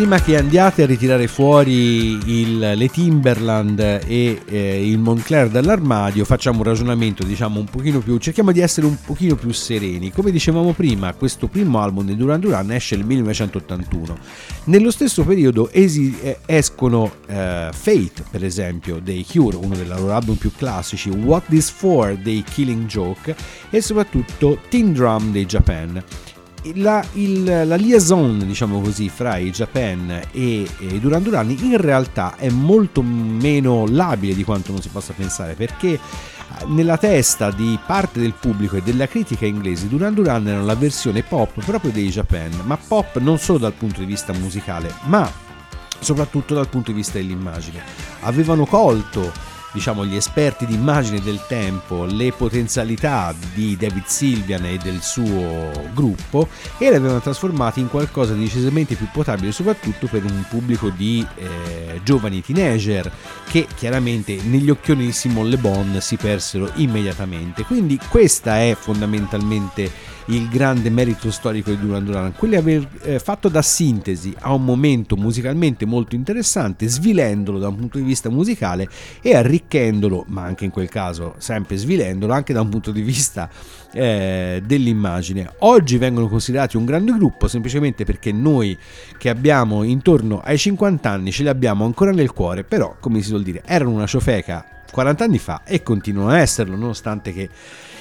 Prima 0.00 0.18
che 0.18 0.38
andiate 0.38 0.84
a 0.84 0.86
ritirare 0.86 1.26
fuori 1.26 2.18
il- 2.24 2.58
le 2.58 2.88
Timberland 2.88 3.78
e 4.06 4.40
eh, 4.48 4.88
il 4.88 4.98
Moncler 4.98 5.50
dall'armadio, 5.50 6.24
facciamo 6.24 6.58
un 6.58 6.64
ragionamento, 6.64 7.22
diciamo, 7.22 7.58
un 7.60 7.66
pochino 7.66 7.98
più. 8.00 8.16
cerchiamo 8.16 8.50
di 8.50 8.60
essere 8.60 8.86
un 8.86 8.96
pochino 9.04 9.34
più 9.34 9.52
sereni. 9.52 10.10
Come 10.10 10.30
dicevamo 10.30 10.72
prima, 10.72 11.12
questo 11.12 11.48
primo 11.48 11.80
album 11.82 12.06
di 12.06 12.16
Duran 12.16 12.40
Duran 12.40 12.70
esce 12.72 12.96
nel 12.96 13.04
1981. 13.04 14.16
Nello 14.64 14.90
stesso 14.90 15.22
periodo 15.22 15.68
esi- 15.70 16.16
eh, 16.22 16.38
escono 16.46 17.12
eh, 17.26 17.68
Fate, 17.70 18.24
per 18.30 18.42
esempio, 18.42 19.00
dei 19.02 19.26
Cure, 19.30 19.58
uno 19.58 19.74
dei 19.74 19.86
loro 19.86 20.12
album 20.14 20.36
più 20.36 20.50
classici, 20.56 21.10
What 21.10 21.44
This 21.50 21.68
For 21.68 22.16
dei 22.16 22.42
Killing 22.42 22.86
Joke 22.86 23.36
e 23.68 23.82
soprattutto 23.82 24.60
Teen 24.70 24.94
Drum 24.94 25.30
dei 25.30 25.44
Japan. 25.44 26.02
La, 26.74 27.02
il- 27.14 27.44
la 27.44 27.76
liaison, 27.76 28.38
diciamo 28.46 28.80
così, 28.82 29.08
fra 29.08 29.38
i 29.38 29.50
Japan 29.50 30.20
e, 30.30 30.68
i 30.78 31.00
Duran 31.00 31.22
Duran 31.22 31.48
in 31.50 31.78
realtà 31.78 32.36
è 32.36 32.50
molto 32.50 33.00
meno 33.02 33.86
labile 33.88 34.34
di 34.34 34.44
quanto 34.44 34.70
non 34.72 34.82
si 34.82 34.90
possa 34.90 35.14
pensare 35.14 35.54
perché 35.54 35.92
eh, 35.94 35.98
nella 36.66 36.98
testa 36.98 37.50
di 37.50 37.78
parte 37.86 38.20
del 38.20 38.34
pubblico 38.38 38.76
e 38.76 38.82
della 38.82 39.08
critica 39.08 39.46
inglese 39.46 39.88
Duran 39.88 40.12
Duran 40.12 40.46
erano 40.48 40.66
la 40.66 40.74
versione 40.74 41.22
pop 41.22 41.64
proprio 41.64 41.90
dei 41.92 42.10
Japan, 42.10 42.50
ma 42.64 42.76
pop 42.76 43.16
non 43.20 43.38
solo 43.38 43.56
dal 43.58 43.72
punto 43.72 44.00
di 44.00 44.06
vista 44.06 44.34
musicale, 44.34 44.92
ma 45.04 45.30
soprattutto 45.98 46.52
dal 46.54 46.68
punto 46.68 46.90
di 46.90 46.96
vista 46.98 47.16
dell'immagine. 47.18 47.80
Avevano 48.20 48.66
colto 48.66 49.32
diciamo 49.72 50.04
gli 50.04 50.16
esperti 50.16 50.66
di 50.66 50.74
immagine 50.74 51.20
del 51.20 51.40
tempo 51.46 52.04
le 52.04 52.32
potenzialità 52.32 53.34
di 53.54 53.76
David 53.76 54.04
Sylvian 54.06 54.64
e 54.64 54.78
del 54.78 55.00
suo 55.00 55.70
gruppo 55.94 56.48
e 56.78 56.90
le 56.90 56.96
avevano 56.96 57.20
trasformate 57.20 57.80
in 57.80 57.88
qualcosa 57.88 58.34
di 58.34 58.42
decisamente 58.42 58.94
più 58.94 59.06
potabile 59.12 59.52
soprattutto 59.52 60.06
per 60.06 60.24
un 60.24 60.44
pubblico 60.48 60.90
di 60.90 61.26
eh, 61.36 62.00
giovani 62.02 62.42
teenager 62.42 63.10
che 63.48 63.66
chiaramente 63.74 64.38
negli 64.42 64.70
occhioni 64.70 65.06
di 65.06 65.12
Simone 65.12 65.50
Le 65.50 65.56
Bon 65.58 65.98
si 66.00 66.16
persero 66.16 66.70
immediatamente. 66.74 67.64
Quindi 67.64 67.98
questa 68.08 68.60
è 68.60 68.76
fondamentalmente 68.78 69.90
il 70.30 70.48
grande 70.48 70.90
merito 70.90 71.30
storico 71.30 71.70
di 71.70 71.78
Duran 71.78 72.04
Duran, 72.04 72.32
quello 72.36 72.54
di 72.54 72.60
aver 72.60 72.88
eh, 73.02 73.18
fatto 73.18 73.48
da 73.48 73.62
sintesi 73.62 74.32
a 74.38 74.52
un 74.52 74.64
momento 74.64 75.16
musicalmente 75.16 75.84
molto 75.86 76.14
interessante, 76.14 76.86
svilendolo 76.86 77.58
da 77.58 77.68
un 77.68 77.76
punto 77.76 77.98
di 77.98 78.04
vista 78.04 78.30
musicale 78.30 78.88
e 79.20 79.34
arricchendolo, 79.34 80.26
ma 80.28 80.42
anche 80.42 80.64
in 80.64 80.70
quel 80.70 80.88
caso 80.88 81.34
sempre 81.38 81.76
svilendolo, 81.76 82.32
anche 82.32 82.52
da 82.52 82.60
un 82.60 82.68
punto 82.68 82.92
di 82.92 83.02
vista 83.02 83.48
eh, 83.92 84.62
dell'immagine. 84.64 85.52
Oggi 85.60 85.98
vengono 85.98 86.28
considerati 86.28 86.76
un 86.76 86.84
grande 86.84 87.12
gruppo 87.12 87.48
semplicemente 87.48 88.04
perché 88.04 88.30
noi 88.30 88.78
che 89.18 89.30
abbiamo 89.30 89.82
intorno 89.82 90.40
ai 90.40 90.58
50 90.58 91.10
anni 91.10 91.32
ce 91.32 91.42
li 91.42 91.48
abbiamo 91.48 91.84
ancora 91.84 92.12
nel 92.12 92.32
cuore, 92.32 92.62
però 92.62 92.96
come 93.00 93.20
si 93.20 93.28
suol 93.28 93.42
dire, 93.42 93.62
erano 93.66 93.90
una 93.90 94.06
ciofeca 94.06 94.64
40 94.90 95.24
anni 95.24 95.38
fa 95.38 95.62
e 95.64 95.82
continuano 95.82 96.30
a 96.30 96.38
esserlo, 96.38 96.76
nonostante 96.76 97.32
che 97.32 97.48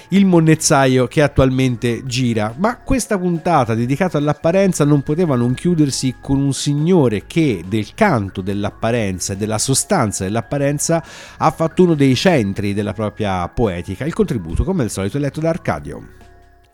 il 0.09 0.25
monnezzaio 0.25 1.07
che 1.07 1.21
attualmente 1.21 2.03
gira. 2.05 2.53
Ma 2.57 2.77
questa 2.79 3.17
puntata 3.17 3.75
dedicata 3.75 4.17
all'apparenza 4.17 4.85
non 4.85 5.01
poteva 5.01 5.35
non 5.35 5.53
chiudersi 5.53 6.15
con 6.21 6.39
un 6.39 6.53
signore 6.53 7.25
che 7.27 7.63
del 7.67 7.93
canto 7.93 8.41
dell'apparenza 8.41 9.33
e 9.33 9.37
della 9.37 9.57
sostanza 9.57 10.23
dell'apparenza 10.23 11.03
ha 11.37 11.51
fatto 11.51 11.83
uno 11.83 11.95
dei 11.95 12.15
centri 12.15 12.73
della 12.73 12.93
propria 12.93 13.47
poetica. 13.49 14.05
Il 14.05 14.13
contributo, 14.13 14.63
come 14.63 14.83
al 14.83 14.89
solito, 14.89 15.17
è 15.17 15.19
letto 15.19 15.39
da 15.39 15.49
Arcadio. 15.49 16.17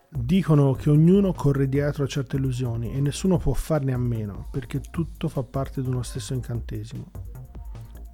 Dicono 0.08 0.72
che 0.72 0.88
ognuno 0.88 1.32
corre 1.32 1.68
dietro 1.68 2.04
a 2.04 2.06
certe 2.06 2.36
illusioni 2.36 2.94
e 2.94 3.00
nessuno 3.00 3.36
può 3.36 3.52
farne 3.52 3.92
a 3.92 3.98
meno, 3.98 4.48
perché 4.50 4.80
tutto 4.80 5.28
fa 5.28 5.42
parte 5.42 5.82
di 5.82 5.88
uno 5.88 6.02
stesso 6.02 6.32
incantesimo. 6.32 7.10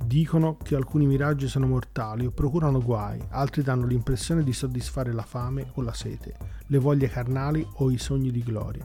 Dicono 0.05 0.57
che 0.63 0.75
alcuni 0.75 1.07
miraggi 1.07 1.49
sono 1.49 1.67
mortali 1.67 2.27
o 2.27 2.31
procurano 2.31 2.83
guai, 2.83 3.19
altri 3.31 3.63
danno 3.63 3.87
l'impressione 3.87 4.43
di 4.43 4.53
soddisfare 4.53 5.13
la 5.13 5.23
fame 5.23 5.71
o 5.75 5.83
la 5.83 5.95
sete, 5.95 6.35
le 6.67 6.79
voglie 6.79 7.09
carnali 7.09 7.67
o 7.77 7.91
i 7.91 7.99
sogni 7.99 8.31
di 8.31 8.43
gloria. 8.43 8.85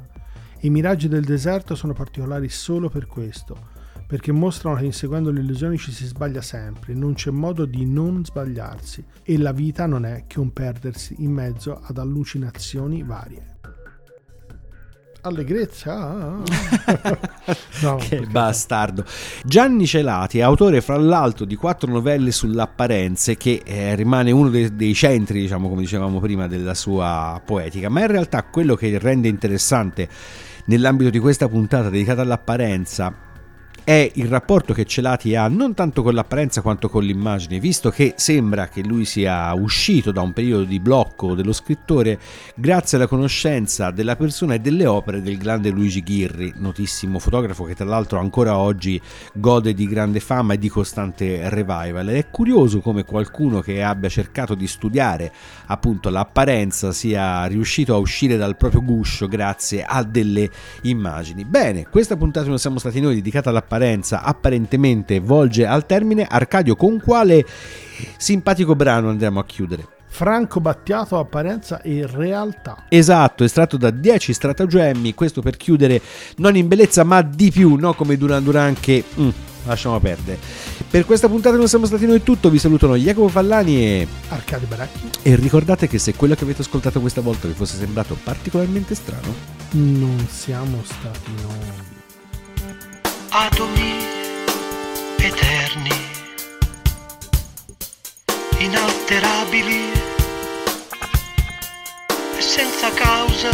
I 0.62 0.70
miraggi 0.70 1.08
del 1.08 1.26
deserto 1.26 1.76
sono 1.76 1.94
particolari 1.94 2.50
solo 2.50 2.90
per 2.90 3.08
questo, 3.08 3.76
perché 4.08 4.32
mostrano 4.32 4.78
che 4.78 4.86
inseguendo 4.86 5.32
le 5.32 5.42
illusioni 5.42 5.78
ci 5.78 5.92
si 5.92 6.06
sbaglia 6.06 6.42
sempre, 6.42 6.94
non 6.94 7.14
c'è 7.14 7.30
modo 7.30 7.66
di 7.66 7.86
non 7.86 8.24
sbagliarsi 8.24 9.04
e 9.22 9.38
la 9.38 9.52
vita 9.52 9.86
non 9.86 10.06
è 10.06 10.24
che 10.28 10.40
un 10.40 10.54
perdersi 10.54 11.16
in 11.20 11.32
mezzo 11.32 11.78
ad 11.82 11.98
allucinazioni 11.98 13.04
varie. 13.04 13.57
Allegrezza! 15.28 16.40
no, 17.82 17.96
Che 17.98 18.20
bastardo. 18.30 19.04
Gianni 19.44 19.86
Celati 19.86 20.40
è 20.40 20.42
autore 20.42 20.80
fra 20.80 20.96
l'altro 20.96 21.44
di 21.44 21.56
quattro 21.56 21.92
novelle 21.92 22.32
sull'apparenze 22.32 23.36
che 23.36 23.62
eh, 23.66 23.94
rimane 23.96 24.32
uno 24.32 24.48
dei, 24.50 24.74
dei 24.74 24.94
centri, 24.94 25.42
diciamo 25.42 25.68
come 25.68 25.82
dicevamo 25.82 26.22
prima, 26.22 26.48
della 26.48 26.74
sua 26.74 27.42
poetica, 27.44 27.90
ma 27.90 28.02
in 28.02 28.08
realtà 28.08 28.44
quello 28.44 28.76
che 28.76 28.98
rende 29.00 29.28
interessante 29.28 30.08
nell'ambito 30.66 31.10
di 31.10 31.20
questa 31.20 31.50
puntata 31.50 31.90
dedicata 31.90 32.22
all'apparenza 32.22 33.27
è 33.88 34.12
il 34.16 34.28
rapporto 34.28 34.74
che 34.74 34.84
Celati 34.84 35.34
ha 35.36 35.48
non 35.48 35.74
tanto 35.74 36.04
con 36.04 36.14
l'apparenza 36.14 36.60
quanto 36.60 36.90
con 36.90 37.06
l'immagine, 37.06 37.58
visto 37.58 37.90
che 37.90 38.16
sembra 38.18 38.68
che 38.68 38.84
lui 38.84 39.06
sia 39.06 39.54
uscito 39.54 40.12
da 40.12 40.20
un 40.20 40.34
periodo 40.34 40.66
di 40.66 40.82
blocco 40.82 41.36
dello 41.36 41.54
scrittore 41.54 42.20
grazie 42.54 42.98
alla 42.98 43.08
conoscenza 43.08 43.92
della 43.92 44.18
persona 44.18 44.56
e 44.56 44.60
delle 44.60 44.86
opere 44.86 45.22
del 45.22 45.38
grande 45.38 45.70
Luigi 45.70 46.04
Ghirri, 46.04 46.56
notissimo 46.58 47.18
fotografo 47.18 47.64
che 47.64 47.76
tra 47.76 47.86
l'altro 47.86 48.20
ancora 48.20 48.58
oggi 48.58 49.02
gode 49.32 49.74
di 49.74 49.88
grande 49.88 50.20
fama 50.20 50.56
e 50.56 50.58
di 50.58 50.68
costante 50.68 51.50
revival. 51.50 52.10
Ed 52.10 52.18
è 52.18 52.30
curioso 52.30 52.82
come 52.82 53.06
qualcuno 53.06 53.62
che 53.62 53.82
abbia 53.82 54.10
cercato 54.10 54.54
di 54.54 54.68
studiare 54.68 55.32
appunto 55.68 56.10
l'apparenza 56.10 56.92
sia 56.92 57.46
riuscito 57.46 57.94
a 57.94 58.00
uscire 58.00 58.36
dal 58.36 58.58
proprio 58.58 58.84
guscio 58.84 59.30
grazie 59.30 59.86
a 59.86 60.04
delle 60.04 60.52
immagini. 60.82 61.46
Bene, 61.46 61.88
questa 61.90 62.18
puntata 62.18 62.50
non 62.50 62.60
siamo 62.60 62.80
stati 62.80 63.00
noi 63.00 63.16
dedicata 63.16 63.50
all'apparenza 63.50 63.76
apparentemente 63.78 65.20
volge 65.20 65.66
al 65.66 65.86
termine. 65.86 66.26
Arcadio, 66.30 66.76
con 66.76 67.00
quale 67.00 67.46
simpatico 68.18 68.76
brano 68.76 69.10
andiamo 69.10 69.40
a 69.40 69.46
chiudere? 69.46 69.88
Franco 70.08 70.60
Battiato, 70.60 71.20
apparenza 71.20 71.82
e 71.82 72.08
realtà. 72.10 72.86
Esatto, 72.90 73.44
estratto 73.44 73.78
da 73.78 73.92
10 73.92 74.34
stratagemmi, 74.34 75.14
questo 75.14 75.42
per 75.42 75.58
chiudere 75.58 76.02
non 76.38 76.56
in 76.56 76.68
bellezza 76.68 77.04
ma 77.04 77.22
di 77.22 77.52
più, 77.52 77.76
no 77.76 77.94
come 77.94 78.18
Duran 78.18 78.44
Duran 78.44 78.74
che... 78.80 79.04
mm, 79.20 79.30
lasciamo 79.66 80.00
perdere. 80.00 80.40
Per 80.90 81.06
questa 81.06 81.28
puntata 81.28 81.56
non 81.56 81.68
siamo 81.68 81.86
stati 81.86 82.08
noi 82.08 82.24
tutto, 82.24 82.50
vi 82.50 82.58
salutano 82.58 82.96
Jacopo 82.96 83.28
Fallani 83.28 83.78
e... 83.78 84.08
Arcade 84.30 84.66
Baracchi. 84.66 85.10
E 85.22 85.36
ricordate 85.36 85.88
che 85.88 86.00
se 86.00 86.16
quello 86.16 86.34
che 86.34 86.46
avete 86.46 86.62
ascoltato 86.62 87.00
questa 87.00 87.22
volta 87.22 87.48
vi 87.48 87.54
fosse 87.54 87.78
sembrato 87.78 88.18
particolarmente 88.24 88.96
strano, 88.96 89.34
Non 89.72 90.26
siamo 90.30 90.82
stati 90.84 91.32
noi. 91.44 91.97
Atomi 93.32 93.94
eterni, 95.20 96.00
inalterabili 98.60 99.92
e 102.38 102.42
senza 102.42 102.90
causa. 102.92 103.52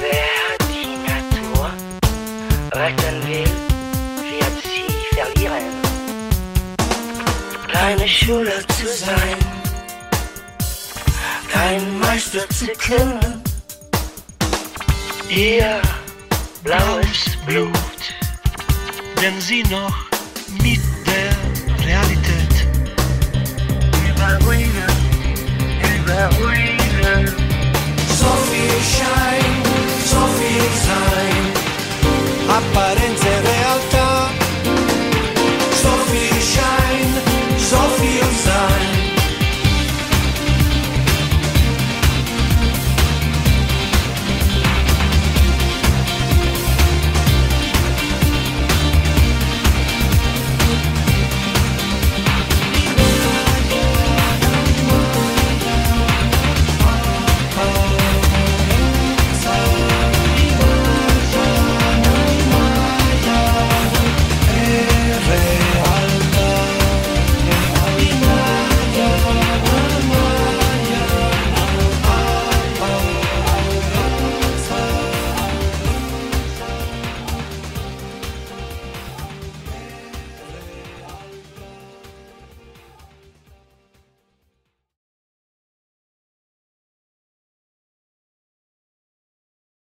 Wer 0.00 0.56
die 0.68 0.96
Natur 1.08 1.70
retten 2.72 3.26
will, 3.26 3.50
wird 4.22 4.56
sie 4.62 5.16
verlieren. 5.16 5.72
Keine 7.72 8.08
Schüler 8.08 8.66
zu 8.68 8.86
sein, 8.86 9.38
kein 11.52 11.98
Meister 11.98 12.48
zu 12.50 12.66
können. 12.78 13.35
Ihr 15.28 15.80
blaues 16.62 17.36
Blut, 17.46 17.72
denn 19.20 19.40
sie 19.40 19.62
noch 19.64 19.96
mit 20.62 20.80
der 21.06 21.86
Realität 21.86 22.66
Über 24.08 24.38
Ruinen. 26.38 27.26
So 28.08 28.30
viel 28.50 28.78
Schein, 28.94 29.62
so 30.04 30.22
viel 30.38 30.66
Sein. 30.86 31.66
apparent 32.48 32.85